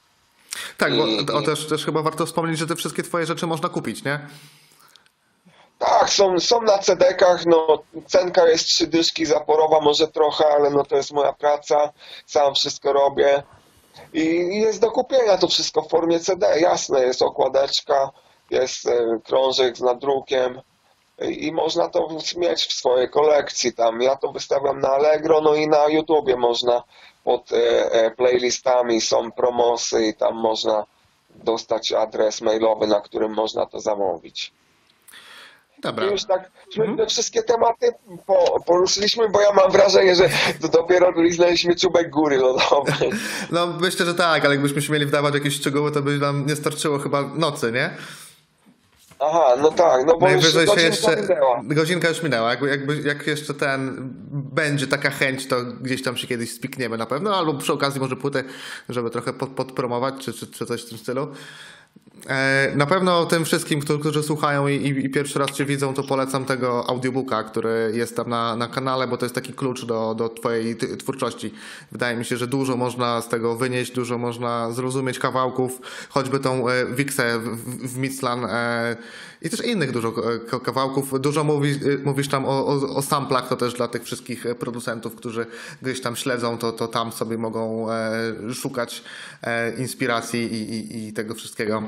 Tak, 0.76 0.96
bo 0.96 1.06
I- 1.06 1.26
o, 1.34 1.40
i- 1.40 1.44
też, 1.44 1.66
też 1.68 1.84
chyba 1.84 2.02
warto 2.02 2.26
wspomnieć, 2.26 2.58
że 2.58 2.66
te 2.66 2.76
wszystkie 2.76 3.02
twoje 3.02 3.26
rzeczy 3.26 3.46
można 3.46 3.68
kupić, 3.68 4.04
nie? 4.04 4.20
Tak, 5.78 6.10
są, 6.10 6.40
są 6.40 6.62
na 6.62 6.78
CD-kach, 6.78 7.46
no 7.46 7.82
cenka 8.06 8.48
jest 8.48 8.64
trzy 8.66 8.86
dyszki 8.86 9.26
zaporowa, 9.26 9.80
może 9.80 10.08
trochę, 10.08 10.44
ale 10.46 10.70
no 10.70 10.84
to 10.84 10.96
jest 10.96 11.12
moja 11.12 11.32
praca, 11.32 11.92
sam 12.26 12.54
wszystko 12.54 12.92
robię. 12.92 13.42
I 14.12 14.60
jest 14.60 14.80
do 14.80 14.90
kupienia 14.90 15.38
to 15.38 15.48
wszystko 15.48 15.82
w 15.82 15.88
formie 15.88 16.20
CD, 16.20 16.60
jasne, 16.60 17.00
jest 17.02 17.22
okładeczka, 17.22 18.10
jest 18.50 18.86
e, 18.86 19.18
krążek 19.24 19.76
z 19.76 19.80
nadrukiem 19.80 20.60
i, 21.28 21.46
i 21.46 21.52
można 21.52 21.88
to 21.88 22.08
mieć 22.36 22.64
w 22.64 22.72
swojej 22.72 23.10
kolekcji 23.10 23.72
tam. 23.72 24.02
Ja 24.02 24.16
to 24.16 24.32
wystawiam 24.32 24.80
na 24.80 24.88
Allegro, 24.88 25.40
no 25.40 25.54
i 25.54 25.68
na 25.68 25.88
YouTubie 25.88 26.36
można 26.36 26.82
pod 27.24 27.52
e, 27.52 27.92
e, 27.92 28.10
playlistami 28.10 29.00
są 29.00 29.32
promosy 29.32 30.06
i 30.06 30.14
tam 30.14 30.34
można 30.34 30.86
dostać 31.34 31.92
adres 31.92 32.40
mailowy, 32.40 32.86
na 32.86 33.00
którym 33.00 33.34
można 33.34 33.66
to 33.66 33.80
zamówić. 33.80 34.52
Dobra. 35.82 36.06
Już 36.06 36.24
tak 36.24 36.50
my 36.76 36.96
te 36.96 37.06
wszystkie 37.06 37.42
tematy 37.42 37.92
po, 38.26 38.60
poruszyliśmy, 38.66 39.28
bo 39.28 39.40
ja 39.40 39.52
mam 39.52 39.72
wrażenie, 39.72 40.16
że 40.16 40.28
to 40.60 40.68
dopiero 40.68 41.10
liznęliśmy 41.22 41.76
czubek 41.76 42.10
góry 42.10 42.36
lodowej. 42.36 43.10
No 43.50 43.66
myślę, 43.66 44.06
że 44.06 44.14
tak, 44.14 44.44
ale 44.44 44.54
jakbyśmy 44.54 44.82
się 44.82 44.92
mieli 44.92 45.06
wdawać 45.06 45.34
jakieś 45.34 45.54
szczegóły, 45.54 45.92
to 45.92 46.02
by 46.02 46.18
nam 46.18 46.46
nie 46.46 46.56
starczyło 46.56 46.98
chyba 46.98 47.22
nocy, 47.22 47.72
nie? 47.72 47.90
Aha, 49.22 49.56
no 49.62 49.70
tak, 49.70 50.06
no 50.06 50.18
bo 50.18 50.30
już 50.30 50.46
się 50.46 50.52
godzinka 50.52 50.80
jeszcze. 50.80 51.16
minęła. 51.16 51.60
Godzinka 51.64 52.08
już 52.08 52.22
minęła. 52.22 52.50
Jakby, 52.50 52.68
jakby, 52.68 53.00
jak 53.00 53.26
jeszcze 53.26 53.54
ten 53.54 53.96
będzie 54.32 54.86
taka 54.86 55.10
chęć, 55.10 55.46
to 55.46 55.56
gdzieś 55.80 56.02
tam 56.02 56.16
się 56.16 56.26
kiedyś 56.26 56.52
spikniemy 56.52 56.98
na 56.98 57.06
pewno, 57.06 57.36
albo 57.36 57.54
przy 57.54 57.72
okazji 57.72 58.00
może 58.00 58.16
płytę, 58.16 58.44
żeby 58.88 59.10
trochę 59.10 59.32
pod, 59.32 59.50
podpromować, 59.50 60.14
czy, 60.18 60.32
czy, 60.32 60.46
czy 60.46 60.66
coś 60.66 60.84
w 60.86 60.88
tym 60.88 60.98
stylu. 60.98 61.28
E, 62.28 62.72
Na 62.76 62.86
pewno 62.86 63.26
tym 63.26 63.44
wszystkim, 63.44 63.80
którzy, 63.80 64.22
słuchają 64.22 64.68
i, 64.68 65.10
pierwszy 65.10 65.38
raz 65.38 65.50
Cię 65.50 65.64
widzą, 65.64 65.94
to 65.94 66.02
polecam 66.02 66.44
tego 66.44 66.90
audiobooka, 66.90 67.42
który 67.42 67.92
jest 67.94 68.16
tam 68.16 68.28
na, 68.28 68.56
na 68.56 68.68
kanale, 68.68 69.08
bo 69.08 69.16
to 69.16 69.24
jest 69.24 69.34
taki 69.34 69.52
klucz 69.52 69.84
do, 69.84 70.14
do 70.14 70.28
Twojej 70.28 70.76
twórczości. 70.76 71.54
Wydaje 71.92 72.16
mi 72.16 72.24
się, 72.24 72.36
że 72.36 72.46
dużo 72.46 72.76
można 72.76 73.20
z 73.20 73.28
tego 73.28 73.56
wynieść, 73.56 73.92
dużo 73.92 74.18
można 74.18 74.72
zrozumieć 74.72 75.18
kawałków, 75.18 75.80
choćby 76.08 76.40
tą 76.40 76.68
e, 76.68 76.86
Wixę 76.86 77.38
w, 77.38 77.56
w, 77.92 77.98
Mictlan 77.98 78.44
e, 78.44 78.96
i 79.42 79.50
też 79.50 79.64
innych 79.64 79.92
dużo 79.92 80.08
e, 80.08 80.38
ka- 80.38 80.60
kawałków. 80.60 81.20
Dużo 81.20 81.44
mówi, 81.44 81.70
e, 81.70 81.98
mówisz 82.04 82.28
tam 82.28 82.44
o, 82.44 82.66
o, 82.66 82.96
o 82.96 83.02
samplach, 83.02 83.48
to 83.48 83.56
też 83.56 83.74
dla 83.74 83.88
tych 83.88 84.04
wszystkich 84.04 84.46
e, 84.46 84.54
producentów, 84.54 85.16
którzy 85.16 85.46
gdzieś 85.82 86.00
tam 86.02 86.16
śledzą, 86.16 86.58
to, 86.58 86.72
to 86.72 86.88
tam 86.88 87.12
sobie 87.12 87.38
mogą 87.38 87.86
szukać 88.54 89.02
inspiracji 89.78 90.40
i, 90.54 90.74
i, 90.74 91.08
i 91.08 91.12
tego 91.12 91.34
wszystkiego. 91.34 91.82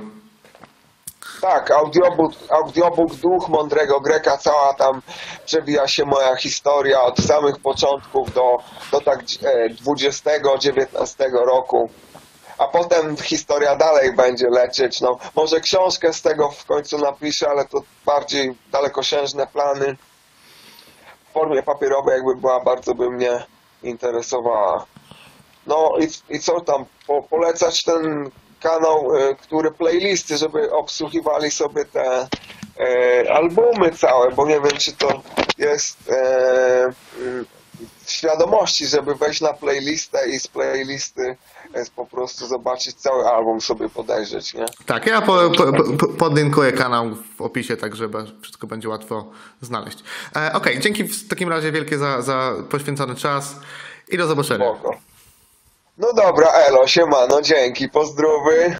Tak, 1.40 1.70
audiobook, 1.70 2.32
audiobook 2.50 3.14
Duch 3.14 3.48
Mądrego 3.48 4.00
Greka, 4.00 4.36
cała 4.38 4.74
tam 4.74 5.02
przewija 5.46 5.88
się 5.88 6.04
moja 6.04 6.36
historia 6.36 7.02
od 7.02 7.18
samych 7.18 7.58
początków 7.58 8.34
do, 8.34 8.58
do 8.92 9.00
tak 9.00 9.20
e, 9.42 9.68
20-19 9.70 11.32
roku. 11.32 11.90
A 12.62 12.68
potem 12.68 13.16
historia 13.16 13.76
dalej 13.76 14.12
będzie 14.12 14.48
lecieć. 14.50 15.00
No, 15.00 15.18
może 15.34 15.60
książkę 15.60 16.12
z 16.12 16.22
tego 16.22 16.50
w 16.50 16.64
końcu 16.64 16.98
napiszę, 16.98 17.50
ale 17.50 17.64
to 17.64 17.82
bardziej 18.06 18.54
dalekosiężne 18.72 19.46
plany. 19.46 19.96
W 21.28 21.32
formie 21.32 21.62
papierowej 21.62 22.14
jakby 22.14 22.36
była, 22.36 22.60
bardzo 22.60 22.94
by 22.94 23.10
mnie 23.10 23.46
interesowała. 23.82 24.86
No 25.66 25.92
i, 26.00 26.34
i 26.36 26.40
co 26.40 26.60
tam, 26.60 26.84
po, 27.06 27.22
polecać 27.22 27.84
ten 27.84 28.30
kanał, 28.60 29.16
e, 29.16 29.34
który 29.34 29.70
playlisty, 29.70 30.36
żeby 30.36 30.72
obsługiwali 30.72 31.50
sobie 31.50 31.84
te 31.84 32.28
e, 32.78 33.32
albumy 33.32 33.90
całe, 33.90 34.30
bo 34.30 34.46
nie 34.46 34.60
wiem 34.60 34.78
czy 34.78 34.92
to 34.92 35.22
jest 35.58 35.98
w 38.04 38.10
świadomości, 38.10 38.86
żeby 38.86 39.14
wejść 39.14 39.40
na 39.40 39.52
playlistę 39.52 40.28
i 40.28 40.40
z 40.40 40.48
playlisty 40.48 41.36
e, 41.74 41.84
po 41.96 42.06
prostu 42.06 42.46
zobaczyć 42.46 42.94
cały 42.94 43.24
album, 43.24 43.60
sobie 43.60 43.88
podejrzeć, 43.88 44.54
nie? 44.54 44.66
Tak, 44.86 45.06
ja 45.06 45.22
po, 45.22 45.50
po, 45.50 45.72
po, 45.98 46.08
podlinkuję 46.08 46.72
kanał 46.72 47.10
w 47.36 47.40
opisie, 47.40 47.76
tak 47.76 47.96
żeby 47.96 48.18
wszystko 48.42 48.66
będzie 48.66 48.88
łatwo 48.88 49.30
znaleźć. 49.60 49.98
E, 50.36 50.52
Okej, 50.52 50.80
dzięki 50.80 51.04
w 51.04 51.28
takim 51.28 51.48
razie 51.48 51.72
wielkie 51.72 51.98
za, 51.98 52.22
za 52.22 52.54
poświęcony 52.70 53.14
czas 53.14 53.56
i 54.08 54.18
do 54.18 54.26
zobaczenia. 54.26 54.64
Spoko. 54.74 54.96
No 55.98 56.12
dobra, 56.12 56.48
Elo, 56.48 56.86
siemano, 56.86 57.42
dzięki, 57.42 57.88
pozdrowy. 57.88 58.70